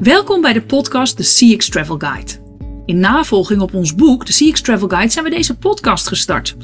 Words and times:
Welkom 0.00 0.40
bij 0.40 0.52
de 0.52 0.62
podcast 0.66 1.16
The 1.16 1.22
CX 1.22 1.68
Travel 1.68 1.98
Guide. 1.98 2.32
In 2.86 2.98
navolging 2.98 3.60
op 3.60 3.74
ons 3.74 3.94
boek 3.94 4.24
The 4.24 4.32
CX 4.32 4.60
Travel 4.60 4.88
Guide 4.88 5.12
zijn 5.12 5.24
we 5.24 5.30
deze 5.30 5.56
podcast 5.56 6.08
gestart. 6.08 6.56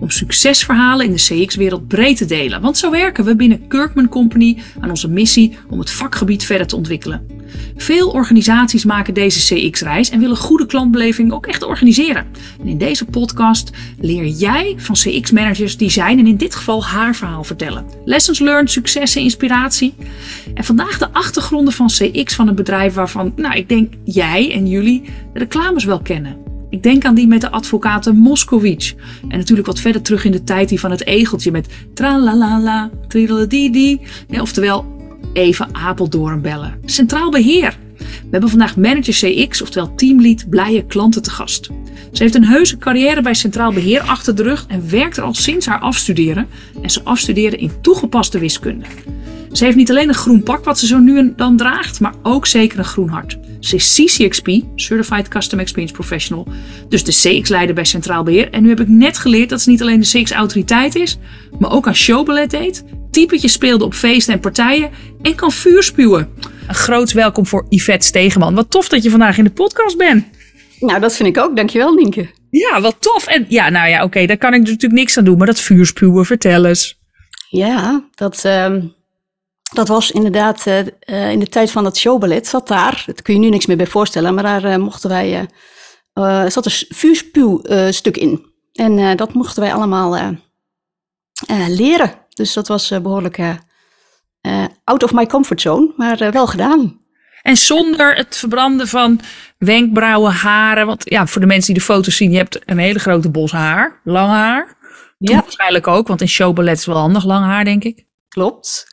Om 0.00 0.10
succesverhalen 0.10 1.06
in 1.06 1.12
de 1.12 1.44
CX-wereld 1.44 1.88
breed 1.88 2.16
te 2.16 2.24
delen. 2.24 2.60
Want 2.60 2.78
zo 2.78 2.90
werken 2.90 3.24
we 3.24 3.36
binnen 3.36 3.68
Kirkman 3.68 4.08
Company 4.08 4.62
aan 4.80 4.90
onze 4.90 5.08
missie 5.08 5.58
om 5.70 5.78
het 5.78 5.90
vakgebied 5.90 6.44
verder 6.44 6.66
te 6.66 6.76
ontwikkelen. 6.76 7.26
Veel 7.76 8.10
organisaties 8.10 8.84
maken 8.84 9.14
deze 9.14 9.54
CX-reis 9.54 10.10
en 10.10 10.20
willen 10.20 10.36
goede 10.36 10.66
klantbeleving 10.66 11.32
ook 11.32 11.46
echt 11.46 11.62
organiseren. 11.62 12.26
En 12.60 12.66
in 12.66 12.78
deze 12.78 13.04
podcast 13.04 13.70
leer 14.00 14.26
jij 14.26 14.74
van 14.76 14.94
CX-managers 14.94 15.76
die 15.76 15.90
zijn 15.90 16.18
en 16.18 16.26
in 16.26 16.36
dit 16.36 16.54
geval 16.54 16.84
haar 16.84 17.14
verhaal 17.14 17.44
vertellen. 17.44 17.84
Lessons 18.04 18.38
learned, 18.38 18.70
successen, 18.70 19.22
inspiratie. 19.22 19.94
En 20.54 20.64
vandaag 20.64 20.98
de 20.98 21.12
achtergronden 21.12 21.72
van 21.72 21.86
CX 21.86 22.34
van 22.34 22.48
een 22.48 22.54
bedrijf 22.54 22.94
waarvan, 22.94 23.32
nou, 23.36 23.56
ik 23.56 23.68
denk 23.68 23.92
jij 24.04 24.52
en 24.52 24.68
jullie 24.68 25.02
de 25.32 25.38
reclames 25.38 25.84
wel 25.84 26.00
kennen. 26.00 26.36
Ik 26.70 26.82
denk 26.82 27.04
aan 27.04 27.14
die 27.14 27.26
met 27.26 27.40
de 27.40 27.50
advocaten 27.50 28.16
Moskowitz. 28.16 28.94
En 29.28 29.38
natuurlijk 29.38 29.66
wat 29.66 29.80
verder 29.80 30.02
terug 30.02 30.24
in 30.24 30.32
de 30.32 30.44
tijd 30.44 30.68
die 30.68 30.80
van 30.80 30.90
het 30.90 31.06
egeltje 31.06 31.50
met 31.50 31.68
tralalala, 31.94 32.90
trideladidi. 33.08 34.00
Ja, 34.28 34.40
oftewel 34.40 35.00
even 35.32 35.74
Apeldoorn 35.74 36.40
bellen. 36.40 36.80
Centraal 36.84 37.30
beheer. 37.30 37.76
We 37.98 38.28
hebben 38.30 38.50
vandaag 38.50 38.76
manager 38.76 39.14
CX, 39.14 39.62
oftewel 39.62 39.94
teamlead, 39.94 40.50
blije 40.50 40.84
klanten 40.86 41.22
te 41.22 41.30
gast. 41.30 41.68
Ze 42.12 42.22
heeft 42.22 42.34
een 42.34 42.44
heuse 42.44 42.78
carrière 42.78 43.22
bij 43.22 43.34
Centraal 43.34 43.72
Beheer 43.72 44.00
achter 44.00 44.34
de 44.34 44.42
rug 44.42 44.64
en 44.68 44.90
werkt 44.90 45.16
er 45.16 45.22
al 45.22 45.34
sinds 45.34 45.66
haar 45.66 45.80
afstuderen. 45.80 46.48
En 46.82 46.90
ze 46.90 47.02
afstudeerde 47.02 47.56
in 47.56 47.72
toegepaste 47.80 48.38
wiskunde. 48.38 48.84
Ze 49.52 49.64
heeft 49.64 49.76
niet 49.76 49.90
alleen 49.90 50.08
een 50.08 50.14
groen 50.14 50.42
pak 50.42 50.64
wat 50.64 50.78
ze 50.78 50.86
zo 50.86 50.98
nu 50.98 51.18
en 51.18 51.32
dan 51.36 51.56
draagt, 51.56 52.00
maar 52.00 52.14
ook 52.22 52.46
zeker 52.46 52.78
een 52.78 52.84
groen 52.84 53.08
hart. 53.08 53.38
Ze 53.60 53.76
is 53.76 53.94
CCXP, 53.94 54.48
Certified 54.74 55.28
Custom 55.28 55.58
Experience 55.58 55.94
Professional, 55.94 56.46
dus 56.88 57.04
de 57.04 57.12
CX-leider 57.12 57.74
bij 57.74 57.84
Centraal 57.84 58.22
Beheer. 58.22 58.50
En 58.50 58.62
nu 58.62 58.68
heb 58.68 58.80
ik 58.80 58.88
net 58.88 59.18
geleerd 59.18 59.48
dat 59.48 59.60
ze 59.60 59.70
niet 59.70 59.82
alleen 59.82 60.00
de 60.00 60.06
CX-autoriteit 60.06 60.94
is, 60.94 61.18
maar 61.58 61.72
ook 61.72 61.86
aan 61.86 61.94
showballet 61.94 62.50
deed, 62.50 62.84
typetjes 63.10 63.52
speelde 63.52 63.84
op 63.84 63.94
feesten 63.94 64.34
en 64.34 64.40
partijen 64.40 64.90
en 65.22 65.34
kan 65.34 65.52
vuur 65.52 65.82
spuwen. 65.82 66.28
Een 66.68 66.74
groot 66.74 67.12
welkom 67.12 67.46
voor 67.46 67.66
Yvette 67.68 68.06
Stegeman. 68.06 68.54
Wat 68.54 68.70
tof 68.70 68.88
dat 68.88 69.02
je 69.02 69.10
vandaag 69.10 69.38
in 69.38 69.44
de 69.44 69.50
podcast 69.50 69.96
bent. 69.96 70.24
Nou, 70.80 71.00
dat 71.00 71.16
vind 71.16 71.28
ik 71.28 71.42
ook. 71.42 71.56
Dankjewel, 71.56 71.92
Nienke. 71.92 72.30
Ja, 72.50 72.80
wat 72.80 72.96
tof. 73.00 73.26
En 73.26 73.44
ja, 73.48 73.68
nou 73.68 73.88
ja, 73.88 74.04
oké, 74.04 74.26
daar 74.26 74.38
kan 74.38 74.54
ik 74.54 74.60
natuurlijk 74.60 74.92
niks 74.92 75.18
aan 75.18 75.24
doen, 75.24 75.38
maar 75.38 75.46
dat 75.46 75.60
vuurspuwen, 75.60 76.26
vertel 76.26 76.64
eens. 76.64 77.00
Ja, 77.48 78.04
dat, 78.14 78.42
uh, 78.46 78.76
dat 79.72 79.88
was 79.88 80.10
inderdaad 80.10 80.66
uh, 80.66 81.30
in 81.30 81.38
de 81.38 81.48
tijd 81.48 81.70
van 81.70 81.84
dat 81.84 81.96
showballet. 81.96 82.46
Zat 82.46 82.68
daar, 82.68 83.02
dat 83.06 83.22
kun 83.22 83.34
je 83.34 83.40
nu 83.40 83.48
niks 83.48 83.66
meer 83.66 83.76
bij 83.76 83.86
voorstellen, 83.86 84.34
maar 84.34 84.42
daar 84.42 84.64
uh, 84.64 84.76
mochten 84.76 85.10
wij, 85.10 85.48
zat 86.50 86.66
een 86.66 86.86
vuurspuwstuk 86.88 88.16
in. 88.16 88.46
En 88.72 89.16
dat 89.16 89.34
mochten 89.34 89.62
wij 89.62 89.74
allemaal 89.74 90.36
leren. 91.68 92.12
Dus 92.28 92.52
dat 92.52 92.68
was 92.68 92.88
behoorlijk 92.88 93.38
out 94.84 95.02
of 95.02 95.12
my 95.12 95.26
comfort 95.26 95.60
zone, 95.60 95.92
maar 95.96 96.30
wel 96.30 96.46
gedaan. 96.46 97.00
En 97.42 97.56
zonder 97.56 98.14
het 98.14 98.36
verbranden 98.36 98.88
van 98.88 99.20
wenkbrauwen, 99.58 100.32
haren. 100.32 100.86
Want 100.86 101.10
ja, 101.10 101.26
voor 101.26 101.40
de 101.40 101.46
mensen 101.46 101.74
die 101.74 101.82
de 101.82 101.88
foto's 101.88 102.16
zien, 102.16 102.30
je 102.30 102.36
hebt 102.36 102.60
een 102.64 102.78
hele 102.78 102.98
grote 102.98 103.30
bos 103.30 103.52
haar, 103.52 104.00
lang 104.04 104.28
haar. 104.30 104.66
Toen 105.18 105.36
ja. 105.36 105.40
waarschijnlijk 105.40 105.86
ook, 105.86 106.08
want 106.08 106.20
in 106.20 106.28
showballet 106.28 106.78
is 106.78 106.86
wel 106.86 106.96
handig, 106.96 107.24
lang 107.24 107.44
haar, 107.44 107.64
denk 107.64 107.84
ik. 107.84 108.06
Klopt. 108.28 108.91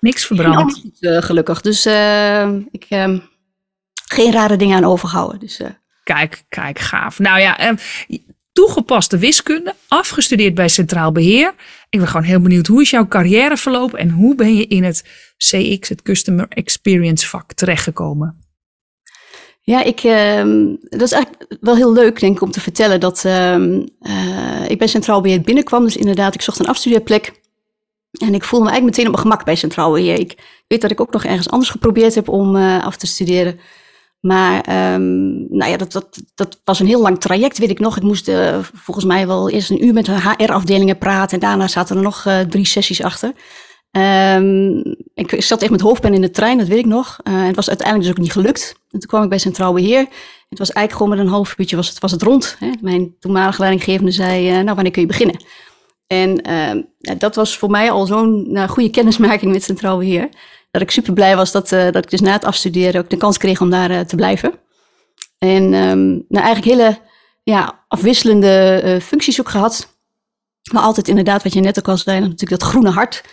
Niks 0.00 0.26
verbrand. 0.26 0.82
Uh, 1.00 1.22
gelukkig. 1.22 1.60
Dus 1.60 1.86
uh, 1.86 2.54
ik 2.70 2.86
uh, 2.88 3.18
geen 4.06 4.32
rare 4.32 4.56
dingen 4.56 4.76
aan 4.76 4.84
overhouden. 4.84 5.40
Dus, 5.40 5.60
kijk, 6.04 6.44
kijk, 6.48 6.78
gaaf. 6.78 7.18
Nou 7.18 7.40
ja, 7.40 7.58
ehm, 7.58 7.76
toegepaste 8.52 9.18
wiskunde, 9.18 9.74
afgestudeerd 9.88 10.54
bij 10.54 10.68
Centraal 10.68 11.12
Beheer. 11.12 11.54
Ik 11.88 11.98
ben 11.98 12.08
gewoon 12.08 12.26
heel 12.26 12.40
benieuwd, 12.40 12.66
hoe 12.66 12.82
is 12.82 12.90
jouw 12.90 13.08
carrière 13.08 13.56
verlopen 13.56 13.98
en 13.98 14.10
hoe 14.10 14.34
ben 14.34 14.54
je 14.56 14.66
in 14.66 14.84
het 14.84 15.04
CX, 15.36 15.88
het 15.88 16.02
Customer 16.02 16.46
Experience 16.48 17.28
vak, 17.28 17.52
terechtgekomen? 17.52 18.48
Ja, 19.60 19.82
ik, 19.82 20.02
uh, 20.04 20.66
dat 20.80 21.02
is 21.02 21.12
eigenlijk 21.12 21.56
wel 21.60 21.76
heel 21.76 21.92
leuk, 21.92 22.20
denk 22.20 22.36
ik, 22.36 22.42
om 22.42 22.50
te 22.50 22.60
vertellen 22.60 23.00
dat 23.00 23.24
uh, 23.26 23.54
ik 24.66 24.78
bij 24.78 24.86
Centraal 24.86 25.20
Beheer 25.20 25.40
binnenkwam. 25.40 25.84
Dus 25.84 25.96
inderdaad, 25.96 26.34
ik 26.34 26.42
zocht 26.42 26.58
een 26.58 26.66
afstudeerplek. 26.66 27.39
En 28.10 28.34
ik 28.34 28.44
voelde 28.44 28.64
me 28.64 28.70
eigenlijk 28.70 28.84
meteen 28.84 29.06
op 29.06 29.12
mijn 29.12 29.28
gemak 29.28 29.44
bij 29.44 29.56
Centraal 29.56 29.92
Beheer. 29.92 30.18
Ik 30.18 30.62
weet 30.66 30.80
dat 30.80 30.90
ik 30.90 31.00
ook 31.00 31.12
nog 31.12 31.24
ergens 31.24 31.50
anders 31.50 31.70
geprobeerd 31.70 32.14
heb 32.14 32.28
om 32.28 32.56
uh, 32.56 32.84
af 32.84 32.96
te 32.96 33.06
studeren. 33.06 33.60
Maar 34.20 34.56
um, 34.94 35.46
nou 35.56 35.70
ja, 35.70 35.76
dat, 35.76 35.92
dat, 35.92 36.22
dat 36.34 36.60
was 36.64 36.80
een 36.80 36.86
heel 36.86 37.00
lang 37.00 37.20
traject, 37.20 37.58
weet 37.58 37.70
ik 37.70 37.78
nog. 37.78 37.96
Ik 37.96 38.02
moest 38.02 38.28
uh, 38.28 38.58
volgens 38.74 39.06
mij 39.06 39.26
wel 39.26 39.50
eerst 39.50 39.70
een 39.70 39.84
uur 39.84 39.92
met 39.92 40.04
de 40.04 40.20
HR-afdelingen 40.20 40.98
praten. 40.98 41.34
En 41.34 41.46
daarna 41.46 41.68
zaten 41.68 41.96
er 41.96 42.02
nog 42.02 42.24
uh, 42.24 42.40
drie 42.40 42.66
sessies 42.66 43.02
achter. 43.02 43.32
Um, 43.90 44.96
ik 45.14 45.42
zat 45.42 45.62
echt 45.62 45.70
met 45.70 45.80
hoofdpijn 45.80 46.14
in 46.14 46.20
de 46.20 46.30
trein, 46.30 46.58
dat 46.58 46.66
weet 46.66 46.78
ik 46.78 46.86
nog. 46.86 47.18
Uh, 47.24 47.46
het 47.46 47.56
was 47.56 47.68
uiteindelijk 47.68 48.08
dus 48.08 48.16
ook 48.16 48.24
niet 48.24 48.32
gelukt. 48.32 48.74
En 48.90 48.98
toen 48.98 49.08
kwam 49.08 49.22
ik 49.22 49.28
bij 49.28 49.38
Centraal 49.38 49.72
Beheer. 49.72 50.06
Het 50.48 50.58
was 50.58 50.70
eigenlijk 50.72 50.92
gewoon 50.92 51.08
met 51.08 51.18
een 51.18 51.32
half 51.32 51.54
uurtje 51.58 51.76
was 51.76 51.88
het, 51.88 51.98
was 51.98 52.10
het 52.10 52.22
rond. 52.22 52.56
Hè. 52.58 52.70
Mijn 52.80 53.14
toenmalige 53.18 53.60
leidinggevende 53.60 54.10
zei, 54.10 54.50
nou 54.50 54.74
wanneer 54.74 54.92
kun 54.92 55.02
je 55.02 55.08
beginnen? 55.08 55.44
En 56.12 56.50
uh, 56.50 56.82
dat 57.18 57.34
was 57.34 57.58
voor 57.58 57.70
mij 57.70 57.90
al 57.90 58.06
zo'n 58.06 58.52
nou, 58.52 58.68
goede 58.68 58.90
kennismaking 58.90 59.52
met 59.52 59.62
Centraal 59.62 59.98
Beheer. 59.98 60.28
Dat 60.70 60.82
ik 60.82 60.90
super 60.90 61.12
blij 61.12 61.36
was 61.36 61.52
dat, 61.52 61.72
uh, 61.72 61.84
dat 61.84 62.04
ik 62.04 62.10
dus 62.10 62.20
na 62.20 62.32
het 62.32 62.44
afstuderen 62.44 63.00
ook 63.00 63.10
de 63.10 63.16
kans 63.16 63.38
kreeg 63.38 63.60
om 63.60 63.70
daar 63.70 63.90
uh, 63.90 64.00
te 64.00 64.16
blijven. 64.16 64.52
En 65.38 65.62
um, 65.62 66.24
nou, 66.28 66.44
eigenlijk 66.44 66.64
hele 66.64 66.98
ja, 67.42 67.84
afwisselende 67.88 68.82
uh, 68.84 69.00
functies 69.00 69.40
ook 69.40 69.48
gehad. 69.48 69.98
Maar 70.72 70.82
altijd 70.82 71.08
inderdaad, 71.08 71.42
wat 71.42 71.52
je 71.52 71.60
net 71.60 71.78
ook 71.78 71.88
al 71.88 71.96
zei, 71.96 72.20
natuurlijk 72.20 72.60
dat 72.60 72.68
groene 72.68 72.90
hart. 72.90 73.24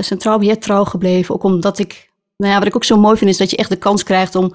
Centraal 0.00 0.38
Beheer 0.38 0.58
trouw 0.58 0.84
gebleven. 0.84 1.34
Ook 1.34 1.42
omdat 1.42 1.78
ik, 1.78 2.10
nou 2.36 2.52
ja, 2.52 2.58
wat 2.58 2.66
ik 2.66 2.76
ook 2.76 2.84
zo 2.84 2.96
mooi 2.96 3.16
vind, 3.16 3.30
is 3.30 3.36
dat 3.36 3.50
je 3.50 3.56
echt 3.56 3.70
de 3.70 3.76
kans 3.76 4.02
krijgt 4.02 4.34
om 4.34 4.54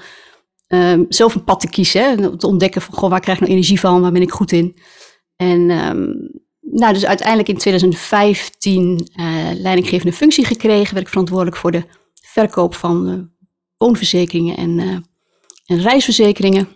um, 0.68 1.06
zelf 1.10 1.36
een 1.36 1.44
pad 1.44 1.60
te 1.60 1.70
kiezen. 1.70 2.02
Hè? 2.02 2.38
Te 2.38 2.48
ontdekken 2.48 2.82
van, 2.82 2.94
goh, 2.94 3.10
waar 3.10 3.20
krijg 3.20 3.38
ik 3.38 3.44
nou 3.44 3.56
energie 3.56 3.80
van? 3.80 4.02
Waar 4.02 4.12
ben 4.12 4.22
ik 4.22 4.32
goed 4.32 4.52
in? 4.52 4.76
En 5.36 5.72
nou, 6.72 6.94
dus 6.94 7.06
uiteindelijk 7.06 7.50
in 7.50 7.58
2015 7.58 9.10
uh, 9.16 9.26
leidinggevende 9.54 10.14
functie 10.14 10.46
gekregen. 10.46 10.94
Werd 10.94 11.06
ik 11.06 11.12
verantwoordelijk 11.12 11.58
voor 11.58 11.72
de 11.72 11.84
verkoop 12.22 12.76
van 12.76 13.10
uh, 13.10 13.20
woonverzekeringen 13.78 14.58
en, 14.58 14.80
uh, 14.80 14.98
en 15.66 15.82
reisverzekeringen. 15.82 16.68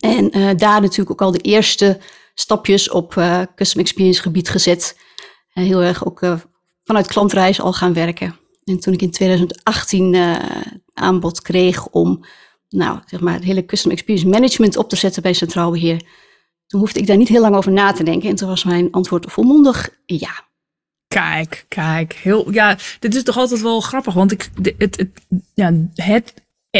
En 0.00 0.30
daar 0.56 0.80
natuurlijk 0.80 1.10
ook 1.10 1.22
al 1.22 1.30
de 1.30 1.38
eerste 1.38 1.98
stapjes 2.34 2.90
op 2.90 3.22
custom 3.54 3.80
experience 3.80 4.22
gebied 4.22 4.48
gezet. 4.48 4.96
heel 5.48 5.82
erg 5.82 6.06
ook 6.06 6.20
vanuit 6.84 7.06
klantreis 7.06 7.60
al 7.60 7.72
gaan 7.72 7.92
werken. 7.92 8.36
En 8.64 8.80
toen 8.80 8.92
ik 8.92 9.02
in 9.02 9.10
2018 9.10 10.16
aanbod 10.94 11.42
kreeg 11.42 11.86
om 11.86 12.24
nou, 12.68 12.98
zeg 13.06 13.20
maar, 13.20 13.34
het 13.34 13.44
hele 13.44 13.64
custom 13.64 13.90
experience 13.90 14.28
management 14.28 14.76
op 14.76 14.88
te 14.88 14.96
zetten 14.96 15.22
bij 15.22 15.32
Centraal 15.32 15.70
Beheer 15.70 16.02
toen 16.66 16.80
hoefde 16.80 17.00
ik 17.00 17.06
daar 17.06 17.16
niet 17.16 17.28
heel 17.28 17.40
lang 17.40 17.54
over 17.54 17.72
na 17.72 17.92
te 17.92 18.04
denken. 18.04 18.28
En 18.28 18.34
toen 18.34 18.48
was 18.48 18.64
mijn 18.64 18.88
antwoord 18.90 19.32
volmondig 19.32 19.90
ja. 20.06 20.44
Kijk, 21.06 21.64
kijk. 21.68 22.12
Heel, 22.12 22.52
ja, 22.52 22.78
dit 22.98 23.14
is 23.14 23.22
toch 23.22 23.36
altijd 23.36 23.62
wel 23.62 23.80
grappig. 23.80 24.14
Want 24.14 24.32
ik, 24.32 24.50
het, 24.62 24.96
het, 24.96 25.08
ja, 25.54 25.72
het, 25.94 26.34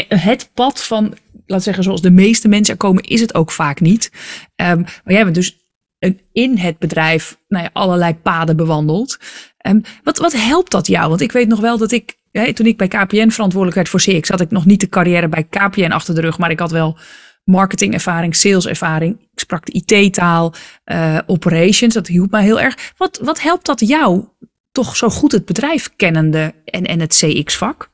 het 0.07 0.49
pad 0.53 0.83
van, 0.83 1.13
laat 1.45 1.63
zeggen, 1.63 1.83
zoals 1.83 2.01
de 2.01 2.11
meeste 2.11 2.47
mensen 2.47 2.73
er 2.73 2.79
komen, 2.79 3.03
is 3.03 3.21
het 3.21 3.35
ook 3.35 3.51
vaak 3.51 3.79
niet. 3.79 4.11
Um, 4.55 4.81
maar 4.81 5.13
jij 5.13 5.23
bent 5.23 5.35
dus 5.35 5.57
in 6.31 6.57
het 6.57 6.77
bedrijf 6.77 7.37
nou 7.47 7.63
ja, 7.63 7.69
allerlei 7.73 8.15
paden 8.15 8.55
bewandeld. 8.55 9.19
Um, 9.67 9.81
wat, 10.03 10.17
wat 10.17 10.33
helpt 10.33 10.71
dat 10.71 10.87
jou? 10.87 11.09
Want 11.09 11.21
ik 11.21 11.31
weet 11.31 11.47
nog 11.47 11.59
wel 11.59 11.77
dat 11.77 11.91
ik, 11.91 12.17
hè, 12.31 12.53
toen 12.53 12.65
ik 12.65 12.77
bij 12.77 12.87
KPN 12.87 13.29
verantwoordelijk 13.29 13.75
werd 13.75 13.89
voor 13.89 13.99
CX, 13.99 14.29
had 14.29 14.41
ik 14.41 14.51
nog 14.51 14.65
niet 14.65 14.79
de 14.79 14.89
carrière 14.89 15.27
bij 15.27 15.43
KPN 15.43 15.91
achter 15.91 16.15
de 16.15 16.21
rug, 16.21 16.37
maar 16.37 16.51
ik 16.51 16.59
had 16.59 16.71
wel 16.71 16.97
marketingervaring, 17.45 18.35
saleservaring. 18.35 19.19
Ik 19.19 19.39
sprak 19.39 19.65
de 19.65 19.83
IT-taal, 19.85 20.53
uh, 20.85 21.19
operations. 21.25 21.93
Dat 21.93 22.07
hielp 22.07 22.31
mij 22.31 22.43
heel 22.43 22.59
erg. 22.59 22.93
Wat, 22.97 23.19
wat 23.23 23.41
helpt 23.41 23.65
dat 23.65 23.79
jou 23.79 24.23
toch 24.71 24.95
zo 24.95 25.09
goed 25.09 25.31
het 25.31 25.45
bedrijf 25.45 25.95
kennende 25.95 26.53
en, 26.65 26.83
en 26.83 26.99
het 26.99 27.15
CX-vak? 27.15 27.89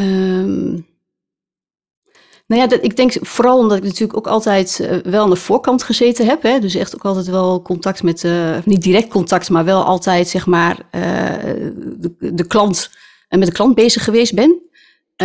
Um, 0.00 0.88
nou 2.46 2.62
ja, 2.62 2.66
dat, 2.66 2.84
ik 2.84 2.96
denk 2.96 3.12
vooral 3.20 3.58
omdat 3.58 3.76
ik 3.76 3.82
natuurlijk 3.82 4.16
ook 4.16 4.26
altijd 4.26 4.78
uh, 4.80 4.96
wel 4.96 5.22
aan 5.22 5.30
de 5.30 5.36
voorkant 5.36 5.82
gezeten 5.82 6.26
heb. 6.26 6.42
Hè? 6.42 6.58
Dus 6.58 6.74
echt 6.74 6.94
ook 6.94 7.04
altijd 7.04 7.26
wel 7.26 7.62
contact 7.62 8.02
met, 8.02 8.24
uh, 8.24 8.56
niet 8.64 8.82
direct 8.82 9.08
contact, 9.08 9.50
maar 9.50 9.64
wel 9.64 9.84
altijd 9.84 10.28
zeg 10.28 10.46
maar 10.46 10.76
de, 10.90 12.14
de 12.18 12.46
klant 12.46 12.90
en 13.28 13.38
met 13.38 13.48
de 13.48 13.54
klant 13.54 13.74
bezig 13.74 14.04
geweest 14.04 14.34
ben. 14.34 14.69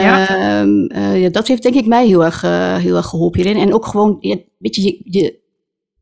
Ja. 0.01 0.59
Um, 0.61 0.91
uh, 0.91 1.21
ja, 1.21 1.29
dat 1.29 1.47
heeft 1.47 1.63
denk 1.63 1.75
ik 1.75 1.85
mij 1.85 2.07
heel 2.07 2.25
erg, 2.25 2.43
uh, 2.43 2.75
heel 2.75 2.95
erg 2.95 3.05
geholpen 3.05 3.41
hierin. 3.41 3.61
En 3.61 3.73
ook 3.73 3.85
gewoon, 3.85 4.17
ja, 4.19 4.37
weet 4.57 4.75
je, 4.75 4.81
je, 4.81 5.01
je, 5.03 5.39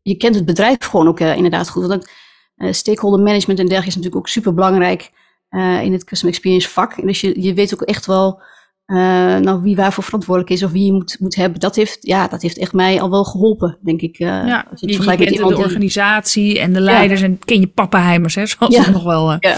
je 0.02 0.18
kent 0.18 0.36
het 0.36 0.46
bedrijf 0.46 0.78
gewoon 0.86 1.08
ook 1.08 1.20
uh, 1.20 1.36
inderdaad 1.36 1.70
goed. 1.70 1.86
Want 1.86 2.10
stakeholder 2.58 3.20
management 3.20 3.60
en 3.60 3.66
dergelijke 3.66 3.88
is 3.88 3.96
natuurlijk 3.96 4.16
ook 4.16 4.28
super 4.28 4.54
belangrijk. 4.54 5.12
in 5.84 5.94
het 5.94 6.04
Custom 6.04 6.30
Experience 6.30 6.70
vak. 6.70 7.02
Dus 7.02 7.22
je, 7.22 7.42
je 7.42 7.54
weet 7.54 7.74
ook 7.74 7.82
echt 7.82 8.06
wel 8.06 8.42
nou, 9.42 9.62
wie 9.62 9.76
waarvoor 9.76 10.04
verantwoordelijk 10.04 10.54
is 10.54 10.64
of 10.64 10.72
wie 10.72 10.86
je 10.86 10.94
moet, 10.94 11.18
moet 11.20 11.36
hebben, 11.36 11.60
dat 11.60 11.76
heeft, 11.76 11.98
ja, 12.02 12.28
dat 12.28 12.42
heeft 12.42 12.58
echt 12.58 12.74
mij 12.74 13.02
al 13.02 13.10
wel 13.10 13.24
geholpen, 13.24 13.78
denk 13.82 14.02
ik. 14.02 14.18
Ja, 14.18 14.68
als 14.72 14.80
je, 14.80 14.88
je, 14.88 15.16
kent 15.16 15.38
de 15.38 15.58
organisatie 15.58 16.60
en 16.60 16.74
de 16.74 16.82
leiders 16.82 17.22
en 17.22 17.40
ken 17.40 17.60
je 17.60 17.68
pappenheimers, 17.68 18.36
hè, 18.36 18.46
zoals 18.46 18.76
ja. 18.76 18.90
nog 18.90 19.04
wel. 19.04 19.32
Ja. 19.40 19.58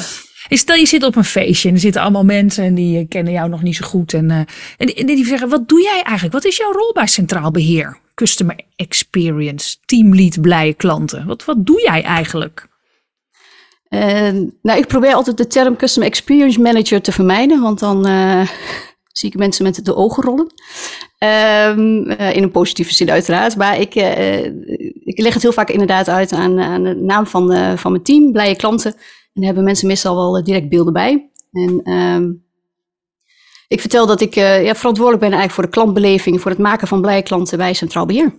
Stel 0.50 0.76
je 0.76 0.86
zit 0.86 1.04
op 1.04 1.16
een 1.16 1.24
feestje 1.24 1.70
en 1.70 1.76
er 1.76 1.82
zitten 1.82 2.02
allemaal 2.02 2.26
mensen 2.26 2.64
en 2.64 2.76
die 2.76 3.08
kennen 3.08 3.34
jou 3.34 3.50
nog 3.50 3.62
niet 3.62 3.76
zo 3.76 3.86
goed. 3.86 4.14
En, 4.14 4.30
uh, 4.30 4.40
en, 4.78 5.06
die 5.06 5.26
zeggen, 5.26 5.50
wat 5.50 5.68
doe 5.68 5.82
jij 5.82 6.02
eigenlijk? 6.02 6.34
Wat 6.34 6.46
is 6.46 6.58
jouw 6.58 6.72
rol 6.72 6.94
bij 6.94 7.08
Centraal 7.08 7.52
Beheer? 7.52 7.98
Customer 8.14 8.60
Experience, 8.76 9.78
teamlead, 9.86 10.42
blije 10.42 10.74
klanten. 10.74 11.26
Wat, 11.26 11.46
wat 11.46 11.66
doe 11.66 11.82
jij 11.82 12.04
eigenlijk? 12.04 12.68
Uh, 13.90 14.30
nou, 14.62 14.80
ik 14.80 14.88
probeer 14.88 15.14
altijd 15.14 15.38
de 15.38 15.48
term 15.48 15.76
Customer 15.76 16.10
Experience 16.10 16.62
Manager 16.62 17.02
te 17.02 17.12
vermijden, 17.12 17.62
want 17.62 17.80
dan 17.80 18.06
zie 19.12 19.30
ik 19.30 19.38
mensen 19.38 19.64
met 19.64 19.86
de 19.86 19.96
ogen 19.96 20.24
rollen. 20.24 20.54
Um, 21.20 22.10
in 22.10 22.44
een 22.44 22.52
positieve 22.52 22.94
zin 22.94 23.12
uiteraard. 23.12 23.56
Maar 23.56 23.80
ik, 23.80 23.96
uh, 23.96 24.46
ik 25.04 25.20
leg 25.20 25.34
het 25.34 25.42
heel 25.42 25.52
vaak 25.52 25.70
inderdaad 25.70 26.10
uit 26.10 26.32
aan, 26.32 26.60
aan 26.60 26.84
de 26.84 26.96
naam 26.96 27.28
van, 27.28 27.54
uh, 27.54 27.78
van 27.78 27.92
mijn 27.92 28.04
team, 28.04 28.32
blije 28.32 28.56
klanten. 28.56 28.92
En 28.92 29.00
daar 29.34 29.46
hebben 29.46 29.64
mensen 29.64 29.88
meestal 29.88 30.16
wel 30.16 30.44
direct 30.44 30.70
beelden 30.70 30.94
bij. 30.94 31.30
En 31.52 31.92
um, 31.92 32.44
ik 33.68 33.82
vertel 33.82 34.06
dat 34.06 34.22
ik 34.22 34.34
ja, 34.34 34.76
verantwoordelijk 34.76 35.24
ben 35.24 35.32
eigenlijk 35.32 35.52
voor 35.52 35.64
de 35.64 35.70
klantbeleving, 35.70 36.42
voor 36.42 36.52
het 36.52 36.60
maken 36.60 36.88
van 36.88 37.02
blije 37.02 37.22
klanten 37.22 37.58
bij 37.58 37.74
Centraal 37.74 38.06
Beheer. 38.06 38.34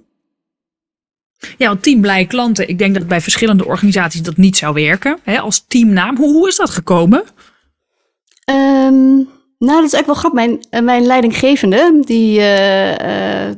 Ja, 1.59 1.69
want 1.69 1.83
team 1.83 2.01
blije 2.01 2.27
klanten, 2.27 2.69
ik 2.69 2.79
denk 2.79 2.95
dat 2.95 3.09
bij 3.09 3.21
verschillende 3.21 3.65
organisaties 3.65 4.23
dat 4.23 4.37
niet 4.37 4.57
zou 4.57 4.75
werken. 4.75 5.19
Hè, 5.23 5.41
als 5.41 5.65
teamnaam, 5.67 6.17
hoe, 6.17 6.33
hoe 6.33 6.49
is 6.49 6.57
dat 6.57 6.71
gekomen? 6.71 7.25
Um, 8.51 9.29
nou, 9.59 9.81
dat 9.81 9.87
is 9.87 9.93
eigenlijk 9.93 10.07
wel 10.07 10.15
grappig. 10.15 10.45
Mijn, 10.45 10.65
eh, 10.71 10.83
mijn 10.83 11.07
leidinggevende, 11.07 12.03
die, 12.05 12.39
uh, 12.39 13.55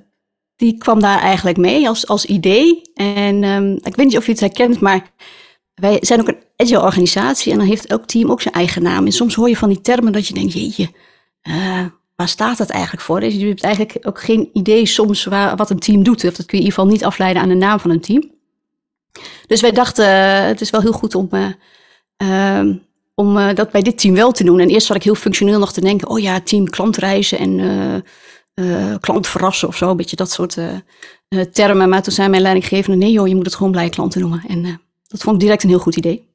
die 0.56 0.78
kwam 0.78 1.00
daar 1.00 1.20
eigenlijk 1.20 1.56
mee 1.56 1.88
als, 1.88 2.06
als 2.06 2.24
idee. 2.24 2.82
En 2.94 3.44
um, 3.44 3.72
ik 3.82 3.96
weet 3.96 4.06
niet 4.06 4.16
of 4.16 4.26
je 4.26 4.30
het 4.30 4.40
herkent, 4.40 4.80
maar 4.80 5.10
wij 5.74 5.98
zijn 6.00 6.20
ook 6.20 6.28
een 6.28 6.42
agile 6.56 6.82
organisatie. 6.82 7.52
En 7.52 7.58
dan 7.58 7.66
heeft 7.66 7.86
elk 7.86 8.06
team 8.06 8.30
ook 8.30 8.40
zijn 8.40 8.54
eigen 8.54 8.82
naam. 8.82 9.06
En 9.06 9.12
soms 9.12 9.34
hoor 9.34 9.48
je 9.48 9.56
van 9.56 9.68
die 9.68 9.80
termen 9.80 10.12
dat 10.12 10.26
je 10.26 10.34
denkt, 10.34 10.52
jeetje, 10.52 10.90
waar 12.16 12.28
staat 12.28 12.58
dat 12.58 12.70
eigenlijk 12.70 13.02
voor? 13.02 13.20
Dus 13.20 13.34
je 13.34 13.46
hebt 13.46 13.62
eigenlijk 13.62 13.98
ook 14.06 14.20
geen 14.20 14.50
idee 14.52 14.86
soms 14.86 15.24
waar, 15.24 15.56
wat 15.56 15.70
een 15.70 15.78
team 15.78 16.02
doet. 16.02 16.24
Of 16.24 16.34
dat 16.34 16.46
kun 16.46 16.58
je 16.58 16.64
in 16.64 16.70
ieder 16.70 16.72
geval 16.72 16.86
niet 16.90 17.04
afleiden 17.04 17.42
aan 17.42 17.48
de 17.48 17.54
naam 17.54 17.80
van 17.80 17.90
een 17.90 18.00
team. 18.00 18.30
Dus 19.46 19.60
wij 19.60 19.72
dachten, 19.72 20.06
het 20.46 20.60
is 20.60 20.70
wel 20.70 20.80
heel 20.80 20.92
goed 20.92 21.14
om... 21.14 21.28
Uh, 22.22 22.60
om 23.18 23.36
uh, 23.36 23.54
dat 23.54 23.70
bij 23.70 23.82
dit 23.82 23.98
team 23.98 24.14
wel 24.14 24.32
te 24.32 24.44
doen. 24.44 24.60
En 24.60 24.68
eerst 24.68 24.86
zat 24.86 24.96
ik 24.96 25.02
heel 25.02 25.14
functioneel 25.14 25.58
nog 25.58 25.72
te 25.72 25.80
denken, 25.80 26.08
oh 26.08 26.18
ja, 26.18 26.40
team 26.40 26.70
klantreizen 26.70 27.38
en 27.38 27.58
uh, 28.54 28.94
klant 29.00 29.26
verrassen 29.26 29.68
of 29.68 29.76
zo, 29.76 29.90
een 29.90 29.96
beetje 29.96 30.16
dat 30.16 30.30
soort 30.30 30.56
termen. 31.52 31.88
Maar 31.88 32.02
toen 32.02 32.12
zei 32.12 32.28
mijn 32.28 32.42
leidinggevende, 32.42 32.96
nee 32.96 33.12
joh, 33.12 33.28
je 33.28 33.34
moet 33.34 33.46
het 33.46 33.54
gewoon 33.54 33.72
blij 33.72 33.88
klanten 33.88 34.20
noemen. 34.20 34.44
En 34.48 34.80
dat 35.06 35.22
vond 35.22 35.34
ik 35.34 35.40
direct 35.40 35.62
een 35.62 35.68
heel 35.68 35.78
goed 35.78 35.96
idee. 35.96 36.26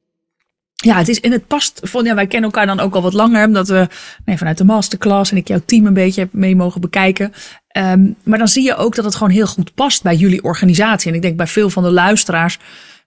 Ja, 0.74 0.96
het 0.96 1.08
is 1.08 1.20
en 1.20 1.32
het 1.32 1.46
past. 1.46 1.80
Ja, 2.02 2.14
wij 2.14 2.26
kennen 2.26 2.50
elkaar 2.50 2.66
dan 2.66 2.80
ook 2.80 2.94
al 2.94 3.02
wat 3.02 3.12
langer, 3.12 3.46
omdat 3.46 3.68
we 3.68 3.88
nee, 4.24 4.38
vanuit 4.38 4.58
de 4.58 4.64
masterclass 4.64 5.30
en 5.30 5.36
ik 5.36 5.48
jouw 5.48 5.60
team 5.66 5.86
een 5.86 5.94
beetje 5.94 6.20
heb 6.20 6.32
mee 6.32 6.56
mogen 6.56 6.80
bekijken. 6.80 7.32
Um, 7.76 8.16
maar 8.24 8.38
dan 8.38 8.48
zie 8.48 8.62
je 8.62 8.76
ook 8.76 8.94
dat 8.94 9.04
het 9.04 9.14
gewoon 9.14 9.32
heel 9.32 9.46
goed 9.46 9.74
past 9.74 10.02
bij 10.02 10.16
jullie 10.16 10.42
organisatie. 10.42 11.10
En 11.10 11.16
ik 11.16 11.22
denk 11.22 11.36
bij 11.36 11.46
veel 11.46 11.70
van 11.70 11.82
de 11.82 11.92
luisteraars, 11.92 12.58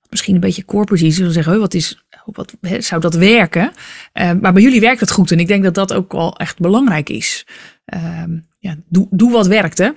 misschien 0.09 0.35
een 0.35 0.41
beetje 0.41 0.65
corporate, 0.65 1.11
zullen 1.11 1.31
zeggen, 1.31 1.59
wat 1.59 1.73
is 1.73 2.05
wat 2.35 2.53
zou 2.79 3.01
dat 3.01 3.15
werken? 3.15 3.71
Uh, 4.13 4.31
maar 4.41 4.53
bij 4.53 4.61
jullie 4.61 4.79
werkt 4.79 4.99
het 4.99 5.11
goed 5.11 5.31
en 5.31 5.39
ik 5.39 5.47
denk 5.47 5.63
dat 5.63 5.73
dat 5.73 5.93
ook 5.93 6.11
wel 6.11 6.35
echt 6.35 6.59
belangrijk 6.59 7.09
is. 7.09 7.45
Uh, 7.93 8.23
ja, 8.59 8.75
doe, 8.89 9.07
doe 9.09 9.31
wat 9.31 9.47
werkt, 9.47 9.77
hè? 9.77 9.89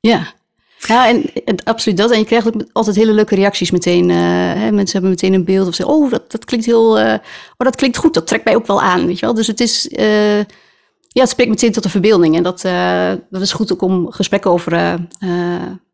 Ja. 0.00 0.32
Ja, 0.78 1.08
en, 1.08 1.24
absoluut 1.64 1.98
dat. 1.98 2.10
En 2.10 2.18
je 2.18 2.24
krijgt 2.24 2.46
ook 2.46 2.64
altijd 2.72 2.96
hele 2.96 3.12
leuke 3.12 3.34
reacties 3.34 3.70
meteen. 3.70 4.08
Uh, 4.08 4.16
hè, 4.16 4.72
mensen 4.72 4.92
hebben 4.92 5.10
meteen 5.10 5.32
een 5.32 5.44
beeld 5.44 5.68
of 5.68 5.74
zeggen, 5.74 5.94
oh, 5.94 6.10
dat, 6.10 6.30
dat 6.30 6.44
klinkt 6.44 6.66
heel, 6.66 7.00
uh, 7.00 7.12
oh, 7.12 7.18
dat 7.56 7.76
klinkt 7.76 7.96
goed. 7.96 8.14
Dat 8.14 8.26
trekt 8.26 8.44
mij 8.44 8.54
ook 8.54 8.66
wel 8.66 8.82
aan, 8.82 9.06
weet 9.06 9.18
je 9.18 9.26
wel. 9.26 9.34
Dus 9.34 9.46
het 9.46 9.60
is, 9.60 9.88
ja, 11.08 11.20
het 11.20 11.28
spreekt 11.28 11.50
meteen 11.50 11.72
tot 11.72 11.82
de 11.82 11.88
verbeelding. 11.88 12.36
En 12.36 12.42
dat, 12.42 12.60
dat 13.30 13.42
is 13.42 13.52
goed 13.52 13.72
ook 13.72 13.82
om 13.82 14.12
gesprekken 14.12 14.50
over, 14.50 14.98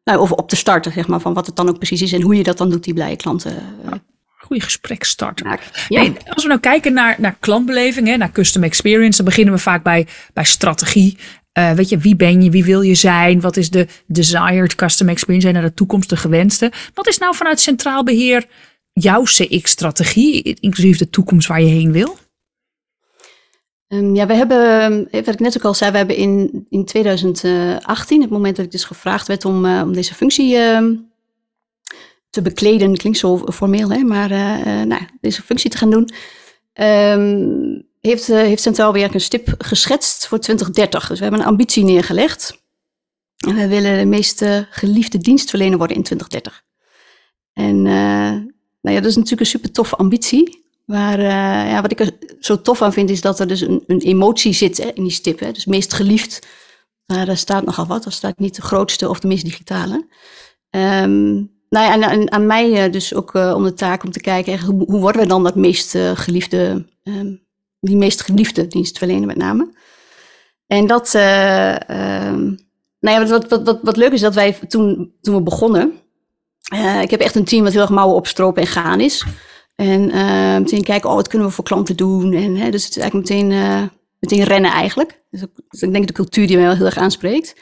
nou, 0.05 0.31
op 0.31 0.49
te 0.49 0.57
starten, 0.57 0.93
zeg 0.93 1.09
maar, 1.09 1.21
van 1.21 1.35
wat 1.35 1.47
het 1.47 1.57
dan 1.57 1.69
ook 1.69 1.77
precies 1.77 2.03
is 2.03 2.13
en 2.13 2.23
hoe 2.23 2.37
je 2.37 2.43
dat 2.43 2.59
dan 2.59 2.71
doet, 2.71 2.85
die 2.85 2.95
blije 2.95 3.17
klanten 3.17 3.55
goede 4.51 4.65
gespreksstarter. 4.65 5.61
Ja. 5.89 6.13
als 6.29 6.43
we 6.43 6.49
nou 6.49 6.61
kijken 6.61 6.93
naar, 6.93 7.17
naar 7.19 7.37
klantbeleving, 7.41 8.07
hè, 8.07 8.17
naar 8.17 8.33
custom 8.33 8.63
experience, 8.63 9.17
dan 9.17 9.27
beginnen 9.27 9.55
we 9.55 9.61
vaak 9.61 9.83
bij, 9.83 10.07
bij 10.33 10.45
strategie. 10.45 11.19
Uh, 11.59 11.73
weet 11.73 11.89
je, 11.89 11.99
wie 11.99 12.17
ben 12.17 12.43
je, 12.43 12.51
wie 12.51 12.65
wil 12.65 12.81
je 12.81 12.95
zijn, 12.95 13.41
wat 13.41 13.57
is 13.57 13.71
de 13.71 13.87
desired 14.07 14.75
custom 14.75 15.09
experience 15.09 15.49
en 15.49 15.53
naar 15.55 15.63
de 15.63 15.75
toekomst 15.75 16.09
de 16.09 16.17
gewenste. 16.17 16.73
Wat 16.95 17.09
is 17.09 17.19
nou 17.19 17.35
vanuit 17.35 17.61
centraal 17.61 18.05
beheer 18.05 18.47
jouw 18.93 19.23
CX-strategie, 19.23 20.57
inclusief 20.61 20.99
de 20.99 21.11
toekomst 21.11 21.49
waar 21.49 21.61
je 21.61 21.67
heen 21.67 21.93
wil? 21.93 22.17
Um, 23.89 24.15
ja, 24.15 24.27
we 24.27 24.35
hebben, 24.35 25.09
wat 25.11 25.29
ik 25.29 25.41
net 25.41 25.57
ook 25.57 25.65
al 25.65 25.75
zei, 25.75 25.91
we 25.91 25.97
hebben 25.97 26.17
in, 26.17 26.67
in 26.69 26.85
2018, 26.85 28.21
het 28.21 28.31
moment 28.31 28.57
dat 28.57 28.65
ik 28.65 28.71
dus 28.71 28.85
gevraagd 28.85 29.27
werd 29.27 29.45
om, 29.45 29.65
uh, 29.65 29.83
om 29.85 29.93
deze 29.93 30.15
functie 30.15 30.55
uh, 30.55 30.81
te 32.31 32.43
bekleden. 32.43 32.97
Klinkt 32.97 33.19
zo 33.19 33.39
formeel, 33.39 33.91
hè? 33.91 33.99
maar 33.99 34.31
uh, 34.31 34.83
nou, 34.83 35.03
deze 35.21 35.43
functie 35.43 35.71
te 35.71 35.79
gaan 35.79 35.91
doen. 35.91 36.11
Um, 36.75 37.89
heeft, 38.01 38.29
uh, 38.29 38.37
heeft 38.37 38.63
Centraal 38.63 38.93
Werk 38.93 39.15
een 39.15 39.21
stip 39.21 39.55
geschetst 39.59 40.27
voor 40.27 40.39
2030. 40.39 41.09
Dus 41.09 41.17
we 41.19 41.25
hebben 41.25 41.41
een 41.41 41.47
ambitie 41.47 41.85
neergelegd. 41.85 42.59
En 43.37 43.55
we 43.55 43.69
willen 43.69 43.99
de 43.99 44.05
meest 44.05 44.45
geliefde 44.71 45.19
dienstverlener 45.19 45.79
worden 45.79 45.97
in 45.97 46.03
2030. 46.03 46.63
En 47.53 47.83
nou 48.81 48.97
ja, 48.97 49.01
dat 49.01 49.11
is 49.11 49.17
natuurlijk 49.17 49.41
een 49.41 49.47
super 49.47 49.73
toffe 49.73 49.97
ambitie. 49.97 50.65
Maar 50.85 51.21
ja, 51.69 51.83
wat 51.83 51.91
ik 51.91 52.01
er 52.01 52.13
zo 52.41 52.61
tof 52.61 52.83
aan 52.83 52.93
vind, 52.93 53.11
is 53.11 53.21
dat 53.21 53.41
er 53.41 53.47
dus 53.47 53.61
een, 53.61 53.85
een 53.87 54.01
emotie 54.01 54.53
zit 54.53 54.77
hè, 54.77 54.91
in 54.95 55.03
die 55.03 55.13
stip. 55.13 55.39
Hè? 55.39 55.53
Dus 55.53 55.65
meest 55.65 55.93
geliefd, 55.93 56.47
daar 57.07 57.37
staat 57.37 57.65
nogal 57.65 57.87
wat. 57.87 58.05
Er 58.05 58.13
staat 58.13 58.39
niet 58.39 58.55
de 58.55 58.63
grootste 58.63 59.09
of 59.09 59.21
de 59.21 59.29
meest 59.29 59.45
digitale. 59.45 60.07
Um, 60.71 61.60
nou 61.71 62.01
ja, 62.01 62.11
en, 62.11 62.33
aan 62.33 62.47
mij 62.47 62.85
eh, 62.85 62.93
dus 62.93 63.15
ook 63.15 63.35
uh, 63.35 63.53
om 63.57 63.65
de 63.65 63.75
taak 63.75 64.05
om 64.05 64.11
te 64.11 64.21
kijken, 64.21 64.61
hoe, 64.61 65.01
worden 65.01 65.23
we 65.23 65.29
dan 65.29 65.43
dat 65.43 65.55
meest 65.55 65.95
uh, 65.95 66.11
geliefde, 66.15 66.87
um, 67.05 67.41
die 67.81 67.97
meest 67.97 68.23
geliefde 68.23 68.67
dienstverlener 68.67 69.27
met 69.27 69.37
name. 69.37 69.73
En 70.67 70.87
dat, 70.87 71.15
um, 71.15 72.59
nou 73.01 73.21
ja, 73.21 73.27
wat, 73.27 73.49
wat, 73.49 73.63
wat, 73.65 73.79
wat 73.83 73.97
leuk 73.97 74.13
is 74.13 74.21
dat 74.21 74.35
wij 74.35 74.53
toen, 74.53 75.13
toen 75.21 75.35
we 75.35 75.43
begonnen, 75.43 75.93
ik 77.03 77.11
heb 77.11 77.21
echt 77.21 77.35
een 77.35 77.45
team 77.45 77.63
wat 77.63 77.73
heel 77.73 77.81
erg 77.81 77.91
mouwen 77.91 78.17
opstropen 78.17 78.63
en 78.63 78.69
gaan 78.69 79.01
is. 79.01 79.25
En 79.75 80.07
meteen 80.63 80.85
kijken, 80.85 81.09
oh, 81.09 81.15
wat 81.15 81.29
kunnen 81.29 81.49
we 81.49 81.55
voor 81.55 81.65
klanten 81.65 81.97
doen? 81.97 82.33
En 82.33 82.57
hè, 82.57 82.71
dus 82.71 82.85
het 82.85 82.97
is 82.97 83.03
eigenlijk 83.03 83.29
meteen, 83.29 83.49
meteen 84.19 84.45
rennen 84.45 84.71
eigenlijk. 84.71 85.23
Dus, 85.31 85.41
dus 85.69 85.83
ik 85.83 85.93
denk 85.93 86.07
de 86.07 86.13
cultuur 86.13 86.47
die 86.47 86.57
mij 86.57 86.67
wel 86.67 86.77
heel 86.77 86.87
erg 86.87 86.97
aanspreekt. 86.97 87.55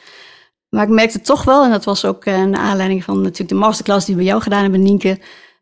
Maar 0.69 0.83
ik 0.83 0.89
merkte 0.89 1.21
toch 1.21 1.43
wel, 1.43 1.63
en 1.63 1.69
dat 1.69 1.83
was 1.83 2.05
ook 2.05 2.25
uh, 2.25 2.43
naar 2.43 2.61
aanleiding 2.61 3.03
van 3.03 3.21
natuurlijk 3.21 3.49
de 3.49 3.55
masterclass 3.55 4.05
die 4.05 4.15
we 4.15 4.23
jou 4.23 4.41
gedaan 4.41 4.61
hebben, 4.61 4.81
Nienke, 4.81 5.19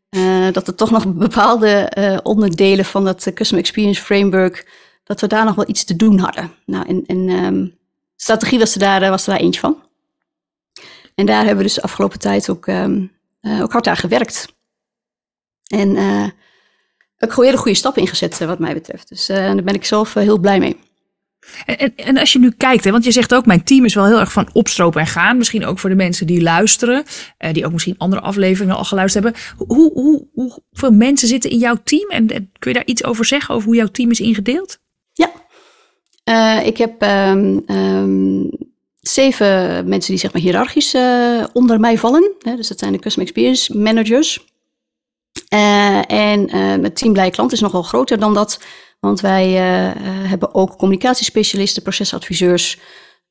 uh, 0.09 0.51
dat 0.51 0.67
er 0.67 0.75
toch 0.75 0.91
nog 0.91 1.13
bepaalde 1.13 1.91
uh, 1.97 2.17
onderdelen 2.23 2.85
van 2.85 3.05
dat 3.05 3.31
Custom 3.33 3.57
Experience 3.57 4.01
Framework, 4.01 4.71
dat 5.03 5.21
we 5.21 5.27
daar 5.27 5.45
nog 5.45 5.55
wel 5.55 5.69
iets 5.69 5.83
te 5.83 5.95
doen 5.95 6.19
hadden. 6.19 6.51
Nou, 6.65 7.03
en, 7.07 7.29
um, 7.29 7.77
strategie 8.15 8.59
was 8.59 8.73
er, 8.73 8.79
daar, 8.79 9.09
was 9.09 9.27
er 9.27 9.37
eentje 9.37 9.59
van. 9.59 9.81
En 11.15 11.25
daar 11.25 11.39
hebben 11.39 11.57
we 11.57 11.63
dus 11.63 11.73
de 11.73 11.81
afgelopen 11.81 12.19
tijd 12.19 12.49
ook, 12.49 12.67
um, 12.67 13.11
ook 13.41 13.71
hard 13.71 13.87
aan 13.87 13.97
gewerkt. 13.97 14.55
En 15.67 15.97
ook 17.19 17.35
hele 17.35 17.57
goede 17.57 17.77
stappen 17.77 18.01
ingezet, 18.01 18.39
wat 18.39 18.59
mij 18.59 18.73
betreft. 18.73 19.09
Dus 19.09 19.25
daar 19.25 19.63
ben 19.63 19.73
ik 19.73 19.85
zelf 19.85 20.13
heel 20.13 20.39
blij 20.39 20.59
mee. 20.59 20.79
En, 21.65 21.95
en, 21.95 22.17
als 22.17 22.33
je 22.33 22.39
nu 22.39 22.51
kijkt, 22.51 22.83
hè, 22.83 22.91
want 22.91 23.03
je 23.03 23.11
zegt 23.11 23.33
ook, 23.33 23.45
mijn 23.45 23.63
team 23.63 23.85
is 23.85 23.93
wel 23.93 24.05
heel 24.05 24.19
erg 24.19 24.31
van 24.31 24.49
opstropen 24.53 25.01
en 25.01 25.07
gaan. 25.07 25.37
Misschien 25.37 25.65
ook 25.65 25.79
voor 25.79 25.89
de 25.89 25.95
mensen 25.95 26.27
die 26.27 26.41
luisteren, 26.41 27.03
eh, 27.37 27.53
die 27.53 27.65
ook 27.65 27.71
misschien 27.71 27.97
andere 27.97 28.21
afleveringen 28.21 28.75
al 28.75 28.83
geluisterd 28.83 29.23
hebben. 29.23 29.41
Hoe, 29.67 29.91
hoe, 29.93 30.27
hoeveel 30.33 30.91
mensen 30.91 31.27
zitten 31.27 31.49
in 31.49 31.57
jouw 31.57 31.77
team? 31.83 32.09
En, 32.09 32.27
kun 32.27 32.71
je 32.71 32.73
daar 32.73 32.85
iets 32.85 33.03
over 33.03 33.25
zeggen, 33.25 33.55
over 33.55 33.67
hoe 33.67 33.75
jouw 33.75 33.87
team 33.87 34.11
is 34.11 34.19
ingedeeld? 34.19 34.79
Ja, 35.13 35.31
uh, 36.29 36.67
ik 36.67 36.77
heb 36.77 37.03
um, 37.03 37.63
um, 37.67 38.49
zeven 38.99 39.47
mensen 39.87 40.11
die 40.11 40.19
zeg 40.19 40.33
maar 40.33 40.41
hiërarchisch 40.41 40.93
uh, 40.93 41.43
onder 41.53 41.79
mij 41.79 41.97
vallen. 41.97 42.31
Hè, 42.41 42.55
dus 42.55 42.67
dat 42.67 42.79
zijn 42.79 42.91
de 42.91 42.99
Customer 42.99 43.29
Experience 43.29 43.77
Managers. 43.77 44.45
Uh, 45.53 46.11
en 46.11 46.51
het 46.83 46.95
team 46.95 47.13
Blij 47.13 47.29
Klant 47.29 47.51
is 47.51 47.59
nogal 47.59 47.83
groter 47.83 48.19
dan 48.19 48.33
dat. 48.33 48.59
Want 48.99 49.21
wij 49.21 49.49
uh, 49.49 50.29
hebben 50.29 50.53
ook 50.53 50.77
communicatiespecialisten, 50.77 51.83
procesadviseurs, 51.83 52.79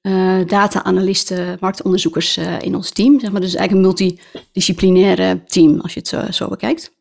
uh, 0.03 0.47
data-analysten, 0.47 1.57
marktonderzoekers 1.61 2.39
uh, 2.39 2.61
in 2.61 2.75
ons 2.75 2.91
team. 2.91 3.21
Zeg 3.21 3.31
maar, 3.31 3.41
dus 3.41 3.55
eigenlijk 3.55 3.73
een 3.73 3.95
multidisciplinaire 3.97 5.45
team, 5.45 5.81
als 5.81 5.95
je 5.95 5.99
het 5.99 6.09
zo, 6.09 6.31
zo 6.31 6.49
bekijkt. 6.49 6.95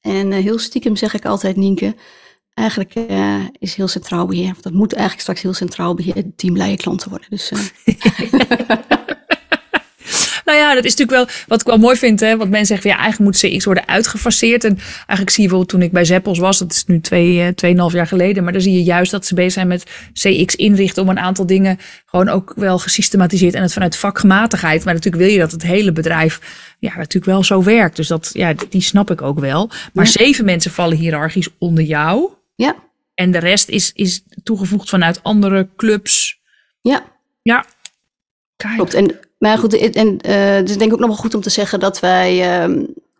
En 0.00 0.32
heel 0.32 0.58
stiekem 0.58 0.96
zeg 0.96 1.14
ik 1.14 1.24
altijd, 1.24 1.56
Nienke, 1.56 1.94
eigenlijk 2.54 2.94
is 3.58 3.74
heel 3.74 3.88
centraal 3.88 4.26
beheer. 4.26 4.54
Dat 4.60 4.72
moet 4.72 4.92
eigenlijk 4.92 5.22
straks 5.22 5.42
heel 5.42 5.54
centraal 5.54 5.94
beheer 5.94 6.24
teamblije 6.36 6.76
klanten 6.76 7.10
worden. 7.10 7.28
Dus, 7.30 7.52
Nou 10.48 10.60
ja, 10.60 10.74
dat 10.74 10.84
is 10.84 10.96
natuurlijk 10.96 11.18
wel 11.18 11.36
wat 11.46 11.60
ik 11.60 11.66
wel 11.66 11.78
mooi 11.78 11.96
vind. 11.96 12.20
Hè? 12.20 12.36
Want 12.36 12.50
mensen 12.50 12.66
zeggen, 12.66 12.90
ja, 12.90 12.96
eigenlijk 12.96 13.30
moet 13.30 13.52
CX 13.52 13.64
worden 13.64 13.88
uitgefaseerd. 13.88 14.64
En 14.64 14.78
eigenlijk 14.96 15.30
zie 15.30 15.44
je 15.44 15.50
wel 15.50 15.64
toen 15.64 15.82
ik 15.82 15.92
bij 15.92 16.04
Zeppels 16.04 16.38
was, 16.38 16.58
dat 16.58 16.72
is 16.72 16.84
nu 16.86 17.00
twee, 17.00 17.34
uh, 17.34 17.48
tweeënhalf 17.48 17.92
jaar 17.92 18.06
geleden. 18.06 18.44
Maar 18.44 18.52
dan 18.52 18.62
zie 18.62 18.72
je 18.72 18.82
juist 18.82 19.10
dat 19.10 19.26
ze 19.26 19.34
bezig 19.34 19.52
zijn 19.52 19.68
met 19.68 20.10
CX 20.12 20.56
inrichten 20.56 21.02
om 21.02 21.08
een 21.08 21.18
aantal 21.18 21.46
dingen 21.46 21.78
gewoon 22.06 22.28
ook 22.28 22.52
wel 22.56 22.78
gesystematiseerd. 22.78 23.54
En 23.54 23.62
het 23.62 23.72
vanuit 23.72 23.96
vakgematigheid. 23.96 24.84
Maar 24.84 24.94
natuurlijk 24.94 25.22
wil 25.22 25.32
je 25.32 25.38
dat 25.38 25.52
het 25.52 25.62
hele 25.62 25.92
bedrijf 25.92 26.40
ja, 26.78 26.96
natuurlijk 26.96 27.32
wel 27.32 27.44
zo 27.44 27.62
werkt. 27.62 27.96
Dus 27.96 28.08
dat, 28.08 28.30
ja, 28.32 28.54
die 28.68 28.82
snap 28.82 29.10
ik 29.10 29.22
ook 29.22 29.38
wel. 29.38 29.70
Maar 29.92 30.06
zeven 30.06 30.44
mensen 30.44 30.70
vallen 30.70 30.96
hiërarchisch 30.96 31.48
onder 31.58 31.84
jou. 31.84 32.30
Ja. 32.54 32.76
En 33.14 33.30
de 33.30 33.38
rest 33.38 33.68
is, 33.68 33.92
is 33.94 34.22
toegevoegd 34.42 34.88
vanuit 34.88 35.22
andere 35.22 35.68
clubs. 35.76 36.40
Ja. 36.80 37.04
Ja. 37.42 37.64
Kijk. 38.56 38.74
Klopt. 38.74 38.94
En 38.94 39.27
maar 39.38 39.58
goed, 39.58 39.74
en 39.74 40.08
uh, 40.08 40.54
het 40.54 40.70
is 40.70 40.76
denk 40.76 40.90
ik 40.90 40.92
ook 40.92 41.00
nog 41.00 41.08
wel 41.08 41.18
goed 41.18 41.34
om 41.34 41.40
te 41.40 41.50
zeggen 41.50 41.80
dat 41.80 42.00
wij 42.00 42.32
uh, 42.68 42.76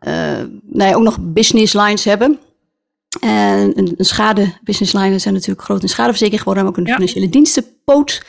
uh, 0.06 0.46
nou 0.62 0.90
ja, 0.90 0.94
ook 0.94 1.02
nog 1.02 1.18
business 1.20 1.72
lines 1.72 2.04
hebben. 2.04 2.38
En 3.20 3.78
een, 3.78 3.94
een 3.96 4.04
schade 4.04 4.52
business 4.62 4.92
lines 4.92 5.22
zijn 5.22 5.34
natuurlijk 5.34 5.62
groot 5.62 5.82
in 5.82 5.88
schadeverzekering 5.88 6.42
geworden, 6.42 6.64
maar 6.64 6.72
ook 6.72 6.86
een 6.86 6.92
financiële 6.92 7.28
dienstenpoot. 7.28 8.22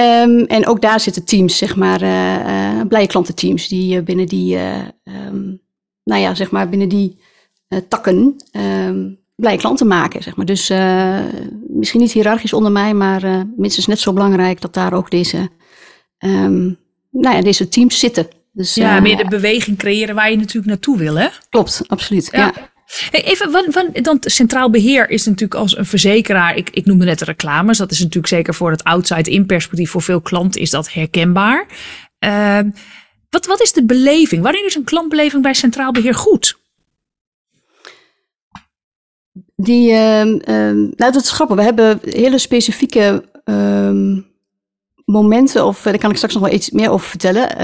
Um, 0.00 0.44
en 0.44 0.66
ook 0.66 0.80
daar 0.80 1.00
zitten 1.00 1.24
teams, 1.24 1.56
zeg 1.56 1.76
maar, 1.76 2.02
uh, 2.02 2.86
blije 2.88 3.06
klantenteams, 3.06 3.68
die 3.68 4.02
binnen 4.02 4.26
die, 4.26 4.58
um, 5.04 5.60
nou 6.04 6.20
ja, 6.20 6.34
zeg 6.34 6.50
maar, 6.50 6.68
binnen 6.68 6.88
die 6.88 7.18
takken 7.88 8.36
um, 8.86 9.18
blije 9.34 9.58
klanten 9.58 9.86
maken, 9.86 10.22
zeg 10.22 10.36
maar. 10.36 10.46
Dus 10.46 10.68
misschien 11.68 12.00
niet 12.00 12.12
hiërarchisch 12.12 12.52
onder 12.52 12.72
mij, 12.72 12.94
maar 12.94 13.46
minstens 13.56 13.86
net 13.86 13.98
zo 13.98 14.12
belangrijk 14.12 14.60
dat 14.60 14.74
daar 14.74 14.92
ook 14.92 15.10
deze 15.10 15.48
nou 17.20 17.36
ja, 17.36 17.42
deze 17.42 17.68
teams 17.68 17.98
zitten. 17.98 18.28
Dus, 18.52 18.74
ja, 18.74 18.96
uh, 18.96 19.02
meer 19.02 19.16
de 19.16 19.28
beweging 19.28 19.78
creëren 19.78 20.14
waar 20.14 20.30
je 20.30 20.36
natuurlijk 20.36 20.66
naartoe 20.66 20.98
wil, 20.98 21.18
hè? 21.18 21.28
Klopt, 21.48 21.82
absoluut. 21.86 22.28
Ja. 22.32 22.52
Hey, 23.10 23.24
even, 23.24 23.72
van, 23.72 23.90
dan 23.92 24.18
centraal 24.20 24.70
beheer 24.70 25.10
is 25.10 25.24
natuurlijk 25.24 25.60
als 25.60 25.76
een 25.76 25.86
verzekeraar, 25.86 26.56
ik, 26.56 26.70
ik 26.70 26.86
noemde 26.86 27.04
net 27.04 27.18
de 27.18 27.24
reclames, 27.24 27.78
dat 27.78 27.90
is 27.90 27.98
natuurlijk 27.98 28.26
zeker 28.26 28.54
voor 28.54 28.70
het 28.70 28.84
outside-in 28.84 29.46
perspectief, 29.46 29.90
voor 29.90 30.02
veel 30.02 30.20
klanten 30.20 30.60
is 30.60 30.70
dat 30.70 30.92
herkenbaar. 30.92 31.66
Uh, 32.24 32.60
wat, 33.30 33.46
wat 33.46 33.62
is 33.62 33.72
de 33.72 33.84
beleving? 33.84 34.42
Waarin 34.42 34.66
is 34.66 34.74
een 34.74 34.84
klantbeleving 34.84 35.42
bij 35.42 35.54
centraal 35.54 35.92
beheer 35.92 36.14
goed? 36.14 36.58
Die, 39.56 39.90
uh, 39.90 40.22
nou 40.22 40.94
dat 40.96 41.22
is 41.22 41.30
grappig, 41.30 41.56
we 41.56 41.62
hebben 41.62 41.98
hele 42.02 42.38
specifieke 42.38 43.24
ehm, 43.44 44.20
momenten, 45.06 45.66
of 45.66 45.82
daar 45.82 45.98
kan 45.98 46.10
ik 46.10 46.16
straks 46.16 46.34
nog 46.34 46.42
wel 46.42 46.52
iets 46.52 46.70
meer 46.70 46.90
over 46.90 47.08
vertellen. 47.08 47.62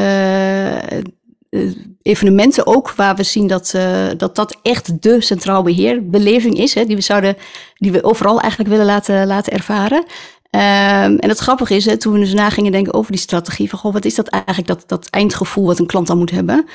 Uh, 1.51 1.71
evenementen 2.03 2.67
ook, 2.67 2.93
waar 2.93 3.17
we 3.17 3.23
zien 3.23 3.47
dat, 3.47 3.77
dat 4.17 4.37
dat 4.37 4.59
echt 4.63 5.03
de 5.03 5.21
centraal 5.21 5.63
beheerbeleving 5.63 6.59
is, 6.59 6.75
hè, 6.75 6.85
die 6.85 6.97
we 6.97 7.03
zouden, 7.03 7.37
die 7.75 7.93
we 7.93 8.05
overal 8.05 8.41
eigenlijk 8.41 8.71
willen 8.71 8.87
laten, 8.87 9.27
laten 9.27 9.53
ervaren. 9.53 9.99
Um, 9.99 11.19
en 11.19 11.29
het 11.29 11.39
grappige 11.39 11.75
is, 11.75 11.85
hè, 11.85 11.97
toen 11.97 12.13
we 12.13 12.19
dus 12.19 12.35
na 12.35 12.51
gingen 12.51 12.73
denken 12.73 12.95
over 12.95 13.13
die 13.13 13.21
strategie, 13.21 13.69
van 13.69 13.79
goh, 13.79 13.93
wat 13.93 14.05
is 14.05 14.15
dat 14.15 14.29
eigenlijk, 14.29 14.67
dat, 14.67 14.83
dat 14.87 15.11
eindgevoel 15.11 15.67
wat 15.67 15.79
een 15.79 15.87
klant 15.87 16.07
dan 16.07 16.19
moet 16.19 16.31
hebben, 16.31 16.67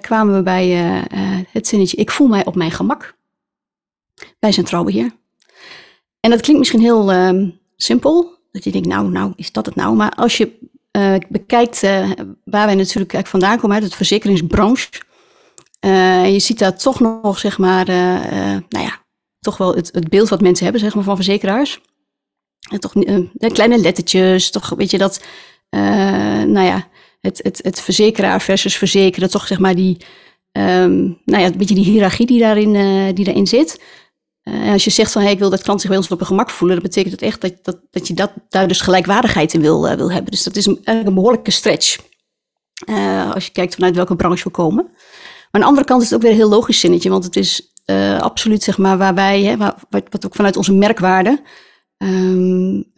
kwamen 0.00 0.34
we 0.34 0.42
bij 0.42 0.68
het 1.50 1.68
zinnetje, 1.68 1.96
ik 1.96 2.10
voel 2.10 2.28
mij 2.28 2.44
op 2.44 2.54
mijn 2.54 2.70
gemak 2.70 3.14
bij 4.38 4.52
centraal 4.52 4.84
beheer. 4.84 5.10
En 6.20 6.30
dat 6.30 6.40
klinkt 6.40 6.58
misschien 6.60 6.80
heel 6.80 7.12
uh, 7.12 7.48
simpel, 7.76 8.38
dat 8.52 8.64
je 8.64 8.70
denkt, 8.70 8.88
nou, 8.88 9.10
nou, 9.10 9.32
is 9.36 9.52
dat 9.52 9.66
het 9.66 9.74
nou? 9.74 9.96
Maar 9.96 10.10
als 10.10 10.36
je 10.36 10.58
uh, 10.96 11.14
bekijkt 11.28 11.82
uh, 11.82 12.10
waar 12.44 12.66
wij 12.66 12.74
natuurlijk 12.74 13.12
eigenlijk 13.14 13.26
vandaan 13.26 13.58
komen, 13.58 13.76
uit 13.76 13.90
de 13.90 13.96
verzekeringsbranche. 13.96 14.88
Uh, 15.84 16.22
en 16.22 16.32
je 16.32 16.38
ziet 16.38 16.58
daar 16.58 16.78
toch 16.78 17.00
nog, 17.00 17.38
zeg 17.38 17.58
maar, 17.58 17.86
nou 18.68 18.84
ja, 18.84 19.02
toch 19.40 19.56
wel 19.56 19.74
het, 19.74 19.90
het, 19.92 20.08
beeld 20.08 20.28
wat 20.28 20.40
mensen 20.40 20.64
hebben, 20.64 20.82
zeg 20.82 20.94
maar, 20.94 21.04
van 21.04 21.16
verzekeraars. 21.16 21.80
En 22.70 22.80
toch 22.80 22.92
kleine 23.36 23.78
lettertjes, 23.78 24.50
toch 24.50 24.68
weet 24.68 24.90
je 24.90 24.98
dat, 24.98 25.24
nou 25.70 26.60
ja, 26.60 26.88
het, 27.20 27.40
het, 27.42 27.60
het 27.62 27.80
verzekeraar 27.80 28.40
versus 28.40 28.76
verzekeren, 28.76 29.30
toch 29.30 29.46
zeg 29.46 29.58
maar 29.58 29.74
die, 29.74 29.96
um, 30.52 31.20
nou 31.24 31.42
ja, 31.42 31.46
een 31.46 31.56
beetje 31.56 31.74
die 31.74 31.84
hiërarchie 31.84 32.26
die 32.26 32.40
daarin, 32.40 32.72
die 33.14 33.24
daarin 33.24 33.46
zit. 33.46 33.80
Uh, 34.44 34.72
als 34.72 34.84
je 34.84 34.90
zegt 34.90 35.12
van 35.12 35.22
ik 35.22 35.38
wil 35.38 35.50
dat 35.50 35.62
klant 35.62 35.80
zich 35.80 35.88
bij 35.88 35.98
ons 35.98 36.08
op 36.08 36.20
een 36.20 36.26
gemak 36.26 36.50
voelen, 36.50 36.76
dan 36.76 36.86
betekent 36.86 37.12
het 37.12 37.22
echt 37.22 37.40
dat, 37.40 37.54
dat, 37.62 37.80
dat 37.90 38.06
je 38.08 38.14
dat, 38.14 38.32
daar 38.48 38.68
dus 38.68 38.80
gelijkwaardigheid 38.80 39.54
in 39.54 39.60
wil, 39.60 39.88
uh, 39.88 39.94
wil 39.94 40.12
hebben. 40.12 40.30
Dus 40.30 40.42
dat 40.42 40.56
is 40.56 40.66
eigenlijk 40.66 41.06
een 41.06 41.14
behoorlijke 41.14 41.50
stretch. 41.50 41.98
Uh, 42.90 43.32
als 43.32 43.46
je 43.46 43.52
kijkt 43.52 43.74
vanuit 43.74 43.96
welke 43.96 44.16
branche 44.16 44.44
we 44.44 44.50
komen. 44.50 44.84
Maar 44.84 45.50
aan 45.50 45.60
de 45.60 45.66
andere 45.66 45.86
kant 45.86 46.02
is 46.02 46.10
het 46.10 46.16
ook 46.16 46.22
weer 46.22 46.30
een 46.30 46.36
heel 46.36 46.48
logisch 46.48 46.80
zinnetje, 46.80 47.10
want 47.10 47.24
het 47.24 47.36
is 47.36 47.70
absoluut 48.18 48.62
zeg 48.62 48.78
maar 48.78 48.98
waar 48.98 49.14
wij, 49.14 49.42
hè, 49.42 49.56
wat 49.88 50.26
ook 50.26 50.34
vanuit 50.34 50.56
onze 50.56 50.72
merkwaarde, 50.72 51.42
um, 51.98 52.92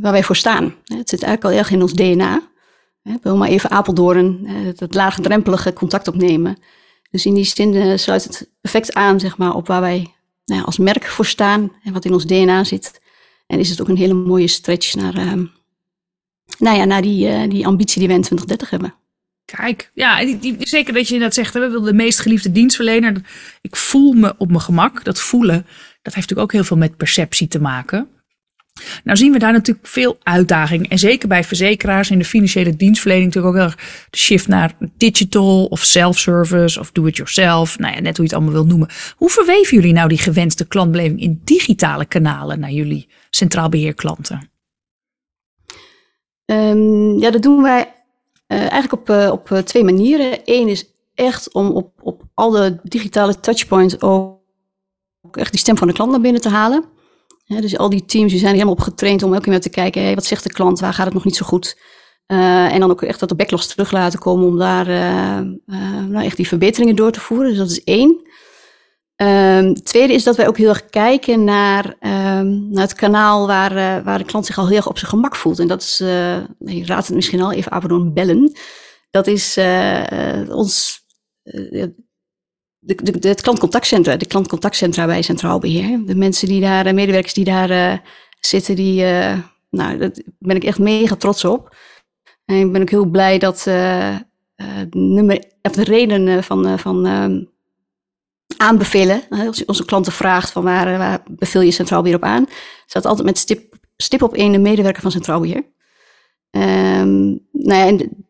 waar 0.00 0.12
wij 0.12 0.22
voor 0.24 0.36
staan. 0.36 0.64
Het 0.84 1.08
zit 1.08 1.22
eigenlijk 1.22 1.44
al 1.44 1.60
erg 1.60 1.70
in 1.70 1.82
ons 1.82 1.92
DNA. 1.92 2.40
We 3.02 3.18
wil 3.22 3.36
maar 3.36 3.48
even 3.48 3.70
Apeldoorn, 3.70 4.46
het 4.76 4.94
laagdrempelige 4.94 5.72
contact 5.72 6.08
opnemen. 6.08 6.58
Dus 7.10 7.26
in 7.26 7.34
die 7.34 7.44
zin 7.44 7.98
sluit 7.98 8.24
het 8.24 8.50
perfect 8.60 8.94
aan 8.94 9.20
zeg 9.20 9.36
maar, 9.36 9.54
op 9.54 9.66
waar 9.66 9.80
wij 9.80 10.14
nou 10.50 10.64
als 10.64 10.78
merk 10.78 11.06
voor 11.06 11.26
staan 11.26 11.72
en 11.84 11.92
wat 11.92 12.04
in 12.04 12.12
ons 12.12 12.26
DNA 12.26 12.64
zit. 12.64 13.00
En 13.46 13.58
is 13.58 13.70
het 13.70 13.80
ook 13.80 13.88
een 13.88 13.96
hele 13.96 14.14
mooie 14.14 14.46
stretch 14.46 14.94
naar, 14.94 15.16
uh, 15.16 15.32
nou 16.58 16.76
ja, 16.76 16.84
naar 16.84 17.02
die, 17.02 17.28
uh, 17.28 17.50
die 17.50 17.66
ambitie 17.66 17.98
die 17.98 18.08
we 18.08 18.14
in 18.14 18.20
2030 18.20 18.70
hebben. 18.70 18.94
Kijk, 19.44 19.90
ja, 19.94 20.24
die, 20.24 20.56
zeker 20.58 20.94
dat 20.94 21.08
je 21.08 21.18
dat 21.18 21.34
zegt. 21.34 21.52
We 21.52 21.60
willen 21.60 21.82
de 21.82 21.92
meest 21.92 22.20
geliefde 22.20 22.52
dienstverlener. 22.52 23.22
Ik 23.60 23.76
voel 23.76 24.12
me 24.12 24.34
op 24.38 24.48
mijn 24.48 24.60
gemak. 24.60 25.04
Dat 25.04 25.20
voelen, 25.20 25.66
dat 26.02 26.14
heeft 26.14 26.28
natuurlijk 26.28 26.40
ook 26.40 26.52
heel 26.52 26.64
veel 26.64 26.76
met 26.76 26.96
perceptie 26.96 27.48
te 27.48 27.60
maken. 27.60 28.08
Nou 29.04 29.16
zien 29.16 29.32
we 29.32 29.38
daar 29.38 29.52
natuurlijk 29.52 29.86
veel 29.86 30.18
uitdaging. 30.22 30.88
En 30.88 30.98
zeker 30.98 31.28
bij 31.28 31.44
verzekeraars 31.44 32.10
in 32.10 32.18
de 32.18 32.24
financiële 32.24 32.76
dienstverlening 32.76 33.26
natuurlijk 33.26 33.54
ook 33.54 33.60
heel 33.60 33.70
erg 33.70 34.06
de 34.10 34.18
shift 34.18 34.48
naar 34.48 34.72
digital 34.96 35.64
of 35.64 35.80
self-service 35.84 36.80
of 36.80 36.92
do-it-yourself. 36.92 37.78
Nou 37.78 37.94
ja, 37.94 38.00
net 38.00 38.16
hoe 38.16 38.26
je 38.26 38.32
het 38.32 38.40
allemaal 38.40 38.52
wil 38.52 38.66
noemen. 38.66 38.88
Hoe 39.16 39.30
verweven 39.30 39.76
jullie 39.76 39.92
nou 39.92 40.08
die 40.08 40.18
gewenste 40.18 40.66
klantbeleving 40.66 41.20
in 41.20 41.40
digitale 41.44 42.04
kanalen 42.04 42.60
naar 42.60 42.70
jullie 42.70 43.08
centraal 43.30 43.68
beheerklanten? 43.68 44.50
Um, 46.46 47.18
ja, 47.18 47.30
dat 47.30 47.42
doen 47.42 47.62
wij 47.62 47.80
uh, 48.48 48.58
eigenlijk 48.58 48.92
op, 48.92 49.08
uh, 49.08 49.30
op 49.32 49.50
uh, 49.50 49.58
twee 49.58 49.84
manieren. 49.84 50.38
Eén 50.44 50.68
is 50.68 50.84
echt 51.14 51.52
om 51.52 51.70
op, 51.70 51.92
op 52.02 52.22
alle 52.34 52.80
digitale 52.82 53.40
touchpoints 53.40 54.00
ook 54.00 54.38
echt 55.32 55.50
die 55.50 55.60
stem 55.60 55.76
van 55.76 55.88
de 55.88 55.94
klant 55.94 56.10
naar 56.10 56.20
binnen 56.20 56.40
te 56.40 56.48
halen 56.48 56.84
dus 57.58 57.78
al 57.78 57.90
die 57.90 58.04
teams 58.04 58.30
die 58.30 58.40
zijn 58.40 58.52
helemaal 58.52 58.74
op 58.74 58.80
getraind 58.80 59.22
om 59.22 59.32
elke 59.32 59.50
keer 59.50 59.60
te 59.60 59.68
kijken, 59.68 60.02
hey, 60.02 60.14
wat 60.14 60.24
zegt 60.24 60.42
de 60.42 60.52
klant, 60.52 60.80
waar 60.80 60.94
gaat 60.94 61.04
het 61.04 61.14
nog 61.14 61.24
niet 61.24 61.36
zo 61.36 61.46
goed? 61.46 61.78
Uh, 62.26 62.72
en 62.72 62.80
dan 62.80 62.90
ook 62.90 63.02
echt 63.02 63.20
dat 63.20 63.28
de 63.28 63.34
backlogs 63.34 63.66
terug 63.66 63.90
laten 63.90 64.18
komen 64.18 64.46
om 64.46 64.58
daar 64.58 64.88
uh, 64.88 65.40
uh, 65.66 66.04
nou 66.08 66.24
echt 66.24 66.36
die 66.36 66.48
verbeteringen 66.48 66.96
door 66.96 67.10
te 67.10 67.20
voeren. 67.20 67.48
Dus 67.48 67.58
dat 67.58 67.70
is 67.70 67.84
één. 67.84 68.28
Um, 69.16 69.74
tweede 69.74 70.12
is 70.12 70.24
dat 70.24 70.36
wij 70.36 70.48
ook 70.48 70.56
heel 70.56 70.68
erg 70.68 70.86
kijken 70.86 71.44
naar, 71.44 71.96
naar 72.70 72.82
het 72.82 72.94
kanaal 72.94 73.46
waar, 73.46 74.04
waar 74.04 74.18
de 74.18 74.24
klant 74.24 74.46
zich 74.46 74.58
al 74.58 74.66
heel 74.66 74.76
erg 74.76 74.88
op 74.88 74.98
zijn 74.98 75.10
gemak 75.10 75.36
voelt. 75.36 75.58
En 75.58 75.68
dat 75.68 75.82
is, 75.82 75.96
je 76.58 76.82
raadt 76.84 77.06
het 77.06 77.16
misschien 77.16 77.40
al, 77.40 77.52
even 77.52 77.72
Apeldoorn 77.72 78.12
bellen. 78.12 78.52
Dat 79.10 79.26
is 79.26 79.58
ons 80.48 81.00
de, 82.80 82.94
de, 82.94 83.18
de, 83.18 83.28
het 83.28 83.40
klantcontactcentra, 83.40 84.16
de 84.16 84.26
klantcontactcentra 84.26 85.06
bij 85.06 85.22
Centraal 85.22 85.58
Beheer. 85.58 86.00
De 86.06 86.14
mensen 86.14 86.48
die 86.48 86.60
daar, 86.60 86.84
de 86.84 86.92
medewerkers 86.92 87.34
die 87.34 87.44
daar 87.44 87.70
uh, 87.70 87.98
zitten, 88.40 88.76
die, 88.76 89.02
uh, 89.02 89.38
nou, 89.70 89.98
daar 89.98 90.10
ben 90.38 90.56
ik 90.56 90.64
echt 90.64 90.78
mega 90.78 91.16
trots 91.16 91.44
op. 91.44 91.76
En 92.44 92.56
ik 92.56 92.72
ben 92.72 92.82
ook 92.82 92.90
heel 92.90 93.06
blij 93.06 93.38
dat 93.38 93.64
uh, 93.68 94.16
nummer, 94.90 95.44
of 95.62 95.72
de 95.72 95.84
reden 95.84 96.44
van, 96.44 96.78
van 96.78 97.06
ehm, 97.06 97.44
aanbevelen, 98.56 99.22
als 99.28 99.58
je 99.58 99.68
onze 99.68 99.84
klanten 99.84 100.12
vraagt 100.12 100.50
van 100.50 100.62
waar, 100.62 100.98
waar 100.98 101.22
beveel 101.30 101.60
je 101.60 101.70
Centraal 101.70 102.02
Beheer 102.02 102.16
op 102.16 102.24
aan, 102.24 102.46
staat 102.86 103.06
altijd 103.06 103.26
met 103.26 103.38
stip, 103.38 103.74
stip 103.96 104.22
op 104.22 104.34
één 104.34 104.52
de 104.52 104.58
medewerker 104.58 105.02
van 105.02 105.10
Centraal 105.10 105.40
Beheer. 105.40 105.64
Um, 106.50 107.46
nou 107.52 107.78
ja, 107.78 107.86
en 107.86 108.26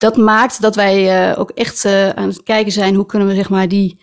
dat 0.00 0.16
maakt 0.16 0.60
dat 0.60 0.74
wij 0.74 1.30
uh, 1.30 1.38
ook 1.38 1.50
echt 1.50 1.84
uh, 1.84 2.08
aan 2.08 2.28
het 2.28 2.42
kijken 2.42 2.72
zijn 2.72 2.94
hoe 2.94 3.06
kunnen 3.06 3.28
we 3.28 3.34
zeg 3.34 3.48
maar 3.48 3.68
die, 3.68 4.00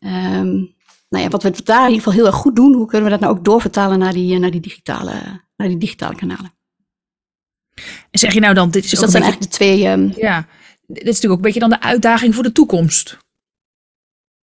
um, 0.00 0.74
nou 1.08 1.24
ja, 1.24 1.28
wat 1.28 1.42
we 1.42 1.62
daar 1.64 1.80
in 1.80 1.92
ieder 1.92 2.02
geval 2.02 2.12
heel 2.12 2.26
erg 2.26 2.34
goed 2.34 2.56
doen, 2.56 2.74
hoe 2.74 2.86
kunnen 2.86 3.04
we 3.04 3.10
dat 3.10 3.20
nou 3.20 3.36
ook 3.36 3.44
doorvertalen 3.44 3.98
naar 3.98 4.12
die, 4.12 4.34
uh, 4.34 4.40
naar 4.40 4.50
die, 4.50 4.60
digitale, 4.60 5.12
naar 5.56 5.68
die 5.68 5.78
digitale 5.78 6.14
kanalen. 6.14 6.52
En 8.10 8.18
zeg 8.18 8.32
je 8.32 8.40
nou 8.40 8.54
dan, 8.54 8.70
dit 8.70 8.84
is 8.84 8.90
dus 8.90 9.00
dat 9.00 9.10
zijn 9.10 9.22
eigenlijk 9.22 9.52
de 9.52 9.58
twee. 9.58 9.88
Um, 9.88 10.12
ja, 10.16 10.46
dit 10.86 10.96
is 10.96 11.04
natuurlijk 11.04 11.32
ook 11.32 11.36
een 11.36 11.52
beetje 11.52 11.60
dan 11.60 11.70
de 11.70 11.80
uitdaging 11.80 12.34
voor 12.34 12.42
de 12.42 12.52
toekomst. 12.52 13.18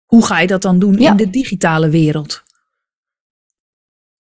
hoe 0.05 0.25
ga 0.25 0.39
je 0.39 0.47
dat 0.47 0.63
dan 0.63 0.79
doen 0.79 0.99
in 0.99 1.17
de 1.17 1.31
digitale 1.31 1.89
wereld? 1.89 2.43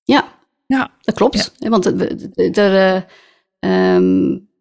Ja, 0.02 0.38
ja. 0.66 0.90
dat 1.00 1.14
klopt. 1.14 1.54
Want 1.58 1.86
er, 2.56 3.06
um, 3.60 4.52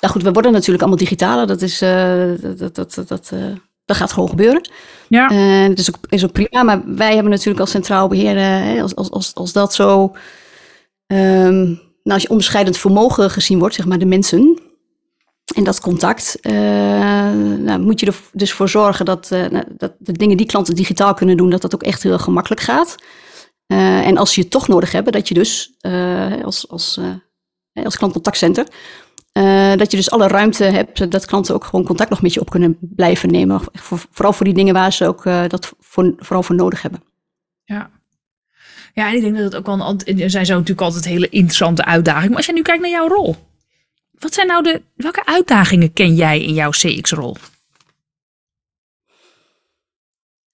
nou 0.00 0.12
goed, 0.12 0.22
we 0.22 0.32
worden 0.32 0.52
natuurlijk 0.52 0.80
allemaal 0.80 0.98
digitaler. 0.98 1.46
Dat, 1.46 1.62
is, 1.62 1.82
uh, 1.82 2.32
dat, 2.40 2.74
dat, 2.74 2.94
dat, 2.94 3.08
dat, 3.08 3.32
dat 3.84 3.96
gaat 3.96 4.12
gewoon 4.12 4.28
gebeuren. 4.28 4.68
Ja. 5.08 5.28
En 5.28 5.68
dat 5.68 5.78
is 5.78 5.88
ook, 5.94 5.98
is 6.08 6.24
ook 6.24 6.32
prima. 6.32 6.62
Maar 6.62 6.82
wij 6.86 7.14
hebben 7.14 7.30
natuurlijk 7.30 7.60
als 7.60 7.70
centraal 7.70 8.08
beheer, 8.08 8.82
als, 8.82 8.94
als, 8.94 9.10
als, 9.10 9.34
als 9.34 9.52
dat 9.52 9.74
zo... 9.74 10.02
Um, 11.06 11.80
nou, 12.02 12.14
als 12.14 12.22
je 12.22 12.30
onderscheidend 12.30 12.76
vermogen 12.76 13.30
gezien 13.30 13.58
wordt, 13.58 13.74
zeg 13.74 13.86
maar 13.86 13.98
de 13.98 14.06
mensen... 14.06 14.60
En 15.54 15.64
dat 15.64 15.80
contact, 15.80 16.38
nou, 16.42 17.78
moet 17.78 18.00
je 18.00 18.06
er 18.06 18.16
dus 18.32 18.52
voor 18.52 18.68
zorgen 18.68 19.04
dat, 19.04 19.30
nou, 19.30 19.64
dat 19.76 19.92
de 19.98 20.12
dingen 20.12 20.36
die 20.36 20.46
klanten 20.46 20.74
digitaal 20.74 21.14
kunnen 21.14 21.36
doen, 21.36 21.50
dat 21.50 21.62
dat 21.62 21.74
ook 21.74 21.82
echt 21.82 22.02
heel 22.02 22.18
gemakkelijk 22.18 22.60
gaat. 22.60 22.94
en 23.66 24.16
als 24.16 24.34
je 24.34 24.40
het 24.40 24.50
toch 24.50 24.68
nodig 24.68 24.92
hebben, 24.92 25.12
dat 25.12 25.28
je 25.28 25.34
dus 25.34 25.74
als, 26.44 26.68
als, 26.68 27.00
als 27.74 27.96
klantcontactcenter, 27.96 28.66
uh, 29.32 29.76
dat 29.76 29.90
je 29.90 29.96
dus 29.96 30.10
alle 30.10 30.28
ruimte 30.28 30.64
hebt 30.64 31.10
dat 31.10 31.26
klanten 31.26 31.54
ook 31.54 31.64
gewoon 31.64 31.84
contact 31.84 32.10
nog 32.10 32.22
met 32.22 32.34
je 32.34 32.40
op 32.40 32.50
kunnen 32.50 32.76
blijven 32.80 33.30
nemen. 33.30 33.60
vooral 34.10 34.32
voor 34.32 34.44
die 34.44 34.54
dingen 34.54 34.74
waar 34.74 34.92
ze 34.92 35.06
ook 35.06 35.24
uh, 35.24 35.48
dat 35.48 35.72
voor, 35.78 36.14
vooral 36.16 36.42
voor 36.42 36.54
nodig 36.56 36.82
hebben. 36.82 37.02
Ja. 37.64 37.90
Ja, 38.94 39.08
en 39.08 39.14
ik 39.14 39.20
denk 39.20 39.34
dat 39.34 39.44
het 39.44 39.56
ook 39.56 39.66
wel 39.66 39.80
een, 40.04 40.20
er 40.20 40.30
zijn 40.30 40.46
zo 40.46 40.52
natuurlijk 40.52 40.80
altijd 40.80 41.04
hele 41.04 41.28
interessante 41.28 41.84
uitdagingen. 41.84 42.28
Maar 42.28 42.36
als 42.36 42.46
je 42.46 42.52
nu 42.52 42.62
kijkt 42.62 42.82
naar 42.82 42.90
jouw 42.90 43.08
rol, 43.08 43.36
wat 44.18 44.34
zijn 44.34 44.46
nou 44.46 44.62
de, 44.62 44.82
welke 44.94 45.26
uitdagingen 45.26 45.92
ken 45.92 46.14
jij 46.14 46.42
in 46.42 46.54
jouw 46.54 46.70
CX-rol? 46.70 47.36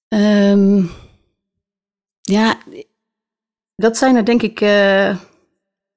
Um, 0.09 0.19
ehm, 0.19 0.85
ja, 2.23 2.59
dat 3.77 3.97
zijn 3.97 4.17
er 4.17 4.25
denk 4.25 4.43
ik 4.43 4.61
uh, 4.61 5.17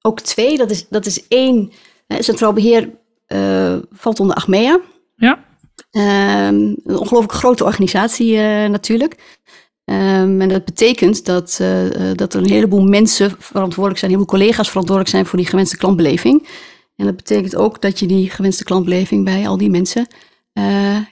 ook 0.00 0.20
twee. 0.20 0.56
Dat 0.56 0.70
is, 0.70 0.88
dat 0.88 1.06
is 1.06 1.28
één 1.28 1.72
Centraal 2.18 2.52
Beheer 2.52 2.90
uh, 3.28 3.76
valt 3.92 4.20
onder 4.20 4.36
Achmea. 4.36 4.80
Ja. 5.16 5.44
Um, 5.92 6.76
een 6.84 6.98
ongelooflijk 6.98 7.32
grote 7.32 7.64
organisatie 7.64 8.32
uh, 8.34 8.66
natuurlijk. 8.66 9.38
Um, 9.84 10.40
en 10.40 10.48
dat 10.48 10.64
betekent 10.64 11.24
dat, 11.24 11.58
uh, 11.62 12.10
dat 12.14 12.34
er 12.34 12.40
een 12.40 12.50
heleboel 12.50 12.82
mensen 12.82 13.30
verantwoordelijk 13.38 13.98
zijn, 13.98 14.10
een 14.10 14.16
heleboel 14.16 14.38
collega's 14.38 14.68
verantwoordelijk 14.68 15.14
zijn 15.14 15.26
voor 15.26 15.38
die 15.38 15.48
gewenste 15.48 15.76
klantbeleving. 15.76 16.48
En 16.96 17.06
dat 17.06 17.16
betekent 17.16 17.56
ook 17.56 17.80
dat 17.80 17.98
je 17.98 18.06
die 18.06 18.30
gewenste 18.30 18.64
klantbeleving 18.64 19.24
bij 19.24 19.48
al 19.48 19.56
die 19.56 19.70
mensen, 19.70 20.06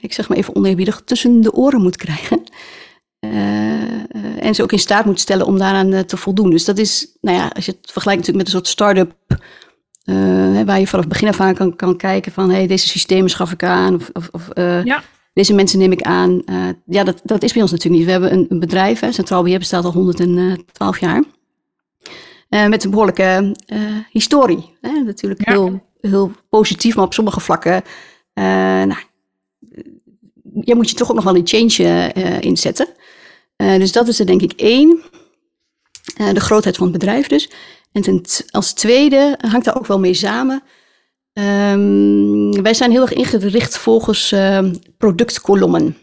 ik 0.01 0.13
zeg 0.13 0.29
maar 0.29 0.37
even 0.37 0.55
oneerbiedig, 0.55 1.01
tussen 1.05 1.41
de 1.41 1.53
oren 1.53 1.81
moet 1.81 1.95
krijgen. 1.95 2.43
en 4.39 4.55
ze 4.55 4.63
ook 4.63 4.71
in 4.71 4.79
staat 4.79 5.05
moet 5.05 5.19
stellen 5.19 5.45
om 5.45 5.57
daaraan 5.57 6.05
te 6.05 6.17
voldoen. 6.17 6.49
Dus 6.49 6.65
dat 6.65 6.77
is, 6.77 7.17
nou 7.21 7.37
ja, 7.37 7.51
als 7.55 7.65
je 7.65 7.71
het 7.71 7.91
vergelijkt 7.91 8.19
natuurlijk 8.19 8.45
met 8.45 8.55
een 8.55 8.59
soort 8.59 8.67
start-up 8.67 9.15
uh, 10.05 10.61
waar 10.61 10.79
je 10.79 10.87
vanaf 10.87 11.07
begin 11.07 11.27
af 11.27 11.39
aan 11.39 11.55
kan, 11.55 11.75
kan 11.75 11.97
kijken 11.97 12.31
van 12.31 12.49
hey, 12.49 12.67
deze 12.67 12.87
systemen 12.87 13.29
schaf 13.29 13.51
ik 13.51 13.63
aan 13.63 13.95
of, 13.95 14.09
of, 14.13 14.29
of 14.31 14.49
uh, 14.53 14.83
ja. 14.83 15.03
deze 15.33 15.53
mensen 15.53 15.79
neem 15.79 15.91
ik 15.91 16.01
aan. 16.01 16.41
Uh, 16.45 16.67
ja, 16.85 17.03
dat, 17.03 17.21
dat 17.23 17.43
is 17.43 17.53
bij 17.53 17.61
ons 17.61 17.71
natuurlijk 17.71 17.97
niet. 17.97 18.05
We 18.05 18.11
hebben 18.11 18.33
een, 18.33 18.45
een 18.49 18.59
bedrijf, 18.59 18.99
hè, 18.99 19.11
Centraal 19.11 19.43
Beheer 19.43 19.59
bestaat 19.59 19.85
al 19.85 19.91
112 19.91 20.99
jaar. 20.99 21.23
met 22.49 22.83
een 22.83 22.89
behoorlijke 22.89 23.55
historie. 24.11 24.77
Hè? 24.81 24.91
Natuurlijk 24.91 25.47
heel, 25.47 25.83
heel 26.01 26.31
positief, 26.49 26.95
maar 26.95 27.05
op 27.05 27.13
sommige 27.13 27.39
vlakken 27.39 27.83
nou, 28.33 28.99
ja, 30.61 30.75
moet 30.75 30.89
je 30.89 30.95
toch 30.95 31.09
ook 31.09 31.15
nog 31.15 31.23
wel 31.23 31.35
een 31.35 31.47
change 31.47 32.13
inzetten. 32.39 32.87
dus 33.55 33.91
dat 33.91 34.07
is 34.07 34.19
er 34.19 34.25
denk 34.25 34.41
ik 34.41 34.51
één. 34.51 35.01
de 36.33 36.39
grootheid 36.39 36.77
van 36.77 36.87
het 36.87 36.97
bedrijf 36.97 37.27
dus. 37.27 37.49
En 37.91 38.21
als 38.51 38.73
tweede 38.73 39.37
hangt 39.41 39.65
daar 39.65 39.77
ook 39.77 39.87
wel 39.87 39.99
mee 39.99 40.13
samen. 40.13 40.63
Um, 41.33 42.61
wij 42.61 42.73
zijn 42.73 42.91
heel 42.91 43.01
erg 43.01 43.13
ingericht 43.13 43.77
volgens 43.77 44.31
uh, 44.31 44.71
productkolommen. 44.97 45.97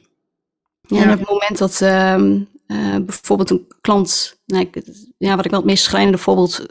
Ja, 0.80 1.02
En 1.02 1.12
op 1.12 1.18
het 1.18 1.28
moment 1.28 1.58
dat 1.58 1.80
uh, 1.82 2.96
bijvoorbeeld 3.04 3.50
een 3.50 3.66
klant, 3.80 4.40
nou, 4.46 4.70
ja, 5.18 5.36
wat 5.36 5.44
ik 5.44 5.50
wel 5.50 5.60
het 5.60 5.68
meest 5.68 5.84
schrijnende 5.84 6.18
voorbeeld 6.18 6.66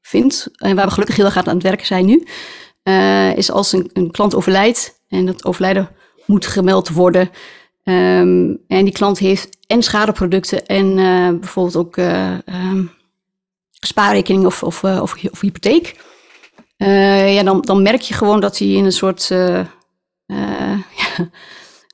vind, 0.00 0.48
en 0.54 0.76
waar 0.76 0.84
we 0.86 0.92
gelukkig 0.92 1.16
heel 1.16 1.24
erg 1.24 1.36
aan 1.36 1.54
het 1.54 1.62
werken 1.62 1.86
zijn 1.86 2.06
nu, 2.06 2.26
uh, 2.84 3.36
is 3.36 3.50
als 3.50 3.72
een, 3.72 3.90
een, 3.92 4.10
klant 4.10 4.34
overlijdt 4.34 5.00
en 5.08 5.26
dat 5.26 5.44
overlijden 5.44 5.88
moet 6.26 6.46
gemeld 6.46 6.88
worden. 6.88 7.30
En 7.82 8.58
die 8.66 8.92
klant 8.92 9.18
heeft 9.18 9.48
en 9.66 9.82
schadeproducten 9.82 10.66
en 10.66 10.94
bijvoorbeeld 11.40 11.76
ook 11.76 11.96
spaarrekening 13.80 14.46
of, 14.46 14.62
of, 14.62 14.82
uh, 14.82 15.02
of, 15.02 15.24
of, 15.30 15.40
hypotheek. 15.40 15.96
Uh, 16.78 17.34
ja, 17.34 17.42
dan, 17.42 17.60
dan 17.60 17.82
merk 17.82 18.00
je 18.00 18.14
gewoon 18.14 18.40
dat 18.40 18.58
hij 18.58 18.68
in 18.68 18.84
een 18.84 18.92
soort, 18.92 19.28
uh, 19.32 19.66
ja, 21.00 21.16
hoe 21.16 21.28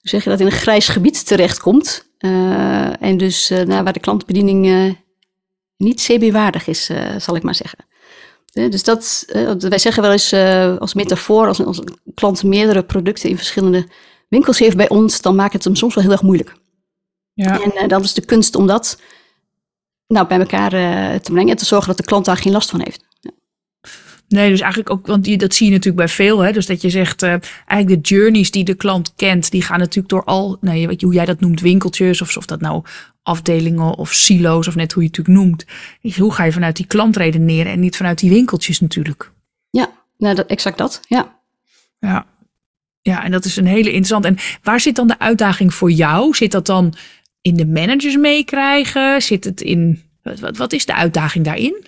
zeg 0.03 0.25
je 0.25 0.31
dat, 0.31 0.41
in 0.41 0.47
een 0.47 0.53
grijs 0.53 0.89
gebied 0.89 1.27
terechtkomt. 1.27 2.11
en 3.01 3.17
dus 3.17 3.49
nou, 3.49 3.83
waar 3.83 3.93
de 3.93 4.01
klantbediening 4.01 4.97
niet 5.77 6.03
CB-waardig 6.03 6.67
is, 6.67 6.91
zal 7.19 7.37
ik 7.37 7.43
maar 7.43 7.55
zeggen. 7.55 7.79
dus 8.71 8.83
dat, 8.83 9.25
wij 9.59 9.79
zeggen 9.79 10.03
wel 10.03 10.13
eens 10.13 10.33
als 10.81 10.95
metafoor, 10.95 11.47
als, 11.47 11.65
als 11.65 11.79
een 11.79 11.99
klant 12.15 12.43
meerdere 12.43 12.85
producten 12.85 13.29
in 13.29 13.37
verschillende 13.37 13.87
winkels 14.29 14.59
heeft 14.59 14.77
bij 14.77 14.89
ons, 14.89 15.21
dan 15.21 15.35
maakt 15.35 15.53
het 15.53 15.65
hem 15.65 15.75
soms 15.75 15.95
wel 15.95 16.05
heel 16.05 16.13
erg 16.13 16.23
moeilijk. 16.23 16.55
Ja. 17.33 17.61
En 17.61 17.89
dan 17.89 18.03
is 18.03 18.15
de 18.15 18.25
kunst 18.25 18.55
om 18.55 18.67
dat 18.67 18.99
nou, 20.07 20.27
bij 20.27 20.39
elkaar 20.39 20.75
uh, 20.75 21.15
te 21.15 21.33
brengen 21.33 21.51
en 21.51 21.57
te 21.57 21.65
zorgen 21.65 21.89
dat 21.89 21.97
de 21.97 22.05
klant 22.05 22.25
daar 22.25 22.37
geen 22.37 22.53
last 22.53 22.71
van 22.71 22.81
heeft. 22.81 23.05
Nee, 24.29 24.51
dus 24.51 24.61
eigenlijk 24.61 24.91
ook, 24.91 25.07
want 25.07 25.25
die, 25.25 25.37
dat 25.37 25.55
zie 25.55 25.67
je 25.67 25.73
natuurlijk 25.73 26.07
bij 26.07 26.15
veel. 26.15 26.39
Hè? 26.39 26.53
Dus 26.53 26.67
dat 26.67 26.83
je 26.83 26.91
zegt, 26.91 27.23
uh, 27.23 27.35
eigenlijk 27.67 28.05
de 28.05 28.15
journeys 28.15 28.51
die 28.51 28.65
de 28.65 28.75
klant 28.75 29.13
kent, 29.15 29.51
die 29.51 29.63
gaan 29.63 29.79
natuurlijk 29.79 30.09
door 30.09 30.25
al, 30.25 30.57
nee, 30.61 30.87
weet 30.87 31.01
je 31.01 31.07
hoe 31.07 31.15
jij 31.15 31.25
dat 31.25 31.41
noemt, 31.41 31.61
winkeltjes 31.61 32.21
of, 32.21 32.37
of 32.37 32.47
dat 32.47 32.61
nou 32.61 32.85
afdelingen 33.23 33.95
of 33.97 34.13
silo's 34.13 34.69
of 34.69 34.75
net 34.75 34.93
hoe 34.93 35.03
je 35.03 35.09
het 35.09 35.19
natuurlijk 35.19 35.47
noemt. 35.47 35.65
Hoe 36.17 36.33
ga 36.33 36.45
je 36.45 36.53
vanuit 36.53 36.77
die 36.77 36.87
klant 36.87 37.17
redeneren 37.17 37.73
en 37.73 37.81
niet 37.81 37.97
vanuit 37.97 38.19
die 38.19 38.31
winkeltjes 38.31 38.81
natuurlijk? 38.81 39.33
Ja, 39.71 39.91
nou, 40.19 40.35
dat, 40.35 40.47
exact 40.47 40.79
dat, 40.79 41.01
ja. 41.09 41.39
Ja. 41.99 42.27
Ja, 43.03 43.25
en 43.25 43.31
dat 43.31 43.45
is 43.45 43.57
een 43.57 43.67
hele 43.67 43.89
interessant. 43.89 44.25
En 44.25 44.37
waar 44.63 44.81
zit 44.81 44.97
dan 44.97 45.07
de 45.07 45.19
uitdaging 45.19 45.75
voor 45.75 45.91
jou? 45.91 46.35
Zit 46.35 46.53
dat 46.53 46.67
dan 46.67 46.95
in 47.47 47.55
de 47.57 47.67
managers 47.67 48.17
meekrijgen? 48.17 49.23
Zit 49.23 49.45
het 49.45 49.61
in. 49.61 50.03
Wat, 50.23 50.57
wat 50.57 50.73
is 50.73 50.87
de 50.87 50.95
uitdaging 50.95 51.45
daarin? 51.45 51.87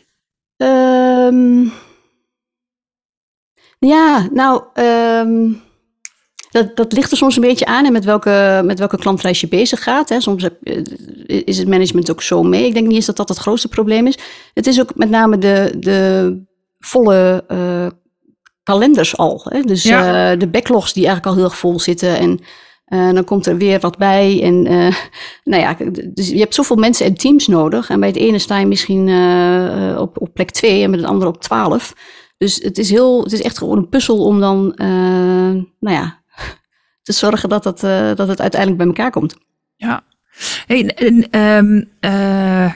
Um, 0.57 1.73
ja, 3.79 4.29
nou, 4.33 4.63
um, 4.75 5.61
dat, 6.51 6.77
dat 6.77 6.93
ligt 6.93 7.11
er 7.11 7.17
soms 7.17 7.37
een 7.37 7.43
beetje 7.43 7.67
aan 7.67 7.85
en 7.85 7.93
met 7.93 8.05
welke, 8.05 8.63
met 8.65 8.79
welke 8.79 8.99
klantreis 8.99 9.41
je 9.41 9.49
bezig 9.49 9.83
gaat. 9.83 10.09
Hè. 10.09 10.21
Soms 10.21 10.43
heb, 10.43 10.65
is 11.27 11.59
het 11.59 11.69
management 11.69 12.11
ook 12.11 12.23
zo 12.23 12.43
mee. 12.43 12.67
Ik 12.67 12.75
denk 12.75 12.87
niet 12.87 12.97
eens 12.97 13.07
dat 13.07 13.17
dat 13.17 13.29
het 13.29 13.39
grootste 13.39 13.69
probleem 13.69 14.07
is. 14.07 14.19
Het 14.55 14.67
is 14.67 14.81
ook 14.81 14.95
met 14.95 15.11
name 15.11 15.39
de, 15.39 15.77
de 15.79 16.43
volle 16.79 17.45
uh, 17.49 17.87
kalenders 18.63 19.17
al. 19.17 19.41
Hè. 19.45 19.61
Dus 19.61 19.83
ja. 19.83 20.33
uh, 20.33 20.39
de 20.39 20.49
backlogs 20.49 20.93
die 20.93 21.07
eigenlijk 21.07 21.35
al 21.35 21.43
heel 21.43 21.51
erg 21.51 21.59
vol 21.59 21.81
zitten. 21.81 22.19
En 22.19 22.41
uh, 22.89 23.13
dan 23.13 23.25
komt 23.25 23.47
er 23.47 23.57
weer 23.57 23.81
wat 23.81 23.99
bij. 23.99 24.43
En 24.43 24.73
uh, 24.73 24.95
nou 25.53 25.63
ja, 25.63 25.77
dus 26.15 26.29
je 26.29 26.39
hebt 26.39 26.55
zoveel 26.55 26.77
mensen 26.77 27.07
en 27.07 27.15
teams 27.15 27.47
nodig. 27.47 27.91
En 27.91 28.01
bij 28.01 28.09
het 28.09 28.19
ene 28.19 28.39
sta 28.39 28.59
je 28.59 28.67
misschien 28.67 29.07
uh, 29.07 29.97
op, 30.01 30.21
op 30.21 30.35
plek 30.35 30.51
2 30.51 30.83
en 30.83 30.91
bij 30.91 31.01
het 31.01 31.09
andere 31.09 31.31
op 31.31 31.43
12. 31.43 31.93
Dus 32.39 32.57
het 32.63 32.79
is, 32.79 32.91
heel, 32.91 33.23
het 33.23 33.33
is 33.33 33.43
echt 33.43 33.59
gewoon 33.59 33.79
een 33.79 33.89
puzzel 33.89 34.25
om 34.25 34.41
dan, 34.41 34.73
nou 35.81 35.97
ja, 35.97 36.23
te 37.03 37.13
zorgen 37.13 37.49
dat, 37.49 37.63
dat, 37.63 37.81
dat 38.17 38.29
het 38.29 38.41
uiteindelijk 38.41 38.77
bij 38.77 38.87
elkaar 38.87 39.11
komt. 39.11 39.37
Ja. 39.77 40.05
Hey, 40.67 40.87
en, 40.87 41.41
um, 41.41 41.89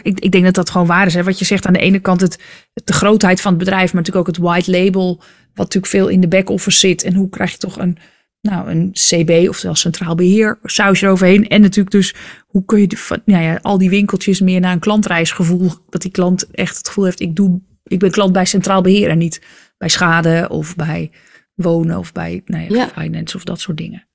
ik, 0.03 0.21
ik 0.21 0.33
denk 0.33 0.45
dat 0.45 0.55
dat 0.55 0.71
gewoon 0.71 0.87
waar 0.87 1.07
is. 1.07 1.15
Hè? 1.15 1.23
Wat 1.23 1.39
je 1.39 1.45
zegt 1.45 1.67
aan 1.67 1.73
de 1.73 1.79
ene 1.79 1.99
kant 1.99 2.21
het, 2.21 2.39
de 2.85 2.93
grootheid 2.93 3.41
van 3.41 3.51
het 3.51 3.61
bedrijf, 3.61 3.93
maar 3.93 4.03
natuurlijk 4.03 4.29
ook 4.29 4.37
het 4.37 4.45
white 4.45 4.71
label, 4.71 5.17
wat 5.55 5.75
natuurlijk 5.75 5.93
veel 5.93 6.09
in 6.09 6.21
de 6.21 6.29
back-office 6.29 6.79
zit. 6.79 7.03
En 7.03 7.15
hoe 7.15 7.29
krijg 7.29 7.51
je 7.51 7.59
toch 7.59 7.79
een 7.79 7.99
nou, 8.43 8.71
een 8.71 8.91
CB, 8.93 9.49
oftewel 9.49 9.75
centraal 9.75 10.15
beheer, 10.15 10.59
sausje 10.63 11.07
eroverheen. 11.07 11.49
En 11.49 11.61
natuurlijk 11.61 11.91
dus, 11.95 12.15
hoe 12.47 12.65
kun 12.65 12.81
je 12.81 12.87
de, 12.87 13.21
nou 13.25 13.43
ja, 13.43 13.59
al 13.63 13.79
die 13.79 13.91
winkeltjes 13.91 14.41
meer 14.41 14.61
naar 14.61 14.73
een 14.73 14.79
klantreisgevoel, 14.79 15.71
dat 15.89 16.03
die 16.03 16.11
klant 16.11 16.51
echt 16.51 16.77
het 16.77 16.87
gevoel 16.87 17.05
heeft, 17.05 17.21
ik, 17.21 17.37
doe, 17.37 17.61
ik 17.85 17.99
ben 17.99 18.11
klant 18.11 18.33
bij 18.33 18.45
centraal 18.45 18.83
beheer 18.83 19.09
en 19.09 19.19
niet 19.19 19.43
bij 19.79 19.89
schade 19.89 20.47
of 20.51 20.77
bij 20.77 21.11
wonen 21.55 21.99
of 21.99 22.13
bij 22.13 22.43
nou 22.45 22.75
ja, 22.75 22.89
finance 22.89 23.37
of 23.37 23.45
dat 23.45 23.61
soort 23.61 23.77
dingen. 23.77 24.07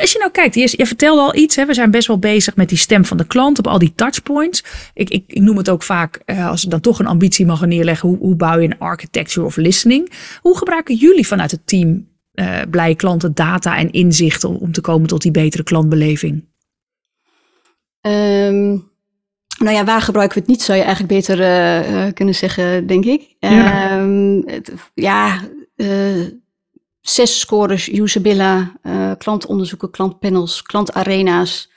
Als 0.00 0.12
je 0.12 0.18
nou 0.18 0.30
kijkt, 0.30 0.54
je, 0.54 0.74
je 0.76 0.86
vertelde 0.86 1.20
al 1.20 1.36
iets, 1.36 1.56
hè, 1.56 1.66
we 1.66 1.74
zijn 1.74 1.90
best 1.90 2.06
wel 2.06 2.18
bezig 2.18 2.56
met 2.56 2.68
die 2.68 2.78
stem 2.78 3.04
van 3.04 3.16
de 3.16 3.26
klant 3.26 3.58
op 3.58 3.66
al 3.66 3.78
die 3.78 3.92
touchpoints. 3.94 4.64
Ik, 4.94 5.10
ik, 5.10 5.24
ik 5.26 5.42
noem 5.42 5.56
het 5.56 5.70
ook 5.70 5.82
vaak, 5.82 6.22
eh, 6.24 6.48
als 6.48 6.64
ik 6.64 6.70
dan 6.70 6.80
toch 6.80 6.98
een 6.98 7.06
ambitie 7.06 7.46
mag 7.46 7.66
neerleggen, 7.66 8.08
hoe, 8.08 8.18
hoe 8.18 8.36
bouw 8.36 8.58
je 8.58 8.66
een 8.66 8.78
architecture 8.78 9.46
of 9.46 9.56
listening? 9.56 10.12
Hoe 10.40 10.58
gebruiken 10.58 10.94
jullie 10.94 11.26
vanuit 11.26 11.50
het 11.50 11.66
team 11.66 12.10
uh, 12.42 12.60
blije 12.70 12.94
klanten 12.94 13.34
data 13.34 13.76
en 13.76 13.90
inzichten 13.90 14.60
om 14.60 14.72
te 14.72 14.80
komen 14.80 15.08
tot 15.08 15.22
die 15.22 15.30
betere 15.30 15.62
klantbeleving? 15.62 16.44
Ehm, 18.00 18.70
nou 19.58 19.76
ja, 19.76 19.84
waar 19.84 20.00
gebruiken 20.00 20.34
we 20.36 20.40
het 20.40 20.50
niet, 20.50 20.62
zou 20.62 20.78
je 20.78 20.84
eigenlijk 20.84 21.14
beter 21.14 21.36
kunnen 22.12 22.34
zeggen, 22.34 22.86
denk 22.86 23.04
ik. 23.04 23.34
Ja, 23.38 23.90
ehm, 23.90 24.40
het, 24.46 24.72
ja 24.94 25.40
zes 27.00 27.40
scores, 27.40 27.92
Usabilla, 27.92 28.72
klantonderzoeken, 29.18 29.90
klantpanels, 29.90 30.62
klantarena's 30.62 31.70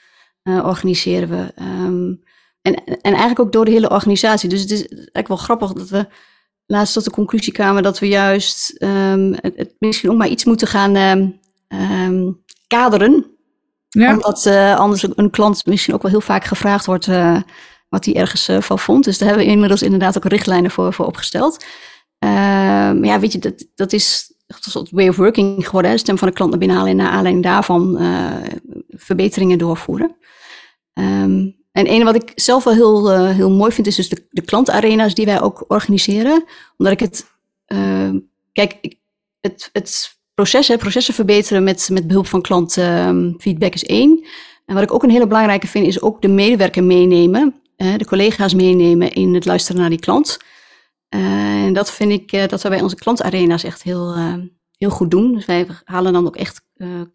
organiseren 0.44 1.28
we. 1.28 1.62
Um, 1.62 2.20
en, 2.66 2.84
en 2.84 3.00
eigenlijk 3.02 3.40
ook 3.40 3.52
door 3.52 3.64
de 3.64 3.70
hele 3.70 3.90
organisatie. 3.90 4.48
Dus 4.48 4.60
het 4.60 4.70
is 4.70 4.88
eigenlijk 4.88 5.28
wel 5.28 5.36
grappig 5.36 5.72
dat 5.72 5.88
we 5.88 6.06
laatst 6.66 6.94
tot 6.94 7.04
de 7.04 7.10
conclusie 7.10 7.52
kwamen 7.52 7.82
dat 7.82 7.98
we 7.98 8.08
juist 8.08 8.82
um, 8.82 9.34
het, 9.40 9.74
misschien 9.78 10.10
ook 10.10 10.16
maar 10.16 10.28
iets 10.28 10.44
moeten 10.44 10.68
gaan 10.68 10.96
um, 11.68 12.44
kaderen. 12.66 13.26
Ja. 13.88 14.12
Omdat 14.12 14.46
uh, 14.46 14.76
anders 14.76 15.06
een 15.14 15.30
klant 15.30 15.66
misschien 15.66 15.94
ook 15.94 16.02
wel 16.02 16.10
heel 16.10 16.20
vaak 16.20 16.44
gevraagd 16.44 16.86
wordt 16.86 17.06
uh, 17.06 17.40
wat 17.88 18.04
hij 18.04 18.14
ergens 18.14 18.48
uh, 18.48 18.60
van 18.60 18.78
vond. 18.78 19.04
Dus 19.04 19.18
daar 19.18 19.28
hebben 19.28 19.46
we 19.46 19.52
inmiddels 19.52 19.82
inderdaad 19.82 20.16
ook 20.16 20.24
richtlijnen 20.24 20.70
voor, 20.70 20.92
voor 20.92 21.06
opgesteld. 21.06 21.64
ja, 22.18 23.20
weet 23.20 23.32
je, 23.32 23.38
dat, 23.38 23.66
dat 23.74 23.92
is 23.92 24.34
een 24.46 24.70
soort 24.70 24.90
way 24.90 25.08
of 25.08 25.16
working 25.16 25.66
geworden. 25.66 25.90
Hè? 25.90 25.96
Stem 25.96 26.18
van 26.18 26.28
de 26.28 26.34
klant 26.34 26.50
naar 26.50 26.58
binnen 26.58 26.76
halen 26.76 26.92
en 26.92 26.98
naar 26.98 27.10
aanleiding 27.10 27.44
daarvan 27.44 27.98
verbeteringen 28.88 29.58
doorvoeren. 29.58 30.16
Um, 30.92 31.56
en 31.76 31.92
een 31.92 32.04
wat 32.04 32.14
ik 32.14 32.32
zelf 32.34 32.64
wel 32.64 32.74
heel, 32.74 33.12
uh, 33.12 33.30
heel 33.30 33.50
mooi 33.50 33.72
vind, 33.72 33.86
is 33.86 33.96
dus 33.96 34.08
de, 34.08 34.26
de 34.30 34.42
klantarena's 34.42 35.14
die 35.14 35.26
wij 35.26 35.40
ook 35.40 35.64
organiseren. 35.68 36.44
Omdat 36.76 36.92
ik 36.92 37.00
het, 37.00 37.26
uh, 37.66 38.10
kijk, 38.52 38.96
het, 39.40 39.70
het 39.72 40.18
proces, 40.34 40.68
hè, 40.68 40.76
processen 40.76 41.14
verbeteren 41.14 41.64
met, 41.64 41.88
met 41.92 42.06
behulp 42.06 42.26
van 42.26 42.42
klantfeedback 42.42 43.74
is 43.74 43.84
één. 43.84 44.26
En 44.66 44.74
wat 44.74 44.82
ik 44.82 44.92
ook 44.92 45.02
een 45.02 45.10
hele 45.10 45.26
belangrijke 45.26 45.66
vind, 45.66 45.86
is 45.86 46.00
ook 46.00 46.22
de 46.22 46.28
medewerker 46.28 46.84
meenemen, 46.84 47.54
uh, 47.76 47.96
de 47.96 48.06
collega's 48.06 48.54
meenemen 48.54 49.12
in 49.12 49.34
het 49.34 49.44
luisteren 49.44 49.80
naar 49.80 49.90
die 49.90 50.00
klant. 50.00 50.38
en 51.08 51.72
dat 51.72 51.92
vind 51.92 52.12
ik 52.12 52.50
dat 52.50 52.62
we 52.62 52.68
bij 52.68 52.82
onze 52.82 52.96
klantarena's 52.96 53.64
echt 53.64 53.82
heel, 53.82 54.14
heel 54.78 54.90
goed 54.90 55.10
doen. 55.10 55.32
Dus 55.32 55.44
wij 55.44 55.66
halen 55.84 56.12
dan 56.12 56.26
ook 56.26 56.36
echt 56.36 56.62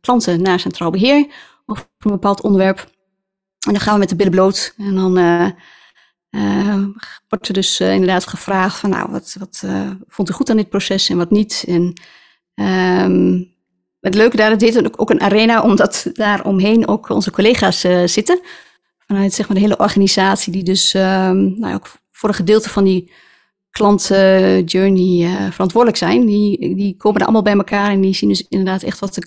klanten 0.01 0.41
naar 0.41 0.59
centraal 0.59 0.91
beheer 0.91 1.27
of 1.65 1.89
een 1.99 2.11
bepaald 2.11 2.41
onderwerp. 2.41 2.89
En 3.67 3.71
dan 3.71 3.81
gaan 3.81 3.93
we 3.93 3.99
met 3.99 4.09
de 4.09 4.15
billen 4.15 4.31
bloot. 4.31 4.73
En 4.77 4.95
dan 4.95 5.17
uh, 5.17 5.47
uh, 6.29 6.85
wordt 7.27 7.47
er 7.47 7.53
dus 7.53 7.81
uh, 7.81 7.93
inderdaad 7.93 8.27
gevraagd 8.27 8.79
van, 8.79 8.89
nou, 8.89 9.11
wat, 9.11 9.35
wat 9.39 9.63
vond 10.07 10.29
u 10.29 10.33
goed 10.33 10.49
aan 10.49 10.57
dit 10.57 10.69
proces 10.69 11.09
en 11.09 11.17
wat 11.17 11.31
niet? 11.31 11.65
En 11.67 11.93
um, 13.05 13.53
het 13.99 14.15
leuke 14.15 14.37
daar, 14.37 14.49
het 14.49 14.61
heet 14.61 14.99
ook 14.99 15.09
een 15.09 15.21
arena, 15.21 15.61
omdat 15.61 16.09
daar 16.13 16.45
omheen 16.45 16.87
ook 16.87 17.09
onze 17.09 17.31
collega's 17.31 17.79
zitten. 18.05 18.39
Vanuit 19.07 19.33
zeg 19.33 19.47
maar, 19.47 19.55
de 19.55 19.63
hele 19.63 19.77
organisatie, 19.77 20.53
die 20.53 20.63
dus 20.63 20.93
um, 20.93 21.59
nou, 21.59 21.73
ook 21.73 21.91
voor 22.11 22.29
een 22.29 22.35
gedeelte 22.35 22.69
van 22.69 22.83
die 22.83 23.11
klantjourney 23.69 25.49
verantwoordelijk 25.51 25.97
zijn. 25.97 26.25
Die, 26.25 26.75
die 26.75 26.97
komen 26.97 27.19
er 27.19 27.25
allemaal 27.25 27.43
bij 27.43 27.55
elkaar 27.55 27.89
en 27.89 28.01
die 28.01 28.13
zien 28.13 28.29
dus 28.29 28.47
inderdaad 28.47 28.83
echt 28.83 28.99
wat 28.99 29.13
de 29.13 29.23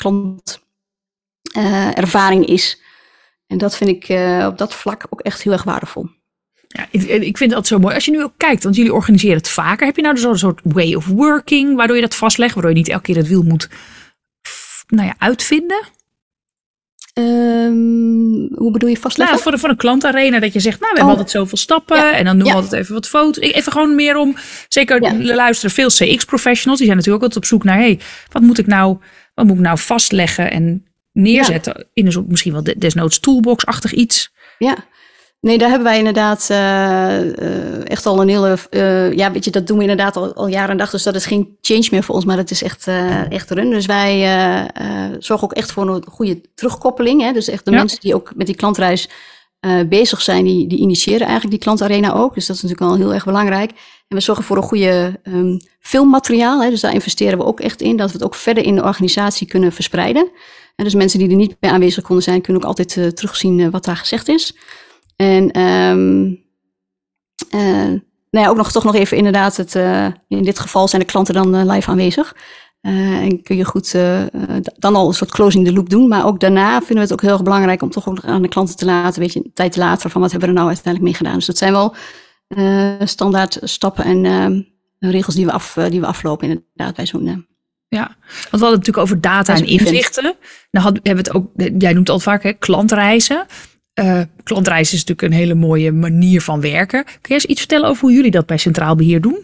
klantervaring 1.54 2.46
is. 2.46 2.82
En 3.46 3.58
dat 3.58 3.76
vind 3.76 3.90
ik 3.90 4.08
uh, 4.08 4.46
op 4.50 4.58
dat 4.58 4.74
vlak 4.74 5.06
ook 5.10 5.20
echt 5.20 5.42
heel 5.42 5.52
erg 5.52 5.62
waardevol. 5.62 6.08
Ja, 6.68 6.86
ik, 6.90 7.02
ik 7.02 7.36
vind 7.36 7.50
dat 7.50 7.66
zo 7.66 7.78
mooi. 7.78 7.94
Als 7.94 8.04
je 8.04 8.10
nu 8.10 8.22
ook 8.22 8.34
kijkt, 8.36 8.62
want 8.62 8.76
jullie 8.76 8.94
organiseren 8.94 9.36
het 9.36 9.48
vaker. 9.48 9.86
Heb 9.86 9.96
je 9.96 10.02
nou 10.02 10.18
zo'n 10.18 10.38
soort 10.38 10.60
way 10.64 10.94
of 10.94 11.06
working, 11.06 11.76
waardoor 11.76 11.96
je 11.96 12.02
dat 12.02 12.14
vastlegt, 12.14 12.54
waardoor 12.54 12.72
je 12.72 12.78
niet 12.78 12.88
elke 12.88 13.02
keer 13.02 13.16
het 13.16 13.28
wiel 13.28 13.42
moet 13.42 13.68
nou 14.86 15.06
ja, 15.06 15.14
uitvinden? 15.18 15.82
Um, 17.18 18.48
hoe 18.54 18.70
bedoel 18.70 18.88
je 18.88 18.96
vastleggen? 18.96 19.36
Nou, 19.36 19.48
voor, 19.48 19.58
voor 19.58 19.68
een 19.68 19.76
klantarena 19.76 20.40
dat 20.40 20.52
je 20.52 20.60
zegt, 20.60 20.80
nou, 20.80 20.92
we 20.92 20.98
hebben 20.98 21.14
oh. 21.14 21.20
altijd 21.20 21.42
zoveel 21.42 21.58
stappen 21.58 22.14
en 22.14 22.24
dan 22.24 22.38
doen 22.38 22.48
we 22.48 22.54
altijd 22.54 22.72
even 22.72 22.94
wat 22.94 23.08
foto's. 23.08 23.38
Even 23.38 23.72
gewoon 23.72 23.94
meer 23.94 24.16
om, 24.16 24.36
zeker 24.68 25.02
ja. 25.02 25.34
luisteren 25.34 25.74
veel 25.74 25.88
CX-professionals, 25.88 26.78
die 26.78 26.86
zijn 26.86 26.96
natuurlijk 26.98 27.24
ook 27.24 27.32
altijd 27.32 27.36
op 27.36 27.44
zoek 27.44 27.64
naar, 27.64 27.78
hey, 27.78 28.00
wat 28.32 28.42
moet 28.42 28.58
ik 28.58 28.66
nou, 28.66 28.98
wat 29.34 29.46
moet 29.46 29.56
ik 29.56 29.62
nou 29.62 29.78
vastleggen 29.78 30.50
en 30.50 30.86
neerzetten 31.14 31.86
in 31.92 32.06
een 32.06 32.12
soort 32.12 32.28
misschien 32.28 32.52
wel 32.52 32.64
desnoods 32.78 33.20
toolbox-achtig 33.20 33.92
iets. 33.92 34.32
Ja, 34.58 34.76
nee, 35.40 35.58
daar 35.58 35.68
hebben 35.68 35.86
wij 35.86 35.98
inderdaad 35.98 36.48
uh, 36.50 36.56
uh, 36.56 37.90
echt 37.90 38.06
al 38.06 38.20
een 38.20 38.28
hele, 38.28 38.58
uh, 38.70 39.12
ja, 39.12 39.32
weet 39.32 39.44
je, 39.44 39.50
dat 39.50 39.66
doen 39.66 39.76
we 39.76 39.82
inderdaad 39.82 40.16
al, 40.16 40.34
al 40.34 40.46
jaren 40.46 40.70
en 40.70 40.76
dag. 40.76 40.90
Dus 40.90 41.02
dat 41.02 41.14
is 41.14 41.26
geen 41.26 41.56
change 41.60 41.88
meer 41.90 42.02
voor 42.02 42.14
ons, 42.14 42.24
maar 42.24 42.36
dat 42.36 42.50
is 42.50 42.62
echt, 42.62 42.86
echt 43.28 43.50
run. 43.50 43.70
Dus 43.70 43.86
wij 43.86 44.18
zorgen 45.18 45.48
ook 45.48 45.54
echt 45.54 45.72
voor 45.72 45.88
een 45.88 46.04
goede 46.10 46.40
terugkoppeling. 46.54 47.20
Hè? 47.20 47.32
Dus 47.32 47.48
echt 47.48 47.64
de 47.64 47.70
mensen 47.70 48.00
die 48.00 48.14
ook 48.14 48.32
met 48.36 48.46
die 48.46 48.56
klantreis 48.56 49.08
bezig 49.88 50.22
zijn, 50.22 50.44
die, 50.44 50.66
die 50.66 50.78
initiëren 50.78 51.20
eigenlijk 51.20 51.50
die 51.50 51.58
klantarena 51.58 52.12
ook. 52.12 52.34
Dus 52.34 52.46
dat 52.46 52.56
is 52.56 52.62
natuurlijk 52.62 52.90
al 52.90 52.96
heel 52.96 53.14
erg 53.14 53.24
belangrijk. 53.24 53.70
En 54.08 54.16
we 54.16 54.20
zorgen 54.20 54.44
voor 54.44 54.56
een 54.56 54.62
goede 54.62 55.20
um, 55.24 55.60
filmmateriaal. 55.80 56.62
Hè? 56.62 56.70
Dus 56.70 56.80
daar 56.80 56.94
investeren 56.94 57.38
we 57.38 57.44
ook 57.44 57.60
echt 57.60 57.80
in, 57.80 57.96
dat 57.96 58.06
we 58.06 58.12
het 58.12 58.24
ook 58.24 58.34
verder 58.34 58.64
in 58.64 58.74
de 58.74 58.82
organisatie 58.82 59.46
kunnen 59.46 59.72
verspreiden. 59.72 60.30
En 60.76 60.84
dus 60.84 60.94
mensen 60.94 61.18
die 61.18 61.28
er 61.28 61.36
niet 61.36 61.58
bij 61.60 61.70
aanwezig 61.70 62.04
konden 62.04 62.24
zijn, 62.24 62.40
kunnen 62.40 62.62
ook 62.62 62.68
altijd 62.68 62.96
uh, 62.96 63.06
terugzien 63.06 63.58
uh, 63.58 63.68
wat 63.68 63.84
daar 63.84 63.96
gezegd 63.96 64.28
is. 64.28 64.56
En 65.16 65.60
um, 65.60 66.42
uh, 67.54 68.00
nou 68.30 68.46
ja, 68.46 68.48
ook 68.48 68.56
nog 68.56 68.72
toch 68.72 68.84
nog 68.84 68.94
even 68.94 69.16
inderdaad, 69.16 69.56
het, 69.56 69.74
in 70.28 70.42
dit 70.42 70.58
geval 70.58 70.88
zijn 70.88 71.02
de 71.02 71.08
klanten 71.08 71.34
dan 71.34 71.70
live 71.70 71.90
aanwezig. 71.90 72.36
En 72.84 73.42
kun 73.42 73.56
je 73.56 73.64
goed 73.64 73.92
dan 74.78 74.94
al 74.94 75.08
een 75.08 75.14
soort 75.14 75.30
closing 75.30 75.66
the 75.66 75.72
loop 75.72 75.90
doen. 75.90 76.08
Maar 76.08 76.26
ook 76.26 76.40
daarna 76.40 76.78
vinden 76.78 76.94
we 76.96 77.02
het 77.02 77.12
ook 77.12 77.22
heel 77.22 77.32
erg 77.32 77.42
belangrijk 77.42 77.82
om 77.82 77.90
toch 77.90 78.08
ook 78.08 78.24
aan 78.24 78.42
de 78.42 78.48
klanten 78.48 78.76
te 78.76 78.84
laten, 78.84 79.20
weet 79.20 79.32
je, 79.32 79.40
een 79.44 79.50
tijd 79.54 79.76
later 79.76 80.10
van 80.10 80.20
wat 80.20 80.30
hebben 80.30 80.48
we 80.48 80.54
er 80.54 80.60
nou 80.60 80.74
uiteindelijk 80.74 81.12
mee 81.12 81.14
gedaan. 81.14 81.38
Dus 81.38 81.46
dat 81.46 81.58
zijn 81.58 81.72
wel 81.72 81.94
standaard 83.04 83.58
stappen 83.62 84.04
en 84.24 84.66
regels 84.98 85.34
die 85.34 85.46
we, 85.46 85.52
af, 85.52 85.78
die 85.88 86.00
we 86.00 86.06
aflopen 86.06 86.48
inderdaad 86.48 86.96
bij 86.96 87.06
zo'n 87.06 87.46
ja, 87.88 88.16
want 88.26 88.50
we 88.50 88.50
hadden 88.50 88.68
het 88.68 88.78
natuurlijk 88.78 89.06
over 89.06 89.20
data 89.20 89.54
en 89.54 89.66
inzichten. 89.66 90.34
Nou 90.70 90.86
hebben 91.02 91.24
we 91.24 91.30
het 91.30 91.34
ook, 91.34 91.50
jij 91.78 91.92
noemt 91.92 92.08
al 92.08 92.20
vaak 92.20 92.42
hè, 92.42 92.52
klantreizen. 92.52 93.46
Klantreizen 94.42 94.94
is 94.94 95.04
natuurlijk 95.04 95.22
een 95.22 95.38
hele 95.38 95.54
mooie 95.54 95.92
manier 95.92 96.40
van 96.40 96.60
werken. 96.60 97.04
Kun 97.04 97.18
je 97.22 97.34
eens 97.34 97.44
iets 97.44 97.60
vertellen 97.60 97.88
over 97.88 98.02
hoe 98.02 98.12
jullie 98.12 98.30
dat 98.30 98.46
bij 98.46 98.56
Centraal 98.56 98.96
Beheer 98.96 99.20
doen? 99.20 99.38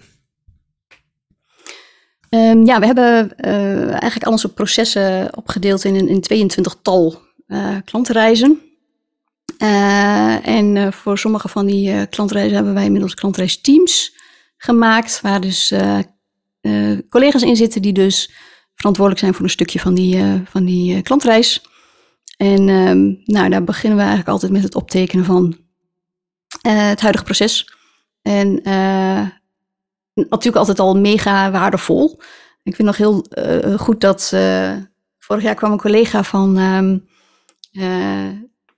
Um, 2.30 2.64
ja, 2.64 2.80
we 2.80 2.86
hebben 2.86 3.32
uh, 3.36 3.90
eigenlijk 3.90 4.24
al 4.24 4.32
onze 4.32 4.52
processen 4.52 5.36
opgedeeld 5.36 5.84
in, 5.84 6.08
in 6.08 6.20
22 6.20 6.76
tal 6.82 7.22
uh, 7.46 7.76
klantreizen. 7.84 8.60
en 10.42 10.92
voor 10.92 11.18
sommige 11.18 11.48
van 11.48 11.66
die 11.66 12.06
klantreizen 12.06 12.54
hebben 12.54 12.74
wij 12.74 12.84
inmiddels 12.84 13.14
klantreisteams 13.14 14.16
gemaakt, 14.56 15.20
waar 15.20 15.40
dus 15.40 15.72
collega's 17.08 17.42
in 17.42 17.56
zitten 17.56 17.82
die 17.82 17.92
dus 17.92 18.30
verantwoordelijk 18.74 19.24
zijn 19.24 19.34
voor 19.34 19.44
een 19.44 19.50
stukje 19.50 19.78
van 19.78 19.94
die, 19.94 20.24
van 20.44 20.64
die 20.64 21.02
klantreis. 21.02 21.62
En 22.36 22.68
um, 22.68 23.22
nou, 23.24 23.48
daar 23.48 23.64
beginnen 23.64 23.98
we 23.98 24.04
eigenlijk 24.04 24.32
altijd 24.32 24.52
met 24.52 24.62
het 24.62 24.74
optekenen 24.74 25.24
van 25.24 25.56
het 26.60 27.00
huidige 27.00 27.24
proces. 27.24 27.74
En 28.22 28.62
natuurlijk 30.14 30.56
altijd 30.56 30.78
al 30.78 30.96
mega 30.96 31.50
waardevol. 31.50 32.20
Ik 32.62 32.74
vind 32.74 32.88
nog 32.88 32.96
heel 32.96 33.26
goed 33.76 34.00
dat 34.00 34.28
vorig 35.18 35.42
jaar 35.42 35.54
kwam 35.54 35.72
een 35.72 35.78
collega 35.78 36.24
van 36.24 36.56
um, 36.56 37.08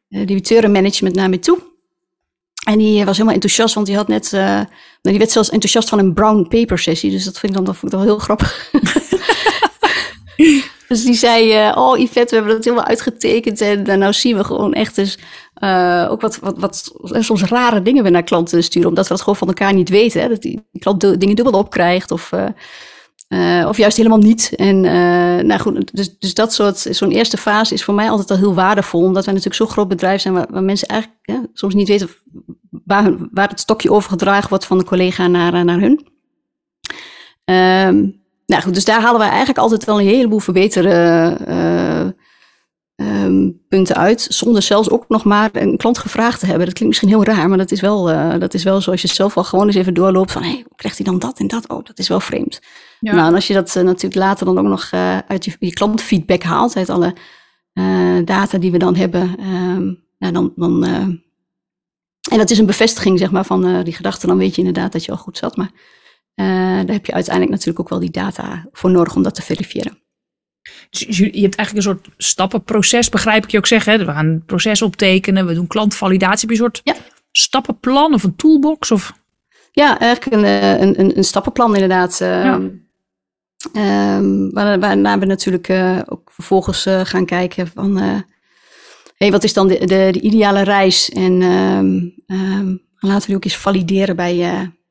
debiteurenmanagement 0.08 1.14
naar 1.14 1.28
me 1.28 1.38
toe. 1.38 1.70
En 2.66 2.78
die 2.78 3.04
was 3.04 3.12
helemaal 3.12 3.34
enthousiast, 3.34 3.74
want 3.74 3.86
die 3.86 3.96
had 3.96 4.08
net, 4.08 4.32
uh, 4.32 4.40
nou, 4.40 4.68
die 5.02 5.18
werd 5.18 5.30
zelfs 5.30 5.50
enthousiast 5.50 5.88
van 5.88 5.98
een 5.98 6.14
brown 6.14 6.46
paper 6.48 6.78
sessie. 6.78 7.10
Dus 7.10 7.24
dat 7.24 7.38
vind 7.38 7.52
ik 7.52 7.58
dan, 7.58 7.66
dat 7.66 7.76
vond 7.76 7.92
ik 7.92 7.98
wel 7.98 8.06
heel 8.06 8.18
grappig. 8.18 8.70
dus 10.92 11.04
die 11.04 11.14
zei, 11.14 11.68
uh, 11.68 11.76
oh 11.76 11.98
Yvette, 11.98 12.28
we 12.30 12.34
hebben 12.34 12.54
dat 12.54 12.64
helemaal 12.64 12.86
uitgetekend. 12.86 13.60
En 13.60 13.90
uh, 13.90 13.96
nou 13.96 14.12
zien 14.12 14.36
we 14.36 14.44
gewoon 14.44 14.72
echt 14.72 14.94
dus 14.94 15.18
ook 16.08 16.20
wat, 16.20 16.38
wat, 16.38 16.58
wat 16.58 16.92
soms 17.18 17.42
rare 17.42 17.82
dingen 17.82 18.02
weer 18.02 18.12
naar 18.12 18.22
klanten 18.22 18.64
sturen. 18.64 18.88
Omdat 18.88 19.04
we 19.04 19.10
dat 19.10 19.22
gewoon 19.22 19.36
van 19.36 19.48
elkaar 19.48 19.74
niet 19.74 19.88
weten. 19.88 20.20
Hè? 20.20 20.28
Dat 20.28 20.42
die, 20.42 20.66
klant 20.78 21.00
dingen 21.00 21.36
dubbel 21.36 21.58
opkrijgt 21.58 22.10
of... 22.10 22.32
Uh, 22.32 23.66
of 23.68 23.76
juist 23.76 23.96
helemaal 23.96 24.18
niet. 24.18 24.52
En 24.56 24.80
nou 25.46 25.60
goed, 25.60 25.96
dus, 25.96 26.18
dus 26.18 26.34
dat 26.34 26.52
soort, 26.52 26.78
zo'n 26.78 27.10
eerste 27.10 27.36
fase 27.36 27.74
is 27.74 27.84
voor 27.84 27.94
mij 27.94 28.10
altijd 28.10 28.30
al 28.30 28.36
heel 28.36 28.54
waardevol. 28.54 29.02
Omdat 29.02 29.24
wij 29.24 29.34
natuurlijk 29.34 29.62
zo'n 29.62 29.70
groot 29.70 29.88
bedrijf 29.88 30.20
zijn 30.20 30.34
waar, 30.34 30.46
waar 30.50 30.62
mensen 30.62 30.88
eigenlijk 30.88 31.48
soms 31.52 31.74
niet 31.74 31.88
weten 31.88 32.08
waar, 32.84 33.14
waar 33.30 33.48
het 33.48 33.60
stokje 33.60 33.92
overgedragen 33.92 34.48
wordt 34.48 34.64
van 34.64 34.78
de 34.78 34.84
collega 34.84 35.26
naar, 35.26 35.54
eh, 35.54 35.60
naar 35.60 35.80
hun. 35.80 36.06
Um, 37.44 38.21
nou 38.46 38.62
goed, 38.62 38.74
dus 38.74 38.84
daar 38.84 39.00
halen 39.00 39.18
wij 39.18 39.28
eigenlijk 39.28 39.58
altijd 39.58 39.84
wel 39.84 40.00
een 40.00 40.06
heleboel 40.06 40.38
verbeteren 40.38 41.36
uh, 41.48 42.06
um, 43.24 43.60
punten 43.68 43.96
uit. 43.96 44.26
Zonder 44.28 44.62
zelfs 44.62 44.90
ook 44.90 45.04
nog 45.08 45.24
maar 45.24 45.50
een 45.52 45.76
klant 45.76 45.98
gevraagd 45.98 46.40
te 46.40 46.46
hebben. 46.46 46.64
Dat 46.64 46.74
klinkt 46.74 47.00
misschien 47.00 47.22
heel 47.22 47.34
raar, 47.34 47.48
maar 47.48 47.58
dat 47.58 47.70
is 47.70 47.80
wel, 47.80 48.10
uh, 48.10 48.38
dat 48.38 48.54
is 48.54 48.64
wel 48.64 48.80
zoals 48.80 49.02
je 49.02 49.08
zelf 49.08 49.36
al 49.36 49.44
gewoon 49.44 49.66
eens 49.66 49.76
even 49.76 49.94
doorloopt 49.94 50.32
van, 50.32 50.42
hé, 50.42 50.48
hey, 50.48 50.64
hoe 50.68 50.76
krijgt 50.76 50.96
hij 50.96 51.06
dan 51.06 51.18
dat 51.18 51.38
en 51.38 51.46
dat? 51.46 51.68
Oh, 51.68 51.84
dat 51.84 51.98
is 51.98 52.08
wel 52.08 52.20
vreemd. 52.20 52.60
Ja. 53.00 53.14
Nou, 53.14 53.28
en 53.28 53.34
als 53.34 53.46
je 53.46 53.54
dat 53.54 53.74
uh, 53.76 53.82
natuurlijk 53.82 54.14
later 54.14 54.46
dan 54.46 54.58
ook 54.58 54.66
nog 54.66 54.90
uit 55.26 55.44
je, 55.44 55.56
je 55.58 55.72
klantfeedback 55.72 56.42
haalt, 56.42 56.76
uit 56.76 56.90
alle 56.90 57.14
data 58.24 58.58
die 58.58 58.70
we 58.70 58.78
dan 58.78 58.96
hebben, 58.96 59.40
um, 59.40 60.04
nou, 60.18 60.32
dan, 60.32 60.52
dan 60.56 60.84
En 62.30 62.38
dat 62.38 62.50
is 62.50 62.58
een 62.58 62.66
bevestiging 62.66 63.18
zeg 63.18 63.30
maar, 63.30 63.44
van 63.44 63.82
die 63.82 63.92
gedachte. 63.92 64.26
Dan 64.26 64.38
weet 64.38 64.54
je 64.54 64.62
inderdaad 64.64 64.92
dat 64.92 65.04
je 65.04 65.10
al 65.10 65.18
goed 65.18 65.38
zat. 65.38 65.56
Maar 65.56 65.70
uh, 66.34 66.46
daar 66.46 66.94
heb 66.94 67.06
je 67.06 67.12
uiteindelijk 67.12 67.50
natuurlijk 67.50 67.80
ook 67.80 67.88
wel 67.88 67.98
die 67.98 68.10
data 68.10 68.66
voor 68.72 68.90
nodig 68.90 69.14
om 69.14 69.22
dat 69.22 69.34
te 69.34 69.42
verifiëren. 69.42 70.02
Dus 70.90 71.16
je 71.18 71.24
hebt 71.24 71.56
eigenlijk 71.56 71.74
een 71.74 71.82
soort 71.82 72.08
stappenproces, 72.16 73.08
begrijp 73.08 73.44
ik 73.44 73.50
je 73.50 73.58
ook 73.58 73.66
zeggen. 73.66 73.92
Hè? 73.92 73.98
We 73.98 74.12
gaan 74.12 74.26
een 74.26 74.44
proces 74.44 74.82
optekenen, 74.82 75.46
we 75.46 75.54
doen 75.54 75.66
klantvalidatie. 75.66 76.48
Heb 76.48 76.56
je 76.56 76.64
een 76.64 76.70
soort 76.72 76.80
ja. 76.84 76.94
stappenplan 77.32 78.14
of 78.14 78.22
een 78.22 78.36
toolbox? 78.36 78.90
Of? 78.90 79.12
Ja, 79.72 79.98
eigenlijk 79.98 80.36
een, 80.36 80.44
eh, 80.44 80.80
een, 80.80 81.16
een, 81.16 81.24
stappenplan 81.24 81.74
inderdaad. 81.74 82.18
Ja. 82.18 82.60
Um, 83.74 84.50
waarna 84.52 85.18
we 85.18 85.26
natuurlijk 85.26 85.68
uh, 85.68 86.00
ook 86.06 86.30
vervolgens 86.32 86.86
uh, 86.86 87.00
gaan 87.04 87.26
kijken 87.26 87.66
van... 87.66 88.24
Hey, 89.16 89.30
wat 89.30 89.44
is 89.44 89.52
dan 89.52 89.68
de, 89.68 89.78
de, 89.78 90.08
de 90.12 90.20
ideale 90.20 90.62
reis? 90.62 91.10
En 91.10 91.42
um, 91.42 92.14
um, 92.26 92.82
laten 92.98 93.20
we 93.20 93.26
die 93.26 93.36
ook 93.36 93.44
eens 93.44 93.56
valideren 93.56 94.16
bij, 94.16 94.36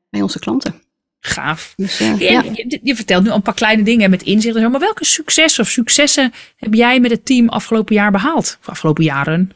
bij 0.10 0.22
onze 0.22 0.40
klanten. 0.40 0.82
Gaaf. 1.24 1.74
Dus, 1.76 1.98
ja. 1.98 2.16
je, 2.18 2.80
je, 2.84 2.96
vertelt 2.96 3.24
nu 3.24 3.30
al 3.30 3.36
een 3.36 3.42
paar 3.42 3.54
kleine 3.54 3.84
dingen 3.84 4.10
met 4.10 4.24
inzicht 4.24 4.56
en 4.56 4.62
zo. 4.62 4.70
Maar 4.70 4.80
welke 4.80 5.06
successen 5.06 5.64
of 5.64 5.70
successen 5.70 6.34
heb 6.56 6.74
jij 6.74 7.00
met 7.00 7.12
het 7.12 7.26
team 7.26 7.50
afgelopen 7.50 7.96
jaar 7.96 8.12
behaald? 8.12 8.58
Of 8.62 8.70
afgelopen 8.70 9.04
jaren? 9.04 9.52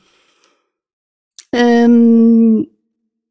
Um, 1.50 2.68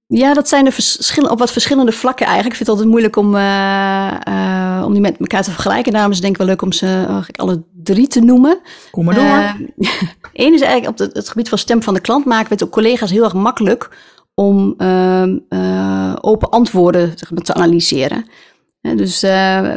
ja, 0.06 0.34
dat 0.34 0.48
zijn 0.48 0.64
de 0.64 0.72
verschillen 0.72 1.30
op 1.30 1.38
wat 1.38 1.52
verschillende 1.52 1.92
vlakken 1.92 2.26
eigenlijk. 2.26 2.60
Ik 2.60 2.66
vind 2.66 2.68
het 2.68 2.78
altijd 2.78 2.88
moeilijk 2.88 3.16
om, 3.16 3.34
uh, 3.34 4.16
uh, 4.28 4.82
om 4.84 4.92
die 4.92 5.00
met 5.00 5.16
elkaar 5.18 5.42
te 5.42 5.50
vergelijken. 5.50 5.92
Daarom 5.92 6.10
is 6.10 6.16
het 6.16 6.24
denk 6.24 6.36
ik 6.38 6.42
wel 6.42 6.50
leuk 6.50 6.62
om 6.62 6.72
ze 6.72 6.86
eigenlijk 6.86 7.38
alle 7.38 7.62
drie 7.82 8.06
te 8.06 8.20
noemen. 8.20 8.60
Kom 8.90 9.04
maar 9.04 9.14
door. 9.14 9.24
Eén 10.32 10.48
uh, 10.48 10.54
is 10.54 10.60
eigenlijk 10.60 10.86
op 10.86 10.98
het, 10.98 11.16
het, 11.16 11.28
gebied 11.28 11.48
van 11.48 11.58
stem 11.58 11.82
van 11.82 11.94
de 11.94 12.00
klant 12.00 12.24
maken 12.24 12.48
we 12.48 12.54
het 12.54 12.64
ook 12.64 12.70
collega's 12.70 13.10
heel 13.10 13.24
erg 13.24 13.34
makkelijk 13.34 13.90
om 14.34 14.74
ehm, 14.78 15.38
open 16.20 16.50
antwoorden 16.50 17.12
zeg 17.14 17.30
maar, 17.30 17.42
te 17.42 17.54
analyseren. 17.54 18.26
dus 18.80 19.22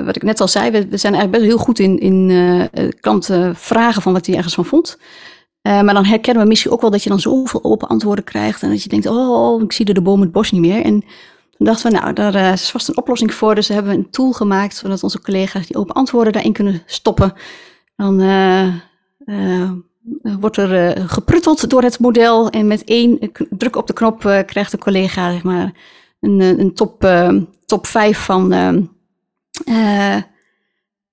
wat 0.06 0.16
ik 0.16 0.24
net 0.24 0.42
al 0.42 0.48
zei, 0.48 0.72
we, 0.72 0.98
zijn 0.98 1.14
eigenlijk 1.14 1.32
best 1.32 1.44
heel 1.44 1.66
goed 1.66 1.80
in, 1.80 2.00
in 2.00 2.70
klanten 3.00 3.56
vragen 3.56 4.02
van 4.02 4.14
wat 4.14 4.26
hij 4.26 4.36
ergens 4.36 4.54
van 4.54 4.66
vond. 4.66 4.98
Maar 5.62 5.94
dan 5.94 6.06
herkennen 6.06 6.44
we 6.44 6.50
misschien 6.50 6.72
ook 6.72 6.82
wel 6.82 6.90
dat 6.90 7.04
je 7.04 7.10
dan 7.10 7.20
zoveel 7.20 7.64
open 7.64 7.88
antwoorden 7.88 8.24
krijgt. 8.24 8.64
En 8.64 8.70
dat 8.70 8.84
je 8.84 8.90
denkt, 8.90 9.06
oh, 9.06 9.62
ik 9.62 9.72
zie 9.72 9.86
er 9.86 9.94
de 9.94 10.02
boom 10.02 10.22
het 10.22 10.32
bos 10.32 10.52
niet 10.52 10.62
meer. 10.62 10.84
En 10.84 11.04
toen 11.58 11.66
dachten 11.66 11.92
we, 11.92 11.98
nou, 11.98 12.14
daar 12.14 12.54
is 12.54 12.72
vast 12.72 12.88
een 12.88 12.98
oplossing 12.98 13.34
voor. 13.34 13.56
Dus 13.56 13.68
hebben 13.68 13.92
we 13.92 13.98
een 13.98 14.10
tool 14.10 14.32
gemaakt, 14.32 14.76
zodat 14.76 15.04
onze 15.04 15.22
collega's 15.22 15.68
die 15.68 15.78
open 15.78 15.96
antwoorden 15.96 16.34
daarin 16.34 16.54
kunnen 16.54 16.82
stoppen. 16.86 17.34
Dan 17.96 18.20
wordt 20.22 20.58
er 20.58 20.98
geprutteld 21.10 21.70
door 21.70 21.82
het 21.82 22.00
model. 22.00 22.50
En 22.50 22.68
met 22.68 22.84
één 22.84 23.32
druk 23.50 23.76
op 23.76 23.88
de 23.88 23.94
knop 23.94 24.20
krijgt 24.46 24.72
de 24.72 24.78
collega, 24.78 25.32
zeg 25.32 25.44
maar, 25.44 25.74
een, 26.20 26.40
een 26.40 26.74
top, 26.74 27.08
top 27.66 27.88
5 27.88 28.18
van 28.18 28.48
nou, 28.48 28.88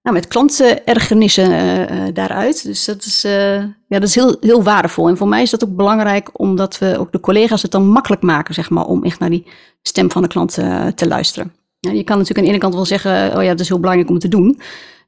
met 0.03 0.29
klantenergernissen 0.29 2.15
daaruit. 2.15 2.65
Dus 2.65 2.85
dat 2.85 3.05
is, 3.05 3.23
ja, 3.23 3.75
dat 3.89 4.03
is 4.03 4.15
heel, 4.15 4.37
heel 4.41 4.63
waardevol. 4.63 5.09
En 5.09 5.17
voor 5.17 5.29
mij 5.29 5.43
is 5.43 5.51
dat 5.51 5.65
ook 5.65 5.77
belangrijk, 5.77 6.31
omdat 6.33 6.79
we 6.79 6.99
ook 6.99 7.13
de 7.13 7.21
collega's 7.21 7.63
het 7.63 7.71
dan 7.71 7.89
makkelijk 7.89 8.23
maken, 8.23 8.55
zeg 8.55 8.71
maar, 8.71 8.85
om 8.85 9.05
echt 9.05 9.19
naar 9.19 9.31
die 9.31 9.47
stem 9.83 10.11
van 10.11 10.23
de 10.23 10.29
klant 10.29 10.53
te 10.95 11.09
luisteren. 11.09 11.53
Je 11.81 12.05
kan 12.05 12.19
natuurlijk 12.19 12.39
aan 12.39 12.45
de 12.45 12.51
ene 12.51 12.59
kant 12.59 12.75
wel 12.75 12.85
zeggen, 12.85 13.37
oh 13.37 13.43
ja, 13.43 13.49
het 13.49 13.61
is 13.61 13.69
heel 13.69 13.81
belangrijk 13.81 14.11
om 14.11 14.19
te 14.19 14.29
doen. 14.29 14.61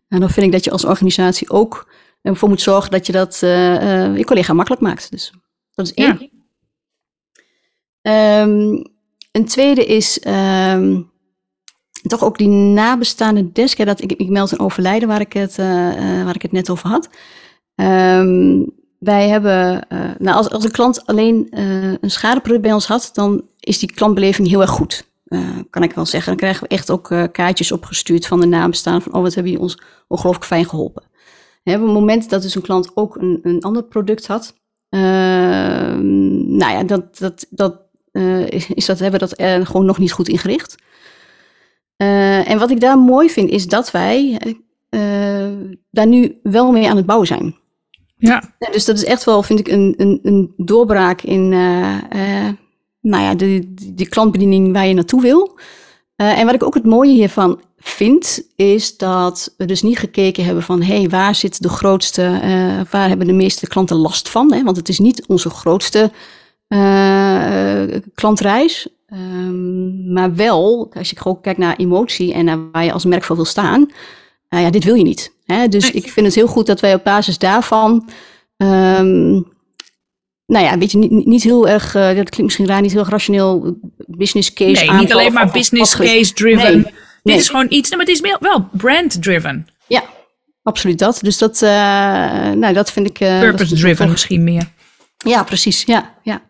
En 0.08 0.20
dan 0.20 0.30
vind 0.30 0.46
ik 0.46 0.52
dat 0.52 0.64
je 0.64 0.70
als 0.70 0.84
organisatie 0.84 1.50
ook 1.50 1.88
ervoor 2.32 2.48
moet 2.48 2.60
zorgen 2.60 2.90
dat 2.90 3.06
je 3.06 3.12
dat 3.12 3.38
je 3.40 4.22
collega 4.26 4.52
makkelijk 4.52 4.82
maakt. 4.82 5.10
Dus 5.10 5.32
dat 5.74 5.86
is 5.86 5.94
één. 5.94 6.30
Ja. 8.02 8.42
Um, 8.42 8.84
een 9.32 9.44
tweede 9.44 9.86
is... 9.86 10.20
Um, 10.26 11.14
toch 12.08 12.24
ook 12.24 12.38
die 12.38 12.48
nabestaande 12.48 13.52
desk. 13.52 13.78
Ja, 13.78 13.84
dat, 13.84 14.02
ik, 14.02 14.12
ik 14.12 14.28
meld 14.28 14.52
een 14.52 14.60
overlijden 14.60 15.08
waar 15.08 15.20
ik 15.20 15.32
het, 15.32 15.58
uh, 15.58 15.64
waar 16.24 16.34
ik 16.34 16.42
het 16.42 16.52
net 16.52 16.70
over 16.70 16.88
had. 16.88 17.08
Um, 17.74 18.74
wij 18.98 19.28
hebben, 19.28 19.86
uh, 19.88 20.10
nou, 20.18 20.36
als, 20.36 20.50
als 20.50 20.64
een 20.64 20.70
klant 20.70 21.06
alleen 21.06 21.46
uh, 21.50 21.94
een 22.00 22.10
schadeproduct 22.10 22.62
bij 22.62 22.72
ons 22.72 22.86
had, 22.86 23.10
dan 23.12 23.42
is 23.60 23.78
die 23.78 23.92
klantbeleving 23.92 24.48
heel 24.48 24.60
erg 24.60 24.70
goed. 24.70 25.08
kan 25.70 25.82
ik 25.82 25.92
wel 25.92 26.06
zeggen. 26.06 26.28
Dan 26.28 26.40
krijgen 26.40 26.62
we 26.62 26.68
echt 26.68 26.90
ook 26.90 27.08
kaartjes 27.32 27.72
opgestuurd 27.72 28.26
van 28.26 28.40
de 28.40 28.46
nabestaanden. 28.46 29.02
Van, 29.02 29.12
oh, 29.14 29.22
wat 29.22 29.34
hebben 29.34 29.52
jullie 29.52 29.66
ons 29.66 29.80
ongelooflijk 30.08 30.46
fijn 30.46 30.68
geholpen. 30.68 31.02
Op 31.74 31.82
het 31.82 31.92
moment 31.92 32.30
dat 32.30 32.42
dus 32.42 32.54
een 32.54 32.62
klant 32.62 32.90
ook 32.94 33.16
een, 33.16 33.38
een 33.42 33.62
ander 33.62 33.84
product 33.84 34.26
had, 34.26 34.54
ehm, 34.88 36.56
nou 36.56 36.72
ja, 36.72 36.84
dat, 36.84 37.18
dat, 37.18 37.46
dat, 37.50 37.80
is 38.74 38.86
dat, 38.86 38.98
hebben 38.98 39.20
we 39.20 39.26
dat 39.26 39.66
gewoon 39.68 39.86
nog 39.86 39.98
niet 39.98 40.12
goed 40.12 40.28
ingericht. 40.28 40.74
Uh, 42.02 42.50
en 42.50 42.58
wat 42.58 42.70
ik 42.70 42.80
daar 42.80 42.98
mooi 42.98 43.30
vind, 43.30 43.50
is 43.50 43.66
dat 43.66 43.90
wij 43.90 44.38
daar 45.90 46.06
nu 46.06 46.38
wel 46.42 46.72
mee 46.72 46.88
aan 46.88 46.96
het 46.96 47.06
bouwen 47.06 47.26
zijn. 47.28 47.56
Ja. 48.16 48.42
Dus 48.72 48.84
dat 48.84 48.96
is 48.96 49.04
echt 49.04 49.24
wel, 49.24 49.42
vind 49.42 49.58
ik, 49.58 49.68
een, 49.68 49.94
een, 49.96 50.18
een 50.22 50.52
doorbraak 50.56 51.22
in 51.22 51.52
nou 53.06 53.22
ja, 53.22 53.34
de, 53.34 53.74
de 53.94 54.08
klantbediening 54.08 54.72
waar 54.72 54.86
je 54.86 54.94
naartoe 54.94 55.22
wil. 55.22 55.58
En 56.16 56.46
wat 56.46 56.54
ik 56.54 56.62
ook 56.62 56.74
het 56.74 56.84
mooie 56.84 57.12
hiervan 57.12 57.60
vind, 57.78 58.42
is 58.56 58.96
dat 58.96 59.54
we 59.56 59.64
dus 59.64 59.82
niet 59.82 59.98
gekeken 59.98 60.44
hebben 60.44 60.62
van 60.62 60.82
hé, 60.82 60.98
hey, 60.98 61.08
waar 61.08 61.34
zit 61.34 61.62
de 61.62 61.68
grootste, 61.68 62.22
waar 62.90 63.08
hebben 63.08 63.26
de 63.26 63.32
meeste 63.32 63.66
klanten 63.66 63.96
last 63.96 64.28
van? 64.28 64.52
Hè? 64.52 64.62
Want 64.62 64.76
het 64.76 64.88
is 64.88 64.98
niet 64.98 65.26
onze 65.26 65.50
grootste 65.50 66.10
klantreis. 68.14 68.88
Um, 69.12 70.12
maar 70.12 70.34
wel, 70.34 70.90
als 70.96 71.10
je 71.10 71.18
gewoon 71.18 71.40
kijkt 71.40 71.58
naar 71.58 71.76
emotie 71.76 72.32
en 72.32 72.44
naar 72.44 72.70
waar 72.70 72.84
je 72.84 72.92
als 72.92 73.04
merk 73.04 73.24
voor 73.24 73.36
wil 73.36 73.44
staan, 73.44 73.80
uh, 74.50 74.60
ja, 74.60 74.70
dit 74.70 74.84
wil 74.84 74.94
je 74.94 75.02
niet. 75.02 75.32
Hè? 75.44 75.68
Dus 75.68 75.90
ik 75.90 76.10
vind 76.10 76.26
het 76.26 76.34
heel 76.34 76.46
goed 76.46 76.66
dat 76.66 76.80
wij 76.80 76.94
op 76.94 77.04
basis 77.04 77.38
daarvan, 77.38 78.08
um, 78.56 79.46
nou 80.46 80.64
ja, 80.64 80.78
weet 80.78 80.92
je, 80.92 80.98
niet, 80.98 81.26
niet 81.26 81.42
heel 81.42 81.68
erg, 81.68 81.94
uh, 81.94 82.06
dat 82.06 82.14
klinkt 82.14 82.42
misschien 82.42 82.66
raar, 82.66 82.80
niet 82.80 82.90
heel 82.90 83.00
erg 83.00 83.10
rationeel 83.10 83.78
business 84.06 84.52
case 84.52 84.84
Nee, 84.84 84.98
niet 84.98 85.12
alleen 85.12 85.32
maar 85.32 85.50
business 85.50 85.96
case 85.96 86.32
driven. 86.32 86.74
Nee, 86.74 86.92
dit 87.22 87.36
is 87.36 87.48
gewoon 87.48 87.66
iets, 87.68 87.90
maar 87.90 87.98
het 87.98 88.08
is 88.08 88.20
wel 88.40 88.68
brand 88.72 89.22
driven. 89.22 89.66
Ja, 89.86 90.02
absoluut 90.62 90.98
dat. 90.98 91.18
Dus 91.22 91.38
dat, 91.38 91.60
uh, 91.62 91.70
nou, 92.50 92.72
dat 92.72 92.92
vind 92.92 93.06
ik... 93.06 93.18
Purpose 93.18 93.74
driven 93.74 94.10
misschien 94.10 94.44
meer. 94.44 94.68
Ja, 95.16 95.42
precies. 95.42 95.82
Ja, 95.82 96.14
ja. 96.22 96.42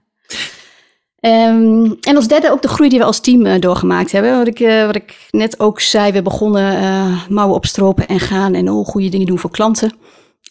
Um, 1.21 1.97
en 2.01 2.17
als 2.17 2.29
derde 2.29 2.51
ook 2.51 2.63
de 2.63 2.69
groei 2.69 2.89
die 2.89 2.99
we 2.99 3.05
als 3.05 3.21
team 3.21 3.47
uh, 3.47 3.61
doorgemaakt 3.61 4.13
hebben. 4.13 4.37
Wat 4.37 4.47
ik, 4.47 4.61
uh, 4.61 4.87
wat 4.87 4.97
ik 4.97 5.29
net 5.31 5.61
ook 5.61 5.81
zei, 5.81 6.13
we 6.13 6.23
begonnen 6.23 6.83
uh, 6.83 7.29
mouwen 7.29 7.57
opstropen 7.57 8.09
en 8.09 8.21
gaan 8.21 8.55
en 8.55 8.71
oh, 8.71 8.87
goede 8.87 9.09
dingen 9.09 9.27
doen 9.27 9.39
voor 9.39 9.51
klanten. 9.51 9.93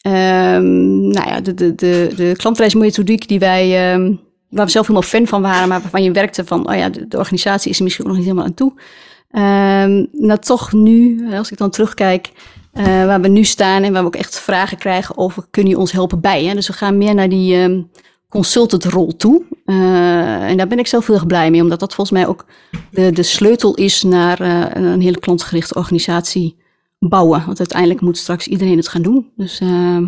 Um, 0.08 1.08
nou 1.08 1.30
ja, 1.30 1.41
de, 1.41 1.54
de, 1.54 1.74
de, 2.15 2.34
klantreismethodiek 2.38 3.28
die 3.28 3.39
wij, 3.39 3.94
um, 3.94 4.20
waar 4.50 4.65
we 4.65 4.72
zelf 4.72 4.88
helemaal 4.88 5.10
fan 5.10 5.28
van 5.28 5.41
waren, 5.41 5.68
maar 5.68 5.82
waarvan 5.82 6.04
je 6.04 6.12
werkte 6.12 6.46
van, 6.46 6.70
oh 6.70 6.76
ja, 6.76 6.89
de, 6.89 7.18
organisatie 7.18 7.72
is 7.72 7.78
er 7.78 7.84
misschien 7.84 8.06
nog 8.06 8.15
niet 8.15 8.26
helemaal 8.26 8.46
aan 8.46 8.54
toe. 8.54 8.74
nou, 10.12 10.39
toch 10.39 10.74
nu, 10.74 11.28
als 11.34 11.52
ik 11.52 11.58
dan 11.58 11.70
terugkijk, 11.70 12.32
waar 12.74 13.22
we 13.22 13.28
nu 13.28 13.44
staan 13.44 13.84
en 13.84 13.94
waar 13.94 14.02
we 14.02 14.08
ook 14.08 14.15
echt 14.15 14.39
vragen 14.39 14.78
krijgen 14.78 15.18
over, 15.18 15.44
kun 15.50 15.68
je 15.68 15.78
ons 15.78 15.91
helpen 15.91 16.22
bij? 16.22 16.44
Hè? 16.44 16.54
Dus 16.54 16.68
we 16.68 16.74
gaan 16.74 16.98
meer 16.98 17.15
naar 17.15 17.30
die 17.30 17.86
consultantrol 18.36 19.15
toe. 19.15 19.44
Uh, 19.65 20.50
en 20.50 20.58
daar 20.58 20.68
ben 20.68 20.80
ik 20.80 20.88
zelf 20.88 21.08
heel 21.08 21.15
erg 21.15 21.28
blij 21.28 21.52
mee, 21.52 21.62
omdat 21.62 21.80
dat 21.80 21.94
volgens 21.94 22.18
mij 22.18 22.28
ook 22.28 22.46
de, 22.91 23.12
de 23.12 23.24
sleutel 23.24 23.76
is 23.76 24.04
naar 24.04 24.41
uh, 24.41 24.65
een 24.74 25.02
hele 25.02 25.20
klantgerichte 25.20 25.76
organisatie 25.76 26.56
bouwen. 27.10 27.46
Want 27.46 27.60
uiteindelijk 27.60 28.02
moet 28.02 28.18
straks 28.18 28.48
iedereen 28.48 28.78
het 28.78 28.88
gaan 28.88 29.02
doen. 29.02 29.32
Dus, 29.36 29.62
uh... 29.62 30.08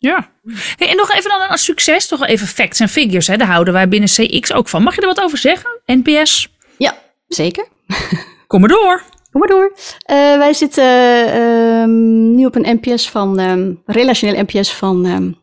Ja. 0.00 0.30
Hey, 0.76 0.88
en 0.88 0.96
nog 0.96 1.12
even 1.12 1.30
dan 1.30 1.50
een 1.50 1.58
succes, 1.58 2.08
toch 2.08 2.26
even 2.26 2.46
facts 2.46 2.80
en 2.80 2.88
figures. 2.88 3.26
Hè? 3.26 3.36
Daar 3.36 3.48
houden 3.48 3.74
wij 3.74 3.88
binnen 3.88 4.08
CX 4.08 4.52
ook 4.52 4.68
van. 4.68 4.82
Mag 4.82 4.94
je 4.94 5.00
er 5.00 5.06
wat 5.06 5.20
over 5.20 5.38
zeggen? 5.38 5.80
NPS? 5.86 6.48
Ja, 6.76 6.98
zeker. 7.28 7.68
Kom 8.46 8.60
maar 8.60 8.68
door. 8.68 9.02
Kom 9.30 9.40
maar 9.40 9.48
door. 9.48 9.72
Uh, 9.74 10.38
wij 10.38 10.52
zitten 10.52 10.84
ehm, 11.32 12.34
nu 12.34 12.44
op 12.44 12.54
een 12.54 12.80
NPS 12.80 13.10
van, 13.10 13.40
um, 13.40 13.82
relationeel 13.86 14.42
NPS 14.42 14.74
van, 14.74 15.06
um, 15.06 15.36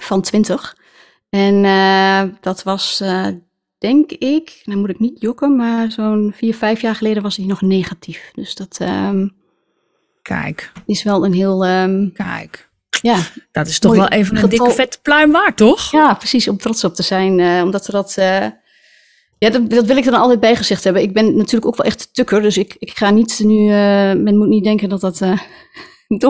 van 0.00 0.20
20. 0.20 0.76
En 1.30 1.64
uh, 1.64 2.22
dat 2.40 2.62
was, 2.62 3.00
uh, 3.02 3.26
denk 3.78 4.12
ik, 4.12 4.60
nou 4.64 4.78
moet 4.78 4.90
ik 4.90 4.98
niet 4.98 5.20
jokken, 5.20 5.56
maar 5.56 5.92
zo'n 5.92 6.32
vier, 6.36 6.54
vijf 6.54 6.80
jaar 6.80 6.94
geleden 6.94 7.22
was 7.22 7.36
hij 7.36 7.46
nog 7.46 7.60
negatief. 7.60 8.30
Dus 8.34 8.54
dat 8.54 8.78
Kijk. 10.28 10.72
is 10.86 11.02
wel 11.02 11.24
een 11.24 11.32
heel... 11.32 11.66
Um, 11.66 12.12
Kijk. 12.12 12.68
Ja. 13.02 13.18
Dat 13.52 13.66
is 13.66 13.78
toch 13.78 13.96
wel 13.96 14.08
even 14.08 14.36
een 14.36 14.48
dikke 14.48 14.70
vette 14.70 14.98
pluim 15.02 15.32
waard, 15.32 15.56
toch? 15.56 15.90
Ja, 15.90 16.14
precies. 16.14 16.48
Om 16.48 16.56
trots 16.56 16.84
op 16.84 16.94
te 16.94 17.02
zijn. 17.02 17.38
Uh, 17.38 17.62
omdat 17.62 17.86
we 17.86 17.92
dat... 17.92 18.14
ja, 19.38 19.50
dat, 19.50 19.70
dat, 19.70 19.84
wil 19.84 19.96
ik 19.96 20.04
er 20.04 20.10
dan 20.10 20.20
altijd 20.20 20.40
bij 20.40 20.56
gezegd 20.56 20.84
hebben. 20.84 21.02
Ik 21.02 21.12
ben 21.12 21.36
natuurlijk 21.36 21.66
ook 21.66 21.76
wel 21.76 21.86
echt 21.86 22.14
tukker, 22.14 22.42
dus 22.42 22.56
ik, 22.56 22.76
ik 22.78 22.90
ga 22.90 23.10
niet 23.10 23.38
nu... 23.38 23.68
men 24.14 24.36
moet 24.36 24.48
niet 24.48 24.64
denken 24.64 24.88
dat 24.88 25.00
dat 25.00 25.20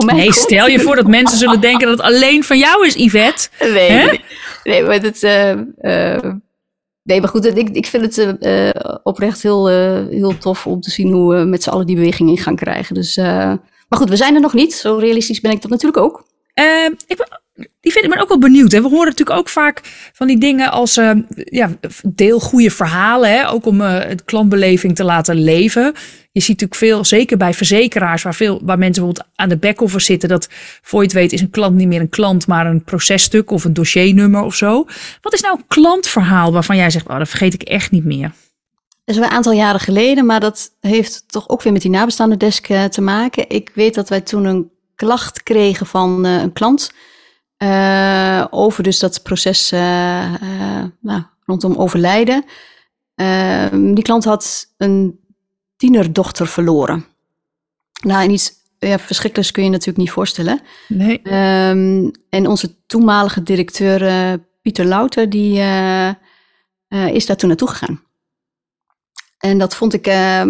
nee, 0.05 0.33
stel 0.33 0.67
je 0.67 0.79
voor 0.79 0.95
dat 0.95 1.07
mensen 1.07 1.37
zullen 1.37 1.61
denken 1.61 1.87
dat 1.87 1.97
het 1.97 2.05
alleen 2.05 2.43
van 2.43 2.57
jou 2.57 2.85
is, 2.85 2.93
Yvette. 2.93 3.49
Nee, 3.59 3.89
nee, 3.89 4.21
nee, 4.63 4.83
maar 4.83 5.01
het, 5.01 5.23
uh, 5.23 6.33
Nee, 7.09 7.19
maar 7.19 7.29
goed, 7.29 7.57
ik, 7.57 7.69
ik 7.69 7.85
vind 7.85 8.15
het 8.15 8.37
uh, 8.41 8.69
oprecht 9.03 9.43
heel, 9.43 9.71
uh, 9.71 10.07
heel 10.09 10.37
tof 10.37 10.67
om 10.67 10.81
te 10.81 10.91
zien 10.91 11.11
hoe 11.11 11.35
we 11.35 11.43
met 11.43 11.63
z'n 11.63 11.69
allen 11.69 11.85
die 11.85 11.95
beweging 11.95 12.29
in 12.29 12.37
gaan 12.37 12.55
krijgen. 12.55 12.95
Dus, 12.95 13.17
uh, 13.17 13.53
maar 13.89 13.99
goed, 13.99 14.09
we 14.09 14.15
zijn 14.15 14.35
er 14.35 14.41
nog 14.41 14.53
niet. 14.53 14.73
Zo 14.73 14.97
realistisch 14.97 15.41
ben 15.41 15.51
ik 15.51 15.61
dat 15.61 15.71
natuurlijk 15.71 16.03
ook. 16.03 16.25
ik 17.07 17.17
ben, 17.17 17.41
die 17.81 17.91
vind 17.91 18.05
ik 18.05 18.09
ben 18.09 18.19
ook 18.19 18.27
wel 18.27 18.39
benieuwd. 18.39 18.71
Hè. 18.71 18.81
We 18.81 18.89
horen 18.89 19.07
natuurlijk 19.07 19.39
ook 19.39 19.49
vaak 19.49 19.81
van 20.13 20.27
die 20.27 20.37
dingen 20.37 20.71
als 20.71 20.93
ja, 21.33 21.69
deel 22.03 22.39
goede 22.39 22.71
verhalen. 22.71 23.29
Hè, 23.29 23.49
ook 23.49 23.65
om 23.65 23.81
het 23.81 24.23
klantbeleving 24.23 24.95
te 24.95 25.03
laten 25.03 25.35
leven. 25.35 25.93
Je 26.31 26.41
ziet 26.41 26.61
natuurlijk 26.61 26.79
veel, 26.79 27.05
zeker 27.05 27.37
bij 27.37 27.53
verzekeraars, 27.53 28.23
waar, 28.23 28.35
veel, 28.35 28.59
waar 28.63 28.77
mensen 28.77 29.03
bijvoorbeeld 29.03 29.35
aan 29.35 29.49
de 29.49 29.57
back-office 29.57 30.05
zitten, 30.05 30.29
dat 30.29 30.49
voor 30.81 30.99
je 30.99 31.05
het 31.05 31.15
weet 31.15 31.33
is 31.33 31.41
een 31.41 31.49
klant 31.49 31.75
niet 31.75 31.87
meer 31.87 32.01
een 32.01 32.09
klant, 32.09 32.47
maar 32.47 32.65
een 32.65 32.83
processtuk 32.83 33.51
of 33.51 33.63
een 33.63 33.73
dossiernummer 33.73 34.41
of 34.41 34.55
zo. 34.55 34.85
Wat 35.21 35.33
is 35.33 35.41
nou 35.41 35.57
een 35.57 35.67
klantverhaal 35.67 36.51
waarvan 36.51 36.77
jij 36.77 36.89
zegt, 36.89 37.07
oh, 37.07 37.17
dat 37.17 37.29
vergeet 37.29 37.53
ik 37.53 37.61
echt 37.61 37.91
niet 37.91 38.05
meer? 38.05 38.31
Dat 39.09 39.17
is 39.17 39.23
wel 39.23 39.33
een 39.33 39.37
aantal 39.37 39.59
jaren 39.59 39.79
geleden, 39.79 40.25
maar 40.25 40.39
dat 40.39 40.71
heeft 40.79 41.23
toch 41.27 41.49
ook 41.49 41.61
weer 41.61 41.73
met 41.73 41.81
die 41.81 41.91
nabestaande 41.91 42.37
desk 42.37 42.69
uh, 42.69 42.83
te 42.83 43.01
maken. 43.01 43.49
Ik 43.49 43.71
weet 43.73 43.93
dat 43.93 44.09
wij 44.09 44.21
toen 44.21 44.45
een 44.45 44.71
klacht 44.95 45.43
kregen 45.43 45.85
van 45.85 46.25
uh, 46.25 46.41
een 46.41 46.53
klant 46.53 46.91
uh, 47.57 48.45
over 48.49 48.83
dus 48.83 48.99
dat 48.99 49.23
proces 49.23 49.69
nou, 49.69 51.23
rondom 51.45 51.75
overlijden. 51.75 52.45
Ehm, 53.15 53.93
die 53.93 54.03
klant 54.03 54.23
had 54.23 54.73
een 54.77 55.19
tienerdochter 55.75 56.47
verloren. 56.47 57.05
Nou, 58.03 58.23
en 58.23 58.31
iets 58.31 58.51
ja, 58.79 58.99
verschrikkelijks 58.99 59.51
kun 59.51 59.63
je 59.63 59.69
natuurlijk 59.69 59.97
niet 59.97 60.11
voorstellen. 60.11 60.61
Nee. 60.87 61.21
Um, 61.69 62.11
en 62.29 62.47
onze 62.47 62.85
toenmalige 62.85 63.43
directeur 63.43 64.39
Pieter 64.61 64.85
Louter, 64.85 65.29
die 65.29 65.51
is 66.89 67.25
daar 67.25 67.37
toen 67.37 67.47
naartoe 67.47 67.67
gegaan. 67.69 68.07
En 69.39 69.57
dat 69.57 69.75
vond 69.75 69.93
ik 69.93 70.07
ehm, 70.07 70.49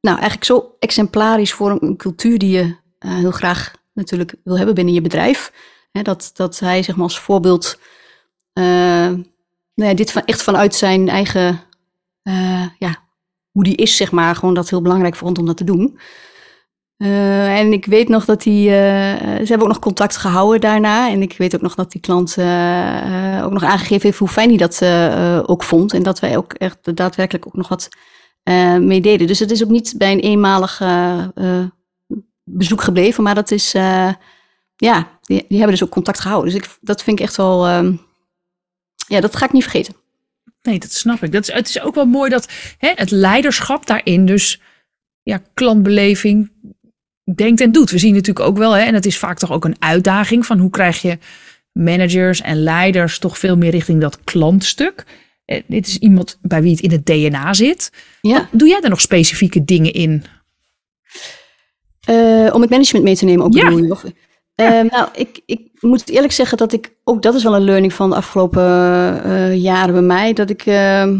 nou, 0.00 0.16
eigenlijk 0.16 0.44
zo 0.44 0.74
exemplarisch 0.78 1.52
voor 1.52 1.70
een, 1.70 1.96
cultuur 1.96 2.38
die 2.38 2.50
je 2.50 2.76
heel 2.98 3.30
graag 3.30 3.72
natuurlijk 3.92 4.34
wil 4.44 4.56
hebben 4.56 4.74
binnen 4.74 4.94
je 4.94 5.00
bedrijf. 5.00 5.52
Dat, 5.92 6.30
dat 6.34 6.58
hij 6.58 6.82
zeg 6.82 6.94
maar 6.94 7.04
als 7.04 7.20
voorbeeld 7.20 7.78
nou 9.74 9.88
ja, 9.90 9.94
dit 9.94 10.12
van, 10.12 10.24
echt 10.24 10.42
vanuit 10.42 10.74
zijn 10.74 11.08
eigen 11.08 11.60
ja, 12.78 13.04
hoe 13.50 13.64
die 13.64 13.76
is, 13.76 13.96
zeg 13.96 14.12
maar. 14.12 14.34
Gewoon 14.36 14.54
dat 14.54 14.70
heel 14.70 14.82
belangrijk 14.82 15.16
vond 15.16 15.38
om 15.38 15.46
dat 15.46 15.56
te 15.56 15.64
doen. 15.64 15.98
Uh, 17.04 17.58
en 17.58 17.72
ik 17.72 17.86
weet 17.86 18.08
nog 18.08 18.24
dat 18.24 18.44
hij, 18.44 18.54
uh, 18.54 19.36
ze 19.36 19.46
hebben 19.46 19.60
ook 19.60 19.72
nog 19.72 19.78
contact 19.78 20.16
gehouden 20.16 20.60
daarna. 20.60 21.10
En 21.10 21.22
ik 21.22 21.36
weet 21.38 21.54
ook 21.54 21.60
nog 21.60 21.74
dat 21.74 21.92
die 21.92 22.00
klant 22.00 22.36
uh, 22.38 23.40
ook 23.44 23.52
nog 23.52 23.62
aangegeven 23.62 24.02
heeft 24.02 24.18
hoe 24.18 24.28
fijn 24.28 24.48
hij 24.48 24.56
dat 24.56 24.82
ook 25.48 25.62
vond. 25.62 25.94
En 25.94 26.02
dat 26.02 26.20
wij 26.20 26.36
ook 26.36 26.52
echt 26.52 26.96
daadwerkelijk 26.96 27.46
ook 27.46 27.56
nog 27.56 27.68
wat 27.68 27.88
mee 28.80 29.00
deden. 29.00 29.26
Dus 29.26 29.38
het 29.38 29.50
is 29.50 29.62
ook 29.64 29.70
niet 29.70 29.94
bij 29.96 30.12
een 30.12 30.20
eenmalig 30.20 30.82
bezoek 32.44 32.82
gebleven, 32.82 33.22
maar 33.22 33.34
dat 33.34 33.50
is, 33.50 33.72
ja, 34.76 35.08
die, 35.20 35.44
die, 35.48 35.58
hebben 35.58 35.70
dus 35.70 35.84
ook 35.84 35.90
contact 35.90 36.20
gehouden. 36.20 36.52
Dus 36.52 36.62
ik, 36.62 36.76
dat 36.80 37.02
vind 37.02 37.18
ik 37.18 37.24
echt 37.24 37.36
wel, 37.36 37.66
ehm, 37.66 37.92
ja, 39.08 39.20
dat 39.20 39.36
ga 39.36 39.44
ik 39.44 39.52
niet 39.52 39.62
vergeten. 39.62 39.94
Nee, 40.62 40.78
dat 40.78 40.92
snap 40.92 41.22
ik. 41.22 41.32
Dat 41.32 41.48
is, 41.48 41.54
het 41.54 41.68
is 41.68 41.80
ook 41.80 41.94
wel 41.94 42.06
mooi 42.06 42.30
dat 42.30 42.48
hè, 42.78 42.92
het 42.94 43.10
leiderschap 43.10 43.86
daarin 43.86 44.26
dus 44.26 44.60
ja, 45.22 45.42
klantbeleving 45.54 46.52
denkt 47.34 47.60
en 47.60 47.72
doet. 47.72 47.90
We 47.90 47.98
zien 47.98 48.14
natuurlijk 48.14 48.46
ook 48.46 48.58
wel, 48.58 48.72
hè, 48.72 48.82
en 48.82 48.94
het 48.94 49.06
is 49.06 49.18
vaak 49.18 49.38
toch 49.38 49.52
ook 49.52 49.64
een 49.64 49.76
uitdaging 49.78 50.46
van 50.46 50.58
hoe 50.58 50.70
krijg 50.70 51.02
je 51.02 51.18
managers 51.72 52.40
en 52.40 52.62
leiders 52.62 53.18
toch 53.18 53.38
veel 53.38 53.56
meer 53.56 53.70
richting 53.70 54.00
dat 54.00 54.24
klantstuk. 54.24 55.04
Eh, 55.44 55.62
dit 55.66 55.86
is 55.86 55.98
iemand 55.98 56.38
bij 56.42 56.62
wie 56.62 56.70
het 56.70 56.80
in 56.80 56.90
het 56.90 57.06
DNA 57.06 57.54
zit. 57.54 57.92
Ja. 58.20 58.48
doe 58.52 58.68
jij 58.68 58.80
daar 58.80 58.90
nog 58.90 59.00
specifieke 59.00 59.64
dingen 59.64 59.92
in? 59.92 60.24
Uh, 62.10 62.54
om 62.54 62.60
het 62.60 62.70
management 62.70 63.04
mee 63.04 63.16
te 63.16 63.24
nemen 63.24 63.44
ook 63.44 63.54
ja. 63.54 63.64
bedoel 63.64 63.98
je? 64.02 64.14
Ehm, 64.54 64.86
nou, 64.86 65.08
ik, 65.14 65.40
ik 65.46 65.60
moet 65.80 66.08
eerlijk 66.08 66.32
zeggen 66.32 66.58
dat 66.58 66.72
ik, 66.72 66.94
ook 67.04 67.22
dat 67.22 67.34
is 67.34 67.42
wel 67.42 67.54
een 67.54 67.64
learning 67.64 67.92
van 67.92 68.10
de 68.10 68.16
afgelopen 68.16 68.62
uh, 69.26 69.56
jaren 69.56 69.92
bij 69.92 70.02
mij, 70.02 70.32
dat 70.32 70.50
ik 70.50 70.66
uh, 70.66 71.18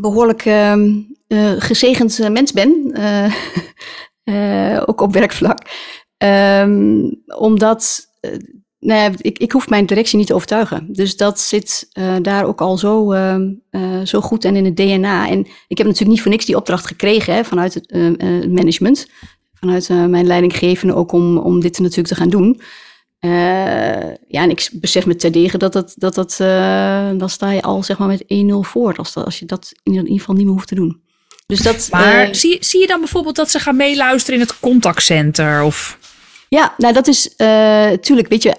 behoorlijk 0.00 0.44
uh, 0.44 0.96
gezegend 1.58 2.28
mens 2.30 2.52
ben, 2.52 2.72
eh, 4.24 4.82
ook 4.86 5.00
op 5.00 5.12
werkvlak. 5.12 5.58
Ehm, 6.16 7.10
omdat, 7.36 8.08
nou 8.78 9.00
ja, 9.00 9.10
ik, 9.16 9.38
ik 9.38 9.52
hoef 9.52 9.68
mijn 9.68 9.86
directie 9.86 10.18
niet 10.18 10.26
te 10.26 10.34
overtuigen. 10.34 10.86
Dus 10.92 11.16
dat 11.16 11.40
zit 11.40 11.88
daar 12.22 12.44
ook 12.44 12.60
al 12.60 12.78
zo, 12.78 13.14
zo 14.04 14.20
goed 14.20 14.44
en 14.44 14.56
in 14.56 14.64
het 14.64 14.76
DNA. 14.76 15.28
En 15.28 15.38
ik 15.40 15.78
heb 15.78 15.86
natuurlijk 15.86 16.08
niet 16.08 16.20
voor 16.20 16.30
niks 16.30 16.44
die 16.44 16.56
opdracht 16.56 16.86
gekregen 16.86 17.34
hè, 17.34 17.44
vanuit 17.44 17.74
het 17.74 17.92
management 18.52 19.06
vanuit 19.54 19.88
mijn 19.88 20.26
leidinggevende 20.26 20.94
ook 20.94 21.12
om, 21.12 21.38
om 21.38 21.60
dit 21.60 21.78
natuurlijk 21.78 22.08
te 22.08 22.14
gaan 22.14 22.28
doen. 22.28 22.60
Ja, 24.28 24.42
en 24.42 24.50
ik 24.50 24.70
besef 24.72 25.06
me 25.06 25.16
terdege 25.16 25.58
dat 25.58 25.72
dat, 25.72 25.94
dat, 25.96 26.14
dat 26.14 26.36
dan 27.18 27.28
sta 27.28 27.50
je 27.50 27.62
al 27.62 27.82
zeg 27.82 27.98
maar 27.98 28.08
met 28.08 28.22
1-0 28.22 28.26
voor. 28.60 28.96
Als, 28.96 29.14
als 29.14 29.38
je 29.38 29.46
dat 29.46 29.72
in 29.82 29.92
ieder 29.92 30.18
geval 30.18 30.34
niet 30.34 30.44
meer 30.44 30.54
hoeft 30.54 30.68
te 30.68 30.74
doen. 30.74 31.02
Dus 31.50 31.62
dat, 31.62 31.88
maar 31.90 32.34
zie, 32.34 32.56
zie 32.60 32.80
je 32.80 32.86
dan 32.86 33.00
bijvoorbeeld 33.00 33.36
dat 33.36 33.50
ze 33.50 33.58
gaan 33.58 33.76
meeluisteren 33.76 34.40
in 34.40 34.46
het 34.46 34.60
contactcenter? 34.60 35.62
Of... 35.62 35.98
Ja, 36.48 36.74
nou 36.76 36.94
dat 36.94 37.06
is 37.06 37.34
natuurlijk, 37.36 38.28
weet 38.28 38.42
je, 38.42 38.54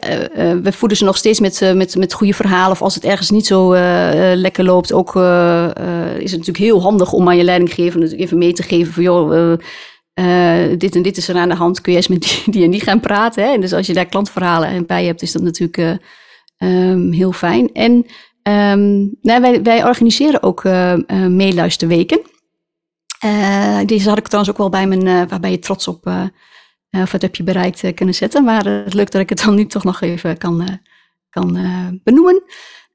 we 0.64 0.72
voeden 0.72 0.98
ze 0.98 1.04
nog 1.04 1.18
steeds 1.18 1.40
met, 1.40 1.74
met, 1.76 1.96
met 1.96 2.14
goede 2.14 2.34
verhalen. 2.34 2.72
Of 2.72 2.82
als 2.82 2.96
het 2.96 3.04
ergens 3.04 3.30
niet 3.30 3.46
zo 3.46 3.74
lekker 4.36 4.64
loopt, 4.64 4.94
ook 4.94 5.16
is 6.18 6.32
het 6.32 6.40
natuurlijk 6.40 6.58
heel 6.58 6.82
handig 6.82 7.12
om 7.14 7.28
aan 7.28 7.38
je 7.38 7.44
leidinggevende 7.44 8.16
even 8.16 8.38
mee 8.38 8.54
te 8.54 8.64
geven 8.64 8.94
van 8.94 9.04
joh, 9.04 9.58
uh, 10.16 10.78
dit 10.78 10.96
en 10.96 11.02
dit 11.02 11.18
is 11.18 11.28
er 11.28 11.36
aan 11.36 11.50
de 11.50 11.56
hand, 11.56 11.82
kun 11.82 11.92
je 11.92 11.98
eens 11.98 12.08
met 12.08 12.22
die, 12.22 12.44
die 12.54 12.64
en 12.64 12.72
die 12.72 12.82
gaan 12.82 13.00
praten. 13.00 13.44
Hè? 13.44 13.54
En 13.54 13.62
dus 13.62 13.74
als 13.74 13.88
je 13.88 13.94
daar 13.94 14.06
klantverhalen 14.06 14.86
bij 14.86 15.06
hebt, 15.06 15.22
is 15.22 15.32
dat 15.32 15.42
natuurlijk 15.42 15.78
uh, 16.58 16.90
um, 16.90 17.12
heel 17.12 17.32
fijn. 17.32 17.70
En 17.74 17.92
um, 18.44 19.18
nou, 19.22 19.42
wij, 19.42 19.62
wij, 19.62 19.86
organiseren 19.86 20.44
ook 20.44 20.64
uh, 23.26 23.80
deze 23.86 24.10
had 24.10 24.18
ik 24.18 24.28
trouwens 24.28 24.54
ook 24.54 24.60
wel 24.60 24.70
bij 24.70 24.88
mijn, 24.88 25.28
waarbij 25.28 25.52
je 25.52 25.60
trots 25.60 25.88
op, 25.88 26.06
of 26.92 27.12
wat 27.12 27.22
heb 27.22 27.36
je 27.36 27.44
bereikt 27.44 27.94
kunnen 27.94 28.16
zetten. 28.16 28.44
Maar 28.44 28.66
het 28.66 28.94
lukt 28.94 29.12
dat 29.12 29.22
ik 29.22 29.30
het 29.30 29.44
dan 29.44 29.56
nu 29.56 29.66
toch 29.66 29.84
nog 29.84 30.02
even 30.02 30.38
kan, 30.38 30.80
kan 31.30 31.60
benoemen. 32.04 32.44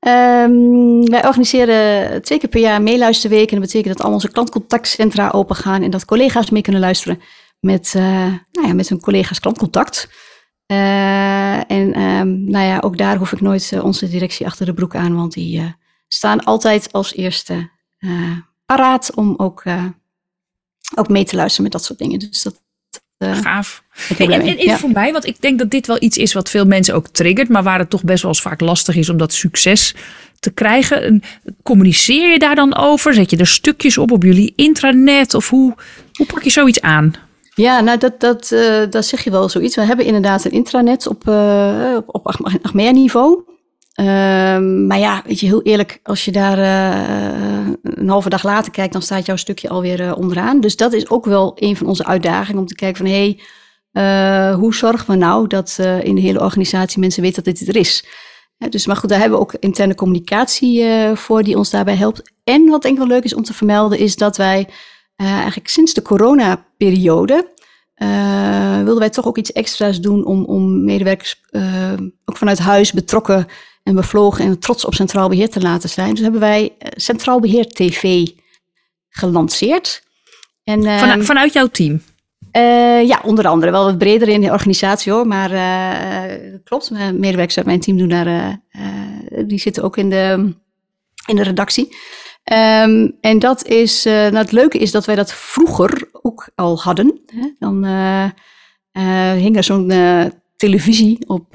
Um, 0.01 1.11
wij 1.11 1.27
organiseren 1.27 2.23
twee 2.23 2.39
keer 2.39 2.49
per 2.49 2.61
jaar 2.61 2.83
meeluisterweken. 2.83 3.55
En 3.57 3.61
dat 3.61 3.73
betekent 3.73 3.97
dat 3.97 4.07
al 4.07 4.13
onze 4.13 4.31
klantcontactcentra 4.31 5.31
open 5.31 5.57
gaan 5.57 5.83
en 5.83 5.91
dat 5.91 6.05
collega's 6.05 6.51
mee 6.51 6.63
kunnen 6.63 6.81
luisteren 6.81 7.21
met, 7.61 7.95
uh, 7.97 8.03
nou 8.53 8.67
ja, 8.67 8.75
met 8.75 8.89
hun 8.89 9.01
collega's 9.01 9.41
klantcontact. 9.41 10.11
Uh, 10.73 11.71
en 11.71 12.01
um, 12.01 12.51
nou 12.51 12.65
ja, 12.65 12.79
ook 12.81 12.99
daar 12.99 13.17
hoef 13.17 13.33
ik 13.33 13.41
nooit 13.41 13.71
uh, 13.75 13.85
onze 13.85 14.09
directie 14.09 14.47
achter 14.47 14.67
de 14.67 14.75
broek 14.75 14.95
aan, 14.95 15.17
want 15.17 15.33
die 15.33 15.75
staan 16.09 16.45
altijd 16.45 16.93
als 16.93 17.15
eerste 17.15 17.71
paraat 18.67 19.15
om 19.15 19.35
ook, 19.37 19.63
ook 20.95 21.09
mee 21.09 21.25
te 21.25 21.37
luisteren 21.37 21.63
met 21.63 21.73
dat 21.73 21.85
soort 21.85 21.99
dingen. 21.99 22.19
Dus 22.19 22.43
dat, 22.43 22.63
uh, 23.19 23.37
Gaaf. 23.37 23.83
En, 24.19 24.31
en, 24.31 24.59
en 24.59 24.79
voor 24.79 24.91
mij, 24.91 25.13
want 25.13 25.27
ik 25.27 25.41
denk 25.41 25.59
dat 25.59 25.71
dit 25.71 25.87
wel 25.87 26.03
iets 26.03 26.17
is 26.17 26.33
wat 26.33 26.51
veel 26.51 26.65
mensen 26.65 26.95
ook 26.95 27.09
triggert, 27.09 27.49
maar 27.49 27.63
waar 27.63 27.79
het 27.79 27.91
toch 27.91 28.05
best 28.05 28.23
wel 28.23 28.31
eens 28.31 28.41
vaak 28.41 28.61
lastig 28.61 28.97
is 28.97 29.09
om 29.09 29.17
dat 29.17 29.33
succes 29.33 29.95
te 30.41 30.51
krijgen. 30.51 31.23
Communiceer 31.63 32.33
je 32.33 32.39
daar 32.39 32.55
dan 32.55 32.77
over? 32.77 33.15
Zet 33.15 33.31
je 33.31 33.37
er 33.37 33.47
stukjes 33.47 33.99
op 33.99 34.11
op 34.11 34.23
jullie 34.23 34.53
intranet? 34.57 35.35
Of 35.35 35.51
hoe, 35.51 35.75
hoe 36.13 36.27
pak 36.27 36.43
je 36.43 36.51
zoiets 36.51 36.81
aan? 36.81 37.15
Ja, 37.55 37.81
nou 37.81 37.99
dat, 37.99 38.21
dat, 38.21 38.51
uh, 38.53 38.83
dat 38.91 39.07
zeg 39.07 39.25
je 39.25 39.31
wel 39.31 39.49
zoiets. 39.49 39.77
We 39.77 39.83
hebben 39.83 40.05
inderdaad 40.05 40.45
een 40.45 40.51
intranet 40.51 41.07
op, 41.07 41.29
uh, 41.29 41.97
op, 41.97 42.15
op 42.15 42.27
Achmea-niveau. 42.63 43.56
Ehm, 43.97 44.87
maar 44.87 44.99
ja, 44.99 45.23
weet 45.27 45.41
je, 45.41 45.47
heel 45.47 45.63
eerlijk, 45.63 46.01
als 46.03 46.25
je 46.25 46.33
daar 46.33 46.59
uh, 46.59 47.69
een 47.83 48.09
halve 48.09 48.29
dag 48.29 48.43
later 48.43 48.73
kijkt, 48.73 48.93
dan 48.93 49.03
staat 49.03 49.27
jouw 49.27 49.37
stukje 49.37 49.69
alweer 49.69 50.01
uh, 50.01 50.17
onderaan. 50.17 50.61
Dus 50.61 50.77
dat 50.77 50.93
is 50.93 51.09
ook 51.09 51.25
wel 51.25 51.53
een 51.55 51.77
van 51.77 51.87
onze 51.87 52.05
uitdagingen 52.05 52.61
om 52.61 52.67
te 52.67 52.75
kijken 52.75 52.97
van 52.97 53.15
hé, 53.15 53.39
hey, 53.93 54.51
uh, 54.53 54.57
hoe 54.59 54.75
zorgen 54.75 55.11
we 55.11 55.17
nou 55.17 55.47
dat 55.47 55.79
in 56.03 56.15
de 56.15 56.21
hele 56.21 56.41
organisatie 56.41 57.01
mensen 57.01 57.23
weten 57.23 57.45
dat 57.45 57.57
dit 57.57 57.69
er 57.69 57.77
is. 57.77 58.05
dus, 58.59 58.87
maar 58.87 58.97
goed, 58.97 59.09
daar 59.09 59.19
hebben 59.19 59.39
we 59.39 59.45
ook 59.45 59.55
interne 59.61 59.95
communicatie 59.95 60.85
voor 61.15 61.43
die 61.43 61.57
ons 61.57 61.71
daarbij 61.71 61.97
helpt. 61.97 62.33
En 62.45 62.67
wat 62.67 62.83
denk 62.83 62.95
ik 62.95 63.01
wel 63.01 63.09
leuk 63.09 63.25
is 63.25 63.35
om 63.35 63.43
te 63.43 63.55
vermelden, 63.55 63.99
is 63.99 64.17
dat 64.17 64.37
wij 64.37 64.69
eigenlijk 65.17 65.69
sinds 65.69 65.95
de 65.95 66.03
coronaperiode 66.03 67.53
wilden 68.75 68.99
wij 68.99 69.11
toch 69.11 69.27
ook 69.27 69.39
iets 69.39 69.53
extra's 69.53 70.01
doen 70.01 70.25
om, 70.25 70.45
om 70.45 70.85
medewerkers 70.85 71.41
ook 72.25 72.37
vanuit 72.37 72.59
huis 72.59 72.93
betrokken 72.93 73.47
en 73.87 73.95
bevlogen 73.95 74.45
en 74.45 74.59
trots 74.59 74.85
op 74.85 74.95
Centraal 74.95 75.29
Beheer 75.29 75.51
te 75.51 75.61
laten 75.61 75.89
zijn. 75.89 76.11
Dus 76.11 76.21
hebben 76.21 76.41
wij 76.41 76.73
eh, 76.79 76.91
Centraal 76.95 77.41
Beheer 77.41 77.67
TV 77.67 78.27
gelanceerd. 79.09 80.03
En, 80.65 80.83
Van, 80.83 81.09
ehm, 81.09 81.23
vanuit 81.23 81.53
jouw 81.53 81.67
team? 81.67 82.03
Uh, 82.53 83.07
ja, 83.07 83.21
onder 83.25 83.47
andere. 83.47 83.73
Wel 83.73 83.85
wat 83.85 83.99
breder 83.99 84.29
in 84.29 84.41
de 84.41 84.51
organisatie 84.51 85.13
hoor. 85.13 85.27
Maar 85.27 85.53
uh, 85.53 86.59
klopt, 86.65 86.91
medewerkers 86.91 87.57
uit 87.57 87.67
mijn 87.67 87.81
team 87.81 87.99
doen 87.99 88.09
daar, 88.09 88.61
die 89.47 89.59
zitten 89.59 89.83
ook 89.83 89.97
in 89.97 90.11
de, 90.11 90.55
in 91.27 91.37
de 91.37 91.43
redactie. 91.43 91.97
Ehm, 92.45 93.11
en 93.21 93.39
dat 93.39 93.67
is, 93.67 94.05
nou 94.05 94.37
het 94.37 94.53
leuke 94.53 94.79
is 94.79 94.91
dat 94.91 95.05
wij 95.05 95.15
dat 95.15 95.33
vroeger 95.33 96.09
ook 96.13 96.49
al 96.55 96.81
hadden. 96.81 97.21
Hè? 97.27 97.51
Dan 97.59 97.85
hing 99.37 99.57
er 99.57 99.65
zo'n 99.65 99.93
televisie 100.57 101.19
op, 101.27 101.55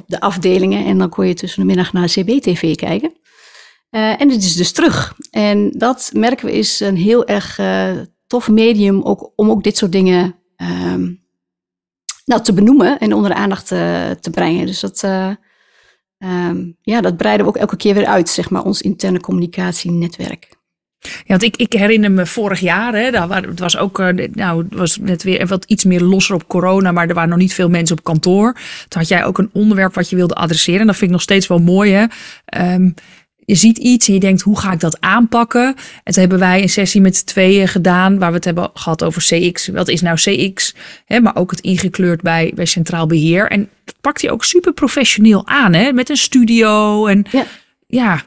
op 0.00 0.08
de 0.08 0.20
afdelingen 0.20 0.84
en 0.84 0.98
dan 0.98 1.08
kon 1.08 1.26
je 1.26 1.34
tussen 1.34 1.60
de 1.60 1.66
middag 1.66 1.92
naar 1.92 2.06
CBTV 2.06 2.74
kijken. 2.74 3.12
en 3.90 4.28
dit 4.28 4.42
is 4.42 4.54
dus 4.54 4.72
terug. 4.72 5.14
En 5.30 5.70
dat 5.70 6.10
merken 6.14 6.46
we 6.46 6.52
is 6.52 6.80
een 6.80 6.96
heel 6.96 7.26
erg 7.26 7.58
tof 8.26 8.48
medium 8.48 9.02
ook, 9.02 9.32
om 9.36 9.50
ook 9.50 9.62
dit 9.62 9.76
soort 9.76 9.92
dingen 9.92 10.34
um, 10.56 11.24
nou, 12.24 12.42
te 12.42 12.52
benoemen 12.52 12.98
en 12.98 13.14
onder 13.14 13.30
de 13.30 13.36
aandacht 13.36 13.70
uh, 13.70 14.10
te 14.10 14.30
brengen. 14.30 14.66
Dus 14.66 14.80
dat, 14.80 15.02
um, 16.18 16.76
ja, 16.80 17.00
dat 17.00 17.16
breiden 17.16 17.46
we 17.46 17.52
ook 17.52 17.58
elke 17.58 17.76
keer 17.76 17.94
weer 17.94 18.06
uit, 18.06 18.28
zeg 18.28 18.50
maar, 18.50 18.64
ons 18.64 18.82
interne 18.82 19.20
communicatienetwerk. 19.20 20.59
Ja, 21.00 21.10
want 21.26 21.42
ik, 21.42 21.56
ik 21.56 21.72
herinner 21.72 22.12
me 22.12 22.26
vorig 22.26 22.60
jaar, 22.60 22.94
hè, 22.94 23.10
daar, 23.10 23.42
het 23.42 23.58
was 23.58 23.76
ook, 23.76 23.98
uh, 23.98 24.08
nou, 24.32 24.64
het 24.64 24.74
was 24.74 24.96
net 24.96 25.22
weer 25.22 25.46
wat 25.46 25.64
iets 25.64 25.84
meer 25.84 26.00
losser 26.00 26.34
op 26.34 26.48
corona, 26.48 26.92
maar 26.92 27.08
er 27.08 27.14
waren 27.14 27.30
nog 27.30 27.38
niet 27.38 27.54
veel 27.54 27.68
mensen 27.68 27.98
op 27.98 28.04
kantoor. 28.04 28.52
Toen 28.88 29.00
had 29.00 29.08
jij 29.08 29.24
ook 29.24 29.38
een 29.38 29.50
onderwerp 29.52 29.94
wat 29.94 30.10
je 30.10 30.16
wilde 30.16 30.34
adresseren. 30.34 30.80
En 30.80 30.86
dat 30.86 30.96
vind 30.96 31.10
ik 31.10 31.16
nog 31.16 31.22
steeds 31.22 31.46
wel 31.46 31.58
mooi, 31.58 31.92
hè. 31.92 32.04
Um, 32.74 32.94
je 33.50 33.56
ziet 33.56 33.78
iets 33.78 34.08
en 34.08 34.14
je 34.14 34.20
denkt, 34.20 34.42
hoe 34.42 34.58
ga 34.58 34.72
ik 34.72 34.80
dat 34.80 35.00
aanpakken? 35.00 35.66
En 36.04 36.12
toen 36.12 36.20
hebben 36.20 36.38
wij 36.38 36.62
een 36.62 36.68
sessie 36.68 37.00
met 37.00 37.16
z'n 37.16 37.24
tweeën 37.24 37.68
gedaan, 37.68 38.18
waar 38.18 38.28
we 38.28 38.36
het 38.36 38.44
hebben 38.44 38.70
gehad 38.74 39.04
over 39.04 39.22
CX. 39.22 39.68
Wat 39.68 39.88
is 39.88 40.00
nou 40.00 40.16
CX? 40.16 40.74
Hè, 41.04 41.20
maar 41.20 41.36
ook 41.36 41.50
het 41.50 41.60
ingekleurd 41.60 42.22
bij, 42.22 42.52
bij 42.54 42.64
Centraal 42.64 43.06
Beheer. 43.06 43.50
En 43.50 43.68
dat 43.84 43.94
pakt 44.00 44.22
hij 44.22 44.30
ook 44.30 44.44
super 44.44 44.72
professioneel 44.72 45.46
aan, 45.46 45.72
hè? 45.72 45.92
met 45.92 46.08
een 46.08 46.16
studio. 46.16 47.06
En 47.06 47.26
ja, 47.30 47.44
ja 47.86 48.22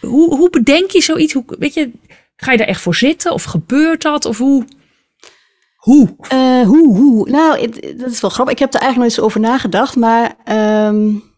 hoe, 0.00 0.36
hoe 0.36 0.50
bedenk 0.50 0.90
je 0.90 1.00
zoiets? 1.00 1.32
Hoe, 1.32 1.44
weet 1.58 1.74
je, 1.74 1.90
ga 2.36 2.52
je 2.52 2.58
daar 2.58 2.66
echt 2.66 2.80
voor 2.80 2.94
zitten? 2.94 3.32
Of 3.32 3.44
gebeurt 3.44 4.02
dat? 4.02 4.24
Of 4.24 4.38
hoe? 4.38 4.64
Hoe? 5.76 6.16
Uh, 6.32 6.66
hoe, 6.66 6.96
hoe? 6.96 7.30
Nou, 7.30 7.68
dat 7.96 8.10
is 8.10 8.20
wel 8.20 8.30
grappig. 8.30 8.54
Ik 8.54 8.60
heb 8.60 8.74
er 8.74 8.80
eigenlijk 8.80 8.96
nooit 8.96 9.18
eens 9.18 9.20
over 9.20 9.40
nagedacht, 9.40 9.96
maar... 9.96 10.36
Um 10.88 11.28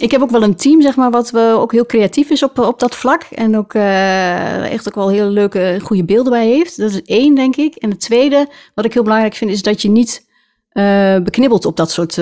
ik 0.00 0.10
heb 0.10 0.22
ook 0.22 0.30
wel 0.30 0.42
een 0.42 0.56
team, 0.56 0.82
zeg 0.82 0.96
maar, 0.96 1.10
wat 1.10 1.30
we 1.30 1.40
ook 1.40 1.72
heel 1.72 1.86
creatief 1.86 2.30
is 2.30 2.42
op, 2.42 2.58
op 2.58 2.78
dat 2.78 2.94
vlak. 2.94 3.22
En 3.22 3.56
ook 3.56 3.74
uh, 3.74 4.72
echt 4.72 4.88
ook 4.88 4.94
wel 4.94 5.08
heel 5.08 5.28
leuke, 5.28 5.78
goede 5.82 6.04
beelden 6.04 6.32
bij 6.32 6.46
heeft. 6.46 6.76
Dat 6.76 6.90
is 6.90 7.02
één, 7.02 7.34
denk 7.34 7.56
ik. 7.56 7.74
En 7.74 7.90
het 7.90 8.00
tweede, 8.00 8.48
wat 8.74 8.84
ik 8.84 8.92
heel 8.92 9.02
belangrijk 9.02 9.34
vind, 9.34 9.50
is 9.50 9.62
dat 9.62 9.82
je 9.82 9.88
niet 9.88 10.28
beknibbelt 11.22 11.64
op 11.64 11.76
dat, 11.76 11.90
soort, 11.90 12.18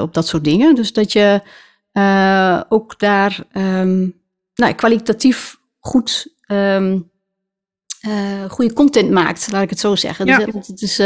op 0.00 0.14
dat 0.14 0.26
soort 0.26 0.44
dingen. 0.44 0.74
Dus 0.74 0.92
dat 0.92 1.12
je 1.12 1.40
ook 2.68 2.98
daar 2.98 3.44
um, 3.52 4.14
nou, 4.56 4.74
kwalitatief 4.74 5.58
goed, 5.78 6.34
um, 6.46 7.10
goede 8.48 8.72
content 8.72 9.10
maakt, 9.10 9.50
laat 9.52 9.62
ik 9.62 9.70
het 9.70 9.80
zo 9.80 9.96
zeggen. 9.96 10.26
Ja. 10.26 10.44
Dus 10.44 10.66
het 10.66 10.82
is 10.82 11.00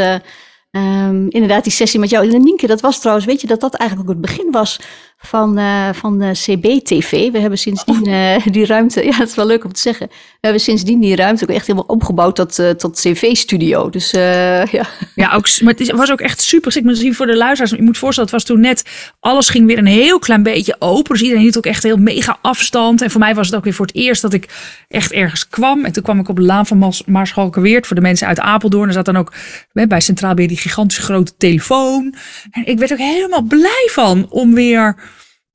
Um, 0.71 1.29
inderdaad, 1.29 1.63
die 1.63 1.73
sessie 1.73 1.99
met 1.99 2.09
jou. 2.09 2.33
En 2.33 2.43
Nienke, 2.43 2.67
dat 2.67 2.81
was 2.81 2.99
trouwens, 2.99 3.25
weet 3.25 3.41
je, 3.41 3.47
dat 3.47 3.59
dat 3.59 3.75
eigenlijk 3.75 4.09
ook 4.09 4.15
het 4.15 4.25
begin 4.25 4.51
was 4.51 4.79
van, 5.21 5.59
uh, 5.59 5.89
van 5.93 6.19
de 6.19 6.31
CB-TV. 6.31 7.31
We 7.31 7.39
hebben 7.39 7.57
sindsdien 7.57 8.07
uh, 8.07 8.45
die 8.45 8.65
ruimte, 8.65 9.05
ja, 9.09 9.17
dat 9.17 9.27
is 9.27 9.35
wel 9.35 9.45
leuk 9.45 9.63
om 9.63 9.73
te 9.73 9.79
zeggen. 9.79 10.07
We 10.07 10.37
hebben 10.39 10.61
sindsdien 10.61 10.99
die 10.99 11.15
ruimte 11.15 11.43
ook 11.43 11.55
echt 11.55 11.67
helemaal 11.67 11.87
opgebouwd 11.87 12.35
tot, 12.35 12.59
uh, 12.59 12.69
tot 12.69 12.99
CV-studio. 12.99 13.89
Dus 13.89 14.11
ja. 14.11 14.65
Ja, 15.15 15.33
ook, 15.33 15.61
maar 15.61 15.73
het 15.77 15.91
was 15.91 16.11
ook 16.11 16.21
echt 16.21 16.41
super. 16.41 16.77
Ik 16.77 16.83
moet 16.83 16.97
zien 16.97 17.15
voor 17.15 17.25
de 17.25 17.37
luisteraars. 17.37 17.71
Je 17.71 17.81
moet 17.81 17.97
voorstellen, 17.97 18.29
het 18.29 18.39
was 18.39 18.49
toen 18.49 18.59
net, 18.59 18.83
alles 19.19 19.49
ging 19.49 19.67
weer 19.67 19.77
een 19.77 19.85
heel 19.85 20.19
klein 20.19 20.43
beetje 20.43 20.75
open. 20.79 21.13
Dus 21.13 21.21
iedereen 21.21 21.43
hield 21.43 21.57
ook 21.57 21.65
echt 21.65 21.83
heel 21.83 21.97
mega 21.97 22.37
afstand. 22.41 23.01
En 23.01 23.11
voor 23.11 23.19
mij 23.19 23.35
was 23.35 23.47
het 23.47 23.55
ook 23.55 23.63
weer 23.63 23.73
voor 23.73 23.85
het 23.85 23.95
eerst 23.95 24.21
dat 24.21 24.33
ik 24.33 24.47
echt 24.87 25.11
ergens 25.11 25.49
kwam. 25.49 25.85
En 25.85 25.91
toen 25.91 26.03
kwam 26.03 26.19
ik 26.19 26.29
op 26.29 26.35
de 26.35 26.41
laan 26.41 26.65
van 26.65 26.93
Maarschalkerweert 27.05 27.87
voor 27.87 27.95
de 27.95 28.01
mensen 28.01 28.27
uit 28.27 28.39
Apeldoorn. 28.39 28.87
Er 28.87 28.93
zat 28.93 29.05
dan 29.05 29.17
ook 29.17 29.33
bij 29.71 30.01
Centraal 30.01 30.33
Beheer 30.33 30.49
die 30.49 30.57
gigantische 30.57 31.01
grote 31.01 31.33
telefoon. 31.37 32.15
En 32.51 32.65
ik 32.65 32.79
werd 32.79 32.91
ook 32.91 32.97
helemaal 32.97 33.41
blij 33.41 33.89
van 33.91 34.25
om 34.29 34.53
weer 34.53 34.95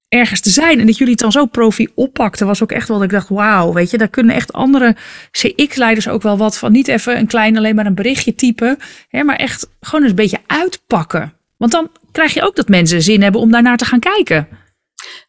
ergens 0.09 0.41
te 0.41 0.51
zijn. 0.51 0.81
En 0.81 0.87
dat 0.87 0.97
jullie 0.97 1.13
het 1.13 1.23
dan 1.23 1.33
zo 1.33 1.47
profi 1.47 1.89
oppakten, 1.95 2.47
was 2.47 2.63
ook 2.63 2.73
echt 2.73 2.89
wel 2.89 2.97
dat 2.97 3.07
ik 3.07 3.13
dacht, 3.13 3.29
wauw, 3.29 3.73
weet 3.73 3.91
je, 3.91 3.99
daar 3.99 4.09
kunnen 4.09 4.35
echt 4.35 4.53
andere 4.53 4.97
CX-leiders 5.31 6.09
ook 6.09 6.23
wel 6.23 6.37
wat 6.37 6.59
van. 6.59 6.73
Niet 6.73 6.89
even 6.89 7.19
een 7.19 7.27
klein, 7.27 7.57
alleen 7.57 7.75
maar 7.75 7.87
een 7.87 7.95
berichtje 7.95 8.35
typen, 8.35 8.79
hè, 9.09 9.23
maar 9.23 9.37
echt 9.37 9.69
gewoon 9.81 10.01
eens 10.01 10.11
een 10.11 10.17
beetje 10.17 10.41
uitpakken. 10.47 11.33
Want 11.57 11.73
dan 11.73 11.91
krijg 12.13 12.35
je 12.35 12.43
ook 12.43 12.57
dat 12.57 12.69
mensen 12.69 13.03
zin 13.03 13.23
hebben 13.23 13.41
om 13.41 13.51
daarnaar 13.51 13.77
te 13.77 13.85
gaan 13.85 14.01
kijken. 14.01 14.49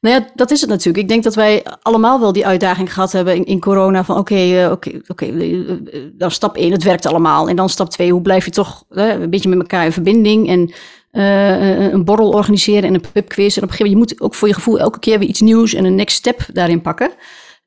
Nou 0.01 0.15
ja, 0.15 0.29
dat 0.35 0.51
is 0.51 0.61
het 0.61 0.69
natuurlijk. 0.69 1.03
Ik 1.03 1.09
denk 1.09 1.23
dat 1.23 1.35
wij 1.35 1.65
allemaal 1.81 2.19
wel 2.19 2.33
die 2.33 2.45
uitdaging 2.45 2.93
gehad 2.93 3.11
hebben 3.11 3.45
in, 3.45 3.59
corona. 3.59 4.03
Van 4.03 4.17
oké, 4.17 4.35
eh, 4.35 4.71
oké, 4.71 5.01
oké. 5.07 5.25
Eh, 5.25 5.69
eh, 5.69 5.77
dan 6.13 6.31
stap 6.31 6.57
1, 6.57 6.71
het 6.71 6.83
werkt 6.83 7.05
allemaal. 7.05 7.49
En 7.49 7.55
dan 7.55 7.69
stap 7.69 7.89
2, 7.89 8.11
hoe 8.11 8.21
blijf 8.21 8.45
je 8.45 8.51
toch 8.51 8.83
een 8.89 9.29
beetje 9.29 9.49
met 9.49 9.59
elkaar 9.59 9.85
in 9.85 9.91
verbinding? 9.91 10.49
En 10.49 10.73
uh, 11.17 11.91
een 11.91 12.05
borrel 12.05 12.29
organiseren 12.29 12.83
en 12.83 12.93
een 12.93 13.03
pubquiz. 13.13 13.57
En 13.57 13.63
op 13.63 13.69
een 13.69 13.75
gegeven 13.75 13.91
moment, 13.91 14.09
je 14.09 14.15
moet 14.15 14.21
ook 14.21 14.35
voor 14.35 14.47
je 14.47 14.53
gevoel 14.53 14.79
elke 14.79 14.99
keer 14.99 15.19
weer 15.19 15.27
iets 15.27 15.41
nieuws 15.41 15.73
en 15.73 15.85
een 15.85 15.95
next 15.95 16.15
step 16.15 16.45
daarin 16.53 16.81
pakken. 16.81 17.11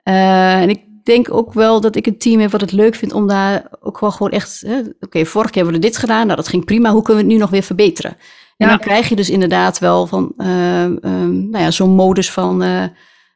Uh, 0.04 0.60
en 0.60 0.68
ik 0.68 0.80
denk 1.04 1.34
ook 1.34 1.52
wel 1.52 1.80
dat 1.80 1.96
ik 1.96 2.06
een 2.06 2.18
team 2.18 2.40
heb 2.40 2.50
wat 2.50 2.60
het 2.60 2.72
leuk 2.72 2.94
vindt 2.94 3.14
om 3.14 3.26
daar 3.26 3.66
ook 3.80 4.00
wel 4.00 4.10
gewoon 4.10 4.32
echt... 4.32 4.64
Oké, 4.66 4.92
okay, 5.00 5.26
vorige 5.26 5.52
keer 5.52 5.62
hebben 5.62 5.80
we 5.80 5.86
dit 5.86 5.96
gedaan, 5.96 6.24
nou 6.24 6.36
dat 6.36 6.48
ging 6.48 6.64
prima. 6.64 6.90
Hoe 6.90 7.02
kunnen 7.02 7.22
we 7.22 7.28
het 7.28 7.38
nu 7.38 7.42
nog 7.42 7.50
weer 7.50 7.62
verbeteren? 7.62 8.16
En 8.56 8.68
dan 8.68 8.78
krijg 8.78 9.08
je 9.08 9.16
dus 9.16 9.30
inderdaad 9.30 9.78
wel 9.78 10.06
van, 10.06 10.32
uh, 10.36 10.82
um, 10.82 11.50
nou 11.50 11.64
ja, 11.64 11.70
zo'n 11.70 11.94
modus 11.94 12.30
van... 12.30 12.62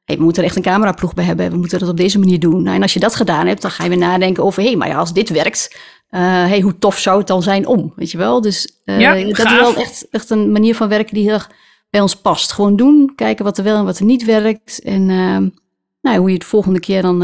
Hey, 0.04 0.16
we 0.16 0.22
moeten 0.22 0.42
er 0.42 0.48
echt 0.48 0.56
een 0.56 0.62
cameraploeg 0.62 1.14
bij 1.14 1.24
hebben. 1.24 1.50
We 1.50 1.56
moeten 1.56 1.78
dat 1.78 1.88
op 1.88 1.96
deze 1.96 2.18
manier 2.18 2.40
doen. 2.40 2.62
Nou, 2.62 2.76
en 2.76 2.82
als 2.82 2.92
je 2.92 3.00
dat 3.00 3.14
gedaan 3.14 3.46
hebt, 3.46 3.62
dan 3.62 3.70
ga 3.70 3.82
je 3.82 3.88
weer 3.88 3.98
nadenken 3.98 4.44
over... 4.44 4.62
hé, 4.62 4.68
hey, 4.68 4.76
maar 4.76 4.88
ja, 4.88 4.96
als 4.96 5.12
dit 5.12 5.28
werkt, 5.28 5.78
hey, 6.20 6.60
hoe 6.60 6.78
tof 6.78 6.98
zou 6.98 7.18
het 7.18 7.26
dan 7.26 7.42
zijn 7.42 7.66
om, 7.66 7.92
weet 7.96 8.10
je 8.10 8.18
wel? 8.18 8.40
Dus 8.40 8.78
ja, 8.84 9.14
dat 9.14 9.38
is 9.38 9.52
wel 9.52 9.76
echt, 9.76 10.06
echt 10.10 10.30
een 10.30 10.52
manier 10.52 10.74
van 10.74 10.88
werken 10.88 11.14
die 11.14 11.24
heel 11.24 11.32
erg 11.32 11.50
bij 11.90 12.00
ons 12.00 12.16
past. 12.16 12.52
Gewoon 12.52 12.76
doen, 12.76 13.12
kijken 13.16 13.44
wat 13.44 13.58
er 13.58 13.64
wel 13.64 13.78
en 13.78 13.84
wat 13.84 13.98
er 13.98 14.04
niet 14.04 14.24
werkt. 14.24 14.80
En 14.82 15.08
uh, 15.08 15.38
nou, 16.00 16.18
hoe 16.18 16.28
je 16.28 16.34
het 16.34 16.44
volgende 16.44 16.80
keer 16.80 17.02
dan 17.02 17.22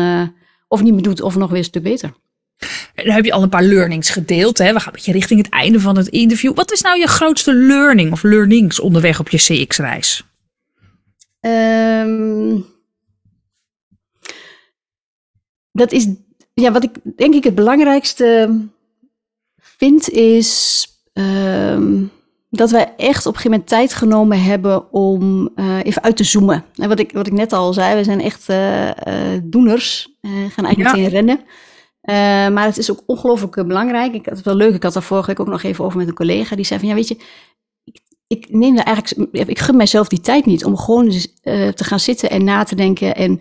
of 0.69 0.83
niet 0.83 0.93
meer 0.93 1.03
doet 1.03 1.23
of 1.23 1.37
nog 1.37 1.51
weer 1.51 1.59
een 1.59 1.65
stuk 1.65 1.83
beter. 1.83 2.13
En 2.95 3.05
dan 3.05 3.15
heb 3.15 3.25
je 3.25 3.33
al 3.33 3.43
een 3.43 3.49
paar 3.49 3.63
learnings 3.63 4.11
gedeeld. 4.11 4.59
Hè? 4.59 4.73
We 4.73 4.79
gaan 4.79 4.87
een 4.87 4.93
beetje 4.93 5.13
richting 5.13 5.43
het 5.43 5.53
einde 5.53 5.81
van 5.81 5.97
het 5.97 6.09
interview. 6.09 6.55
Wat 6.55 6.73
is 6.73 6.81
nou 6.81 6.99
je 6.99 7.07
grootste 7.07 7.55
learning 7.55 8.13
of 8.13 8.23
learnings 8.23 8.81
onderweg 8.81 9.21
op 9.21 9.29
je 9.29 9.37
CX-reis? 9.37 10.25
Um, 11.41 12.67
dat 15.73 15.93
is 15.93 16.07
ja, 16.55 16.73
wat 16.73 16.85
ik 16.85 16.91
denk 17.17 17.35
ik 17.35 17.45
het 17.45 17.55
belangrijkste 17.55 18.59
vind 19.81 20.11
is 20.11 20.87
uh, 21.15 21.79
dat 22.51 22.71
wij 22.71 22.95
echt 22.97 23.27
op 23.27 23.35
een 23.35 23.41
gegeven 23.41 23.51
moment 23.51 23.69
tijd 23.69 23.95
genomen 23.95 24.43
hebben 24.43 24.93
om 24.93 25.51
uh, 25.57 25.79
even 25.83 26.03
uit 26.03 26.17
te 26.17 26.25
zoomen. 26.25 26.65
En 26.75 26.89
wat 26.89 26.99
ik, 26.99 27.13
wat 27.13 27.27
ik 27.27 27.33
net 27.33 27.53
al 27.53 27.73
zei, 27.73 27.97
we 27.97 28.05
zijn 28.05 28.21
echt 28.21 28.49
uh, 28.51 28.91
doeners, 29.43 30.19
gaan 30.23 30.65
eigenlijk 30.65 30.97
ja. 30.97 31.03
meteen 31.03 31.09
rennen. 31.09 31.41
maar 32.55 32.65
het 32.65 32.79
is 32.79 32.91
ook 32.91 33.03
ongelooflijk 33.07 33.67
belangrijk. 33.67 34.15
Ik 34.15 34.27
had 34.27 34.37
het 34.37 34.45
wel 34.45 34.55
leuk, 34.55 34.75
ik 34.75 34.83
had 34.83 34.93
daar 34.93 35.03
vorige 35.03 35.27
week 35.27 35.41
ook 35.41 35.49
nog 35.49 35.63
even 35.63 35.85
over 35.85 35.99
met 35.99 36.09
een 36.09 36.15
collega. 36.15 36.57
Die 36.57 36.65
zei 36.65 36.81
van, 36.81 36.89
ja 36.89 36.95
weet 36.95 37.09
je, 37.09 37.17
ik, 37.85 38.01
ik 38.27 38.47
neem 38.51 38.75
daar 38.77 38.85
eigenlijk, 38.85 39.49
ik 39.49 39.59
gun 39.59 39.77
mijzelf 39.77 40.09
die 40.09 40.21
tijd 40.21 40.47
niet 40.47 40.65
om 40.65 40.77
gewoon 40.77 41.11
te 41.75 41.85
gaan 41.85 42.01
zitten 42.01 42.31
en 42.31 42.45
na 42.45 42.63
te 42.63 42.75
denken 42.75 43.17
en 43.17 43.41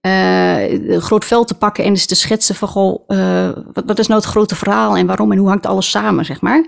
een 0.00 1.00
groot 1.00 1.24
veld 1.24 1.48
te 1.48 1.54
pakken 1.54 1.84
en 1.84 1.90
eens 1.90 2.06
te 2.06 2.14
schetsen 2.14 2.54
van 2.54 2.68
goh, 2.68 3.08
uh, 3.08 3.50
wat, 3.72 3.84
wat, 3.86 3.98
is 3.98 4.06
nou 4.06 4.20
het 4.20 4.30
grote 4.30 4.54
verhaal 4.54 4.96
en 4.96 5.06
waarom 5.06 5.32
en 5.32 5.38
hoe 5.38 5.48
hangt 5.48 5.66
alles 5.66 5.90
samen, 5.90 6.24
zeg 6.24 6.40
maar. 6.40 6.66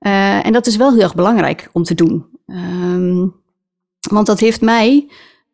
Uh, 0.00 0.46
en 0.46 0.52
dat 0.52 0.66
is 0.66 0.76
wel 0.76 0.92
heel 0.92 1.02
erg 1.02 1.14
belangrijk 1.14 1.68
om 1.72 1.82
te 1.82 1.94
doen. 1.94 2.26
Um, 2.46 3.34
want 4.10 4.26
dat 4.26 4.40
heeft 4.40 4.60
mij 4.60 5.08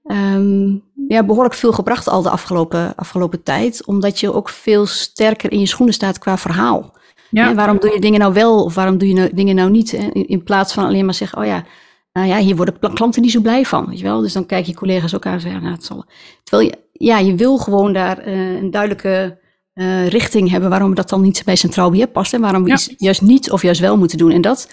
um, 0.04 0.82
ja, 1.08 1.24
behoorlijk 1.24 1.54
veel 1.54 1.72
gebracht 1.72 2.08
al 2.08 2.22
de 2.22 2.30
afgelopen, 2.30 2.96
afgelopen 2.96 3.42
tijd, 3.42 3.86
omdat 3.86 4.20
je 4.20 4.32
ook 4.32 4.48
veel 4.48 4.86
sterker 4.86 5.52
in 5.52 5.60
je 5.60 5.66
schoenen 5.66 5.94
staat 5.94 6.18
qua 6.18 6.38
verhaal. 6.38 6.94
Ja. 7.30 7.48
En 7.48 7.56
waarom 7.56 7.78
doe 7.78 7.92
je 7.92 8.00
dingen 8.00 8.20
nou 8.20 8.32
wel 8.32 8.64
of 8.64 8.74
waarom 8.74 8.98
doe 8.98 9.08
je 9.08 9.14
nou, 9.14 9.34
dingen 9.34 9.54
nou 9.54 9.70
niet? 9.70 9.92
In, 9.92 10.28
in 10.28 10.42
plaats 10.42 10.72
van 10.72 10.84
alleen 10.84 11.04
maar 11.04 11.14
zeggen, 11.14 11.38
oh 11.38 11.44
ja, 11.44 11.64
nou 12.12 12.26
ja, 12.26 12.38
hier 12.38 12.56
worden 12.56 12.78
klanten 12.94 13.22
niet 13.22 13.30
zo 13.30 13.40
blij 13.40 13.64
van, 13.64 13.86
weet 13.86 13.98
je 13.98 14.04
wel. 14.04 14.20
Dus 14.20 14.32
dan 14.32 14.46
kijk 14.46 14.66
je 14.66 14.74
collega's 14.74 15.14
ook 15.14 15.26
aan 15.26 15.32
en 15.32 15.40
zeggen, 15.40 15.62
nou, 15.62 15.74
het 15.74 15.84
zal... 15.84 16.04
Terwijl 16.42 16.68
je, 16.68 16.78
je 17.03 17.34
wil 17.34 17.59
gewoon 17.59 17.92
daar 17.92 18.28
uh, 18.28 18.55
een 18.55 18.70
duidelijke 18.70 19.38
uh, 19.74 20.09
richting 20.09 20.50
hebben 20.50 20.70
waarom 20.70 20.94
dat 20.94 21.09
dan 21.09 21.20
niet 21.20 21.42
bij 21.44 21.57
centraal 21.57 21.90
beheer 21.90 22.07
past 22.07 22.34
en 22.34 22.40
waarom 22.40 22.62
we 22.62 22.68
ja. 22.68 22.74
iets 22.74 22.94
juist 22.96 23.22
niet 23.22 23.50
of 23.50 23.62
juist 23.62 23.80
wel 23.80 23.96
moeten 23.96 24.18
doen. 24.18 24.30
En 24.30 24.40
dat, 24.40 24.70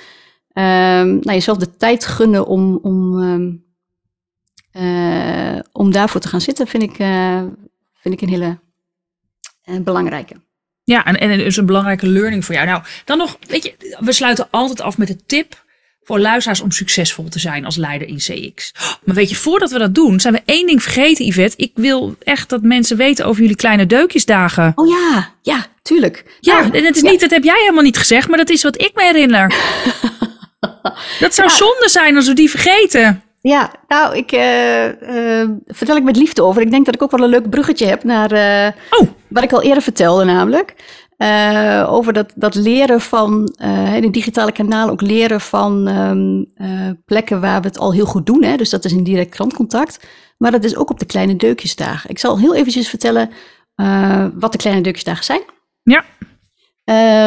um, 0.53 0.63
nou, 1.05 1.31
jezelf 1.31 1.57
de 1.57 1.75
tijd 1.75 2.05
gunnen 2.05 2.45
om, 2.45 2.79
om, 2.81 3.13
um, 3.13 3.65
uh, 4.73 5.59
om 5.71 5.91
daarvoor 5.91 6.21
te 6.21 6.27
gaan 6.27 6.41
zitten, 6.41 6.67
vind 6.67 6.83
ik, 6.83 6.95
vind 7.93 8.13
ik 8.13 8.21
een 8.21 8.29
hele 8.29 8.59
belangrijke. 9.83 10.35
Ja, 10.83 11.05
en, 11.05 11.19
en 11.19 11.37
dus 11.37 11.57
een 11.57 11.65
belangrijke 11.65 12.07
learning 12.07 12.45
voor 12.45 12.55
jou. 12.55 12.67
Nou, 12.67 12.83
dan 13.05 13.17
nog, 13.17 13.37
weet 13.47 13.63
je, 13.63 13.95
we 13.99 14.11
sluiten 14.11 14.47
altijd 14.51 14.81
af 14.81 14.97
met 14.97 15.07
de 15.07 15.25
tip 15.25 15.63
voor 16.09 16.19
luisteraars 16.19 16.61
om 16.61 16.71
succesvol 16.71 17.29
te 17.29 17.39
zijn 17.39 17.65
als 17.65 17.75
leider 17.75 18.07
in 18.07 18.17
CX. 18.17 18.73
Maar 19.03 19.15
weet 19.15 19.29
je, 19.29 19.35
voordat 19.35 19.71
we 19.71 19.79
dat 19.79 19.95
doen, 19.95 20.19
zijn 20.19 20.33
we 20.33 20.41
één 20.45 20.67
ding 20.67 20.83
vergeten, 20.83 21.25
Yvette. 21.25 21.57
Ik 21.57 21.71
wil 21.75 22.15
echt 22.23 22.49
dat 22.49 22.61
mensen 22.61 22.97
weten 22.97 23.25
over 23.25 23.41
jullie 23.41 23.55
kleine 23.55 23.85
deukjesdagen. 23.85 24.71
Oh 24.75 24.87
ja, 24.87 25.29
ja, 25.41 25.65
tuurlijk. 25.81 26.37
Ja, 26.39 26.71
en 26.71 26.85
het 26.85 26.95
is 26.95 27.01
niet, 27.01 27.19
dat 27.19 27.29
heb 27.29 27.43
jij 27.43 27.59
helemaal 27.59 27.83
niet 27.83 27.97
gezegd, 27.97 28.27
maar 28.27 28.37
dat 28.37 28.49
is 28.49 28.63
wat 28.63 28.81
ik 28.81 28.91
me 28.93 29.03
herinner. 29.03 29.55
dat 31.19 31.33
zou 31.33 31.49
zonde 31.49 31.89
zijn 31.89 32.15
als 32.15 32.27
we 32.27 32.33
die 32.33 32.49
vergeten. 32.49 33.23
Ja, 33.41 33.71
nou, 33.87 34.17
ik 34.17 34.31
uh, 34.31 34.85
uh, 34.85 35.49
vertel 35.67 35.95
ik 35.95 36.03
met 36.03 36.15
liefde 36.15 36.43
over. 36.43 36.61
Ik 36.61 36.71
denk 36.71 36.85
dat 36.85 36.95
ik 36.95 37.01
ook 37.01 37.11
wel 37.11 37.23
een 37.23 37.29
leuk 37.29 37.49
bruggetje 37.49 37.85
heb 37.85 38.03
naar 38.03 38.31
uh, 38.31 38.99
oh. 38.99 39.07
wat 39.27 39.43
ik 39.43 39.51
al 39.51 39.61
eerder 39.61 39.83
vertelde, 39.83 40.23
namelijk. 40.23 40.75
Over 41.87 42.13
dat, 42.13 42.33
dat 42.35 42.55
leren 42.55 43.01
van, 43.01 43.53
in 43.95 44.03
het 44.03 44.13
digitale 44.13 44.51
kanaal 44.51 44.89
ook 44.89 45.01
leren 45.01 45.41
van 45.41 45.87
um, 45.87 46.45
plekken 47.05 47.41
waar 47.41 47.61
we 47.61 47.67
het 47.67 47.79
al 47.79 47.93
heel 47.93 48.05
goed 48.05 48.25
doen. 48.25 48.43
Hè? 48.43 48.55
Dus 48.57 48.69
dat 48.69 48.85
is 48.85 48.91
in 48.91 49.03
direct 49.03 49.35
klantcontact. 49.35 50.07
Maar 50.37 50.51
dat 50.51 50.63
is 50.63 50.75
ook 50.75 50.89
op 50.89 50.99
de 50.99 51.05
kleine 51.05 51.35
deukjesdagen. 51.35 52.09
Ik 52.09 52.19
zal 52.19 52.39
heel 52.39 52.55
eventjes 52.55 52.89
vertellen 52.89 53.29
wat 54.33 54.51
de 54.51 54.57
kleine 54.57 54.81
deukjesdagen 54.81 55.23
zijn. 55.23 55.41
Ja. 55.83 56.03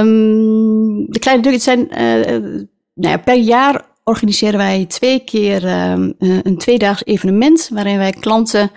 Um, 0.00 1.06
de 1.10 1.18
kleine 1.18 1.42
deukjes 1.42 1.64
zijn 1.64 1.88
nou 2.94 3.14
ja, 3.14 3.16
per 3.16 3.36
jaar 3.36 3.84
organiseren 4.04 4.58
wij 4.58 4.86
twee 4.86 5.20
keer 5.24 5.90
um, 5.90 6.14
een 6.18 6.58
tweedaags 6.58 7.04
evenement 7.04 7.68
waarin 7.72 7.98
wij 7.98 8.12
klanten 8.12 8.70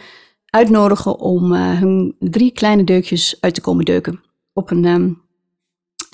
uitnodigen 0.46 1.20
om 1.20 1.54
hun 1.54 2.16
drie 2.20 2.52
kleine 2.52 2.84
deukjes 2.84 3.38
uit 3.40 3.54
te 3.54 3.62
komen 3.62 3.86
deuken. 3.86 4.24
Op 4.58 4.72
een 4.72 4.86
um, 4.86 5.22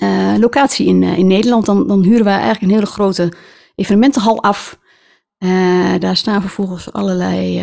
uh, 0.02 0.34
locatie 0.38 0.86
in, 0.86 1.02
uh, 1.02 1.18
in 1.18 1.26
Nederland. 1.26 1.66
Dan, 1.66 1.86
dan 1.86 2.02
huren 2.02 2.24
wij 2.24 2.34
eigenlijk 2.34 2.62
een 2.62 2.78
hele 2.78 2.86
grote 2.86 3.32
evenementenhal 3.74 4.42
af. 4.42 4.78
daar 5.98 6.16
staan 6.16 6.40
vervolgens 6.40 6.92
allerlei 6.92 7.62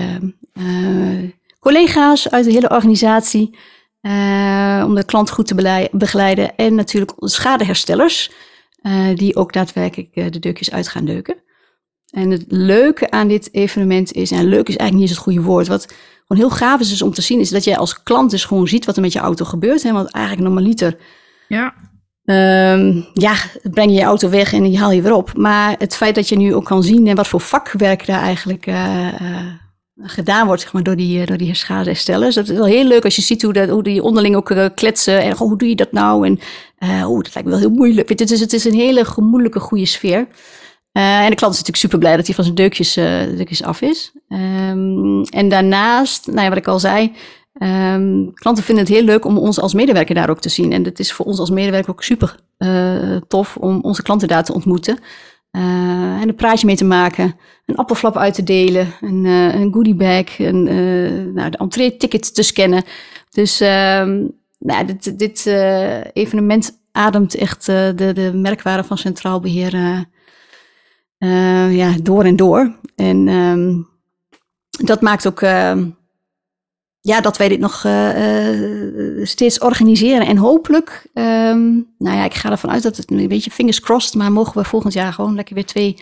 collega's 1.59 2.29
uit 2.29 2.45
de 2.45 2.51
hele 2.51 2.69
organisatie 2.69 3.57
om 4.85 4.95
de 4.95 5.03
klant 5.05 5.29
goed 5.29 5.47
te 5.47 5.89
begeleiden. 5.91 6.55
En 6.55 6.75
natuurlijk 6.75 7.11
schadeherstellers. 7.17 8.31
Die 9.15 9.35
ook 9.35 9.53
daadwerkelijk 9.53 10.13
de 10.13 10.39
deukjes 10.39 10.71
uit 10.71 10.87
gaan 10.87 11.05
deuken. 11.05 11.43
En 12.11 12.29
het 12.29 12.45
leuke 12.47 13.11
aan 13.11 13.27
dit 13.27 13.49
evenement 13.51 14.11
is, 14.11 14.31
en 14.31 14.45
leuk 14.45 14.67
is 14.69 14.75
eigenlijk 14.75 14.93
niet 14.93 15.01
eens 15.01 15.09
het 15.09 15.19
goede 15.19 15.41
woord, 15.41 15.67
wat 15.67 15.93
gewoon 16.27 16.47
heel 16.47 16.57
gaaf 16.57 16.79
is, 16.79 16.91
is 16.91 17.01
om 17.01 17.13
te 17.13 17.21
zien, 17.21 17.39
is 17.39 17.49
dat 17.49 17.63
jij 17.63 17.77
als 17.77 18.03
klant 18.03 18.31
dus 18.31 18.45
gewoon 18.45 18.67
ziet 18.67 18.85
wat 18.85 18.95
er 18.95 19.01
met 19.01 19.13
je 19.13 19.19
auto 19.19 19.45
gebeurt. 19.45 19.83
Hè? 19.83 19.91
Want 19.91 20.11
eigenlijk 20.11 20.47
normaliter, 20.47 20.97
ja. 21.47 21.73
Um, 22.23 23.05
ja, 23.13 23.35
breng 23.63 23.89
je 23.89 23.97
je 23.97 24.03
auto 24.03 24.29
weg 24.29 24.53
en 24.53 24.63
die 24.63 24.77
haal 24.77 24.91
je 24.91 25.01
weer 25.01 25.13
op. 25.13 25.37
Maar 25.37 25.75
het 25.77 25.95
feit 25.95 26.15
dat 26.15 26.29
je 26.29 26.37
nu 26.37 26.55
ook 26.55 26.65
kan 26.65 26.83
zien 26.83 27.07
en 27.07 27.15
wat 27.15 27.27
voor 27.27 27.41
vakwerk 27.41 28.05
daar 28.05 28.21
eigenlijk 28.21 28.67
uh, 28.67 29.07
gedaan 30.01 30.45
wordt 30.45 30.61
zeg 30.61 30.73
maar, 30.73 30.83
door 30.83 30.95
die, 30.95 31.25
door 31.25 31.37
die 31.37 31.55
schadeherstellers. 31.55 32.35
Dat 32.35 32.49
is 32.49 32.57
wel 32.57 32.65
heel 32.65 32.85
leuk 32.85 33.03
als 33.03 33.15
je 33.15 33.21
ziet 33.21 33.41
hoe, 33.41 33.53
dat, 33.53 33.69
hoe 33.69 33.83
die 33.83 34.03
onderling 34.03 34.35
ook 34.35 34.71
kletsen. 34.75 35.21
En 35.21 35.37
hoe 35.37 35.57
doe 35.57 35.69
je 35.69 35.75
dat 35.75 35.91
nou? 35.91 36.25
En 36.25 36.39
oh, 37.07 37.23
dat 37.23 37.33
lijkt 37.33 37.43
me 37.43 37.49
wel 37.49 37.59
heel 37.59 37.69
moeilijk. 37.69 38.09
Het 38.09 38.31
is, 38.31 38.39
het 38.39 38.53
is 38.53 38.65
een 38.65 38.73
hele 38.73 39.05
gemoedelijke, 39.05 39.59
goede 39.59 39.85
sfeer. 39.85 40.27
Uh, 40.93 41.23
en 41.23 41.29
de 41.29 41.35
klant 41.35 41.53
is 41.53 41.59
natuurlijk 41.59 41.77
super 41.77 41.99
blij 41.99 42.15
dat 42.15 42.25
hij 42.25 42.35
van 42.35 42.43
zijn 42.43 42.55
deukjes, 42.55 42.93
deukjes 42.93 43.63
af 43.63 43.81
is. 43.81 44.11
Um, 44.27 45.23
en 45.23 45.49
daarnaast, 45.49 46.27
nou 46.27 46.41
ja, 46.41 46.49
wat 46.49 46.57
ik 46.57 46.67
al 46.67 46.79
zei, 46.79 47.13
um, 47.61 48.33
klanten 48.33 48.63
vinden 48.63 48.83
het 48.83 48.93
heel 48.93 49.03
leuk 49.03 49.25
om 49.25 49.37
ons 49.37 49.59
als 49.59 49.73
medewerker 49.73 50.15
daar 50.15 50.29
ook 50.29 50.39
te 50.39 50.49
zien. 50.49 50.71
En 50.71 50.83
het 50.83 50.99
is 50.99 51.13
voor 51.13 51.25
ons 51.25 51.39
als 51.39 51.49
medewerker 51.49 51.91
ook 51.91 52.03
super 52.03 52.35
uh, 52.57 53.15
tof 53.27 53.57
om 53.57 53.79
onze 53.81 54.03
klanten 54.03 54.27
daar 54.27 54.43
te 54.43 54.53
ontmoeten. 54.53 54.99
en 55.51 56.27
een 56.27 56.35
praatje 56.35 56.65
mee 56.65 56.75
te 56.75 56.85
maken, 56.85 57.35
een 57.65 57.75
appelflap 57.75 58.17
uit 58.17 58.33
te 58.33 58.43
delen, 58.43 58.87
een, 59.01 59.25
een 59.25 59.73
goodiebag, 59.73 60.39
een, 60.39 60.63
nou, 61.33 61.49
de 61.49 61.57
entree-ticket 61.57 62.35
te 62.35 62.43
scannen. 62.43 62.83
Dus 63.29 63.61
um, 63.61 64.31
nou, 64.59 64.85
dit, 64.85 65.19
dit 65.19 65.45
evenement 66.13 66.79
ademt 66.91 67.35
echt 67.35 67.65
de, 67.65 68.11
de 68.13 68.31
merkwaarde 68.33 68.83
van 68.83 68.97
Centraal 68.97 69.39
Beheer 69.39 70.07
uh, 71.19 71.75
ja, 71.77 71.95
door 72.01 72.23
en 72.23 72.35
door. 72.35 72.75
En 72.95 73.27
um, 73.27 73.87
dat 74.83 75.01
maakt 75.01 75.27
ook 75.27 75.41
uh, 75.41 75.77
ja, 77.01 77.21
dat 77.21 77.37
wij 77.37 77.47
dit 77.47 77.59
nog 77.59 77.83
uh, 77.83 79.25
steeds 79.25 79.59
organiseren. 79.59 80.27
En 80.27 80.37
hopelijk, 80.37 81.07
um, 81.13 81.93
nou 81.97 82.17
ja, 82.17 82.25
ik 82.25 82.33
ga 82.33 82.51
ervan 82.51 82.71
uit 82.71 82.83
dat 82.83 82.97
het 82.97 83.11
een 83.11 83.27
beetje 83.27 83.51
fingers 83.51 83.79
crossed, 83.79 84.13
maar 84.13 84.31
mogen 84.31 84.61
we 84.61 84.67
volgend 84.67 84.93
jaar 84.93 85.13
gewoon 85.13 85.35
lekker 85.35 85.55
weer 85.55 85.65
twee 85.65 85.95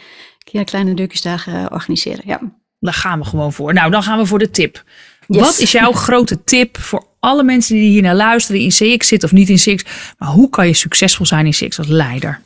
keer 0.44 0.64
kleine 0.64 0.94
deukjesdagen 0.94 1.72
organiseren. 1.72 2.24
Ja. 2.26 2.40
Daar 2.80 2.94
gaan 2.94 3.20
we 3.20 3.26
gewoon 3.26 3.54
voor. 3.54 3.74
Nou, 3.74 3.92
dan 3.92 4.04
gaan 4.04 4.18
we 4.18 4.26
voor 4.26 4.40
de 4.40 4.50
tip. 4.50 4.84
Yes. 5.28 5.42
Wat 5.42 5.60
is 5.60 5.72
jouw 5.72 5.92
grote 5.92 6.44
tip 6.44 6.78
voor 6.78 7.06
alle 7.20 7.44
mensen 7.44 7.76
die 7.76 7.90
hier 7.90 8.02
naar 8.02 8.16
luisteren, 8.16 8.62
die 8.62 8.88
in 8.88 8.98
CX 8.98 9.08
zitten 9.08 9.30
of 9.30 9.36
niet 9.36 9.50
in 9.50 9.76
CX? 9.76 9.84
Maar 10.18 10.30
hoe 10.30 10.50
kan 10.50 10.68
je 10.68 10.74
succesvol 10.74 11.26
zijn 11.26 11.46
in 11.46 11.52
CX 11.52 11.78
als 11.78 11.88
leider? 11.88 12.42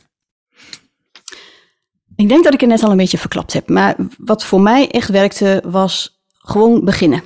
Ik 2.16 2.28
denk 2.28 2.44
dat 2.44 2.54
ik 2.54 2.60
het 2.60 2.68
net 2.68 2.82
al 2.82 2.90
een 2.90 2.96
beetje 2.96 3.18
verklapt 3.18 3.52
heb. 3.52 3.68
Maar 3.68 3.96
wat 4.18 4.44
voor 4.44 4.60
mij 4.60 4.90
echt 4.90 5.08
werkte, 5.08 5.62
was 5.66 6.22
gewoon 6.38 6.84
beginnen. 6.84 7.22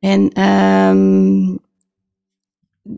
En 0.00 0.42
um, 0.42 1.58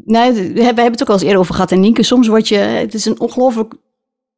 nou, 0.05 0.53
we 0.55 0.63
hebben 0.63 0.85
het 0.85 1.03
ook 1.03 1.09
al 1.09 1.15
eens 1.15 1.23
eerder 1.23 1.39
over 1.39 1.55
gehad. 1.55 1.73
En 1.73 1.81
Nienke, 1.81 2.03
soms 2.03 2.29
word 2.29 2.49
je... 2.49 2.57
Het 2.57 2.95
is 2.95 3.05
een 3.05 3.21
ongelooflijk 3.21 3.75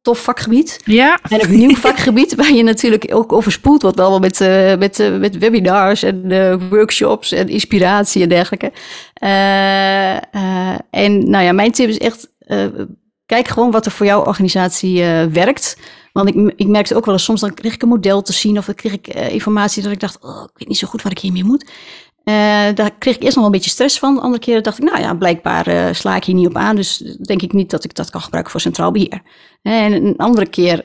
tof 0.01 0.23
vakgebied. 0.23 0.81
Ja. 0.85 1.19
En 1.29 1.43
een 1.43 1.57
nieuw 1.57 1.75
vakgebied 1.75 2.35
waar 2.35 2.53
je 2.53 2.63
natuurlijk 2.63 3.07
ook 3.13 3.31
overspoeld 3.31 3.81
wordt. 3.81 3.99
Allemaal 3.99 4.19
met, 4.19 4.41
uh, 4.41 4.75
met, 4.75 4.99
uh, 4.99 5.17
met 5.17 5.37
webinars 5.37 6.03
en 6.03 6.31
uh, 6.31 6.55
workshops 6.69 7.31
en 7.31 7.49
inspiratie 7.49 8.21
en 8.21 8.29
dergelijke. 8.29 8.71
en 10.89 11.29
nou 11.29 11.43
ja, 11.43 11.51
mijn 11.51 11.71
tip 11.71 11.89
is 11.89 11.97
echt... 11.97 12.33
kijk 13.25 13.47
gewoon 13.47 13.71
wat 13.71 13.85
er 13.85 13.91
voor 13.91 14.05
jouw 14.05 14.23
organisatie 14.23 15.03
werkt. 15.29 15.77
Want 16.15 16.29
ik, 16.29 16.53
ik 16.55 16.67
merkte 16.67 16.95
ook 16.95 17.05
wel 17.05 17.13
eens, 17.13 17.23
soms 17.23 17.41
dan 17.41 17.53
kreeg 17.53 17.73
ik 17.73 17.81
een 17.81 17.87
model 17.87 18.21
te 18.21 18.33
zien 18.33 18.57
of 18.57 18.65
dan 18.65 18.75
kreeg 18.75 18.93
ik 18.93 19.15
uh, 19.15 19.29
informatie 19.29 19.83
dat 19.83 19.91
ik 19.91 19.99
dacht, 19.99 20.23
oh, 20.23 20.43
ik 20.43 20.57
weet 20.57 20.67
niet 20.67 20.77
zo 20.77 20.87
goed 20.87 21.01
wat 21.01 21.11
ik 21.11 21.19
hiermee 21.19 21.43
moet. 21.43 21.63
Uh, 21.63 22.35
daar 22.73 22.91
kreeg 22.99 23.15
ik 23.15 23.23
eerst 23.23 23.35
nog 23.35 23.35
wel 23.35 23.45
een 23.45 23.51
beetje 23.51 23.69
stress 23.69 23.99
van. 23.99 24.19
Andere 24.19 24.43
keren 24.43 24.63
dacht 24.63 24.77
ik, 24.77 24.83
nou 24.83 24.99
ja, 24.99 25.13
blijkbaar 25.13 25.95
sla 25.95 26.15
ik 26.15 26.23
hier 26.23 26.35
niet 26.35 26.47
op 26.47 26.55
aan. 26.55 26.75
Dus 26.75 26.97
denk 27.21 27.41
ik 27.41 27.53
niet 27.53 27.69
dat 27.69 27.83
ik 27.83 27.95
dat 27.95 28.09
kan 28.09 28.21
gebruiken 28.21 28.51
voor 28.51 28.61
centraal 28.61 28.91
beheer. 28.91 29.21
En 29.61 29.93
een 29.93 30.17
andere 30.17 30.49
keer 30.49 30.83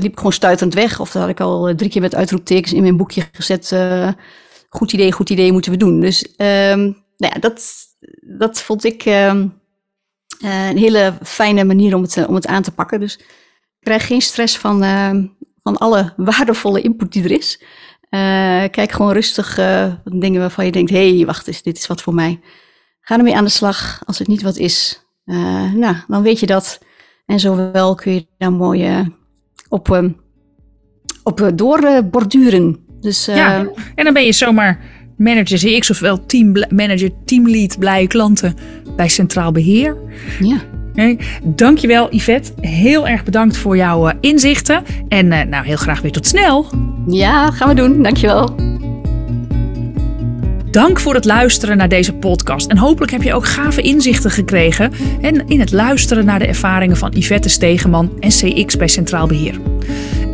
liep 0.00 0.12
ik 0.12 0.16
gewoon 0.16 0.32
stuitend 0.32 0.74
weg. 0.74 1.00
Of 1.00 1.12
had 1.12 1.28
ik 1.28 1.40
al 1.40 1.74
drie 1.74 1.90
keer 1.90 2.00
met 2.00 2.14
uitroeptekens 2.14 2.72
in 2.72 2.82
mijn 2.82 2.96
boekje 2.96 3.28
gezet. 3.32 3.76
goed 4.68 4.92
idee, 4.92 5.12
goed 5.12 5.30
idee, 5.30 5.52
moeten 5.52 5.72
we 5.72 5.78
doen. 5.78 6.00
Dus 6.00 6.24
um, 6.36 6.78
nou 7.16 7.32
ja, 7.34 7.40
dat, 7.40 7.62
dat 8.20 8.62
vond 8.62 8.84
ik 8.84 9.04
ehm, 10.44 10.70
een 10.70 10.78
hele 10.78 11.14
fijne 11.22 11.64
manier 11.64 11.94
om 11.94 12.02
het, 12.02 12.26
om 12.26 12.34
het 12.34 12.46
aan 12.46 12.62
te 12.62 12.70
pakken. 12.72 13.00
Dus 13.00 13.20
krijg 13.80 14.06
geen 14.06 14.20
stress 14.20 14.58
van, 14.58 14.84
uh, 14.84 15.10
van 15.62 15.76
alle 15.76 16.12
waardevolle 16.16 16.80
input 16.80 17.12
die 17.12 17.24
er 17.24 17.30
is. 17.30 17.62
Kijk 18.70 18.92
gewoon 18.92 19.12
rustig 19.12 19.54
dingen 20.04 20.40
waarvan 20.40 20.64
je 20.64 20.72
denkt, 20.72 20.90
hé, 20.90 21.16
hey, 21.16 21.26
wacht 21.26 21.46
eens, 21.46 21.62
dit 21.62 21.78
is 21.78 21.86
wat 21.86 22.02
voor 22.02 22.14
mij. 22.14 22.40
Ga 23.00 23.16
ermee 23.16 23.36
aan 23.36 23.44
de 23.44 23.50
slag. 23.50 24.02
Als 24.04 24.18
het 24.18 24.28
niet 24.28 24.42
wat 24.42 24.56
is, 24.56 25.06
nou, 25.74 25.96
dan 26.08 26.22
weet 26.22 26.40
je 26.40 26.46
dat. 26.46 26.80
En 27.26 27.40
zowel 27.40 27.94
kun 27.94 28.12
je 28.12 28.26
daar 28.38 28.52
mooi 28.52 29.10
op, 29.68 30.12
op 31.22 31.50
doorborduren. 31.54 32.86
Dus, 33.00 33.24
ja, 33.24 33.66
en 33.94 34.04
dan 34.04 34.12
ben 34.12 34.24
je 34.24 34.32
zomaar 34.32 34.80
manager 35.16 35.58
CX, 35.58 35.90
ofwel 35.90 36.26
team 36.26 36.52
manager, 36.68 37.10
teamlead, 37.24 37.78
blije 37.78 38.06
klanten 38.06 38.54
bij 38.96 39.08
Centraal 39.08 39.52
Beheer. 39.52 39.96
Ja. 40.40 40.56
Okay. 40.92 41.18
Dankjewel 41.44 42.14
Yvette. 42.14 42.52
Heel 42.60 43.08
erg 43.08 43.24
bedankt 43.24 43.56
voor 43.56 43.76
jouw 43.76 44.08
uh, 44.08 44.14
inzichten. 44.20 44.82
En 45.08 45.26
uh, 45.26 45.42
nou, 45.42 45.66
heel 45.66 45.76
graag 45.76 46.00
weer 46.00 46.12
tot 46.12 46.26
snel. 46.26 46.66
Ja, 47.08 47.50
gaan 47.50 47.68
we 47.68 47.74
doen. 47.74 48.02
Dankjewel. 48.02 48.54
Dank 50.70 51.00
voor 51.00 51.14
het 51.14 51.24
luisteren 51.24 51.76
naar 51.76 51.88
deze 51.88 52.14
podcast. 52.14 52.66
En 52.66 52.78
hopelijk 52.78 53.12
heb 53.12 53.22
je 53.22 53.34
ook 53.34 53.46
gave 53.46 53.82
inzichten 53.82 54.30
gekregen 54.30 54.92
en 55.20 55.46
in 55.46 55.60
het 55.60 55.72
luisteren 55.72 56.24
naar 56.24 56.38
de 56.38 56.46
ervaringen 56.46 56.96
van 56.96 57.12
Yvette 57.14 57.48
Stegeman 57.48 58.12
en 58.20 58.28
CX 58.28 58.76
bij 58.76 58.88
Centraal 58.88 59.26
Beheer. 59.26 59.60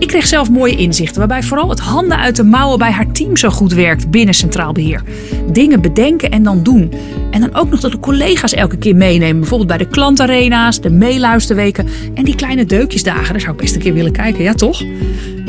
Ik 0.01 0.09
kreeg 0.09 0.26
zelf 0.26 0.51
mooie 0.51 0.76
inzichten, 0.76 1.18
waarbij 1.18 1.42
vooral 1.42 1.68
het 1.68 1.80
handen 1.80 2.18
uit 2.18 2.36
de 2.36 2.44
mouwen 2.44 2.78
bij 2.78 2.90
haar 2.90 3.12
team 3.12 3.36
zo 3.36 3.51
goed 3.51 3.72
werkt 3.72 4.11
binnen 4.11 4.34
Centraal 4.34 4.72
Beheer. 4.72 5.03
Dingen 5.53 5.80
bedenken 5.80 6.30
en 6.30 6.42
dan 6.42 6.62
doen. 6.62 6.92
En 7.30 7.40
dan 7.40 7.55
ook 7.55 7.70
nog 7.70 7.80
dat 7.80 7.90
de 7.90 7.98
collega's 7.98 8.55
elke 8.55 8.76
keer 8.76 8.96
meenemen. 8.96 9.38
Bijvoorbeeld 9.38 9.68
bij 9.68 9.78
de 9.78 9.88
klantarena's, 9.88 10.80
de 10.80 10.90
meeluisterweken 10.90 11.86
en 12.14 12.24
die 12.24 12.34
kleine 12.34 12.64
deukjesdagen. 12.64 13.32
Daar 13.32 13.40
zou 13.40 13.53
ik 13.53 13.61
best 13.61 13.74
een 13.74 13.80
keer 13.80 13.94
willen 13.94 14.12
kijken, 14.12 14.42
ja 14.42 14.55
toch? 14.55 14.82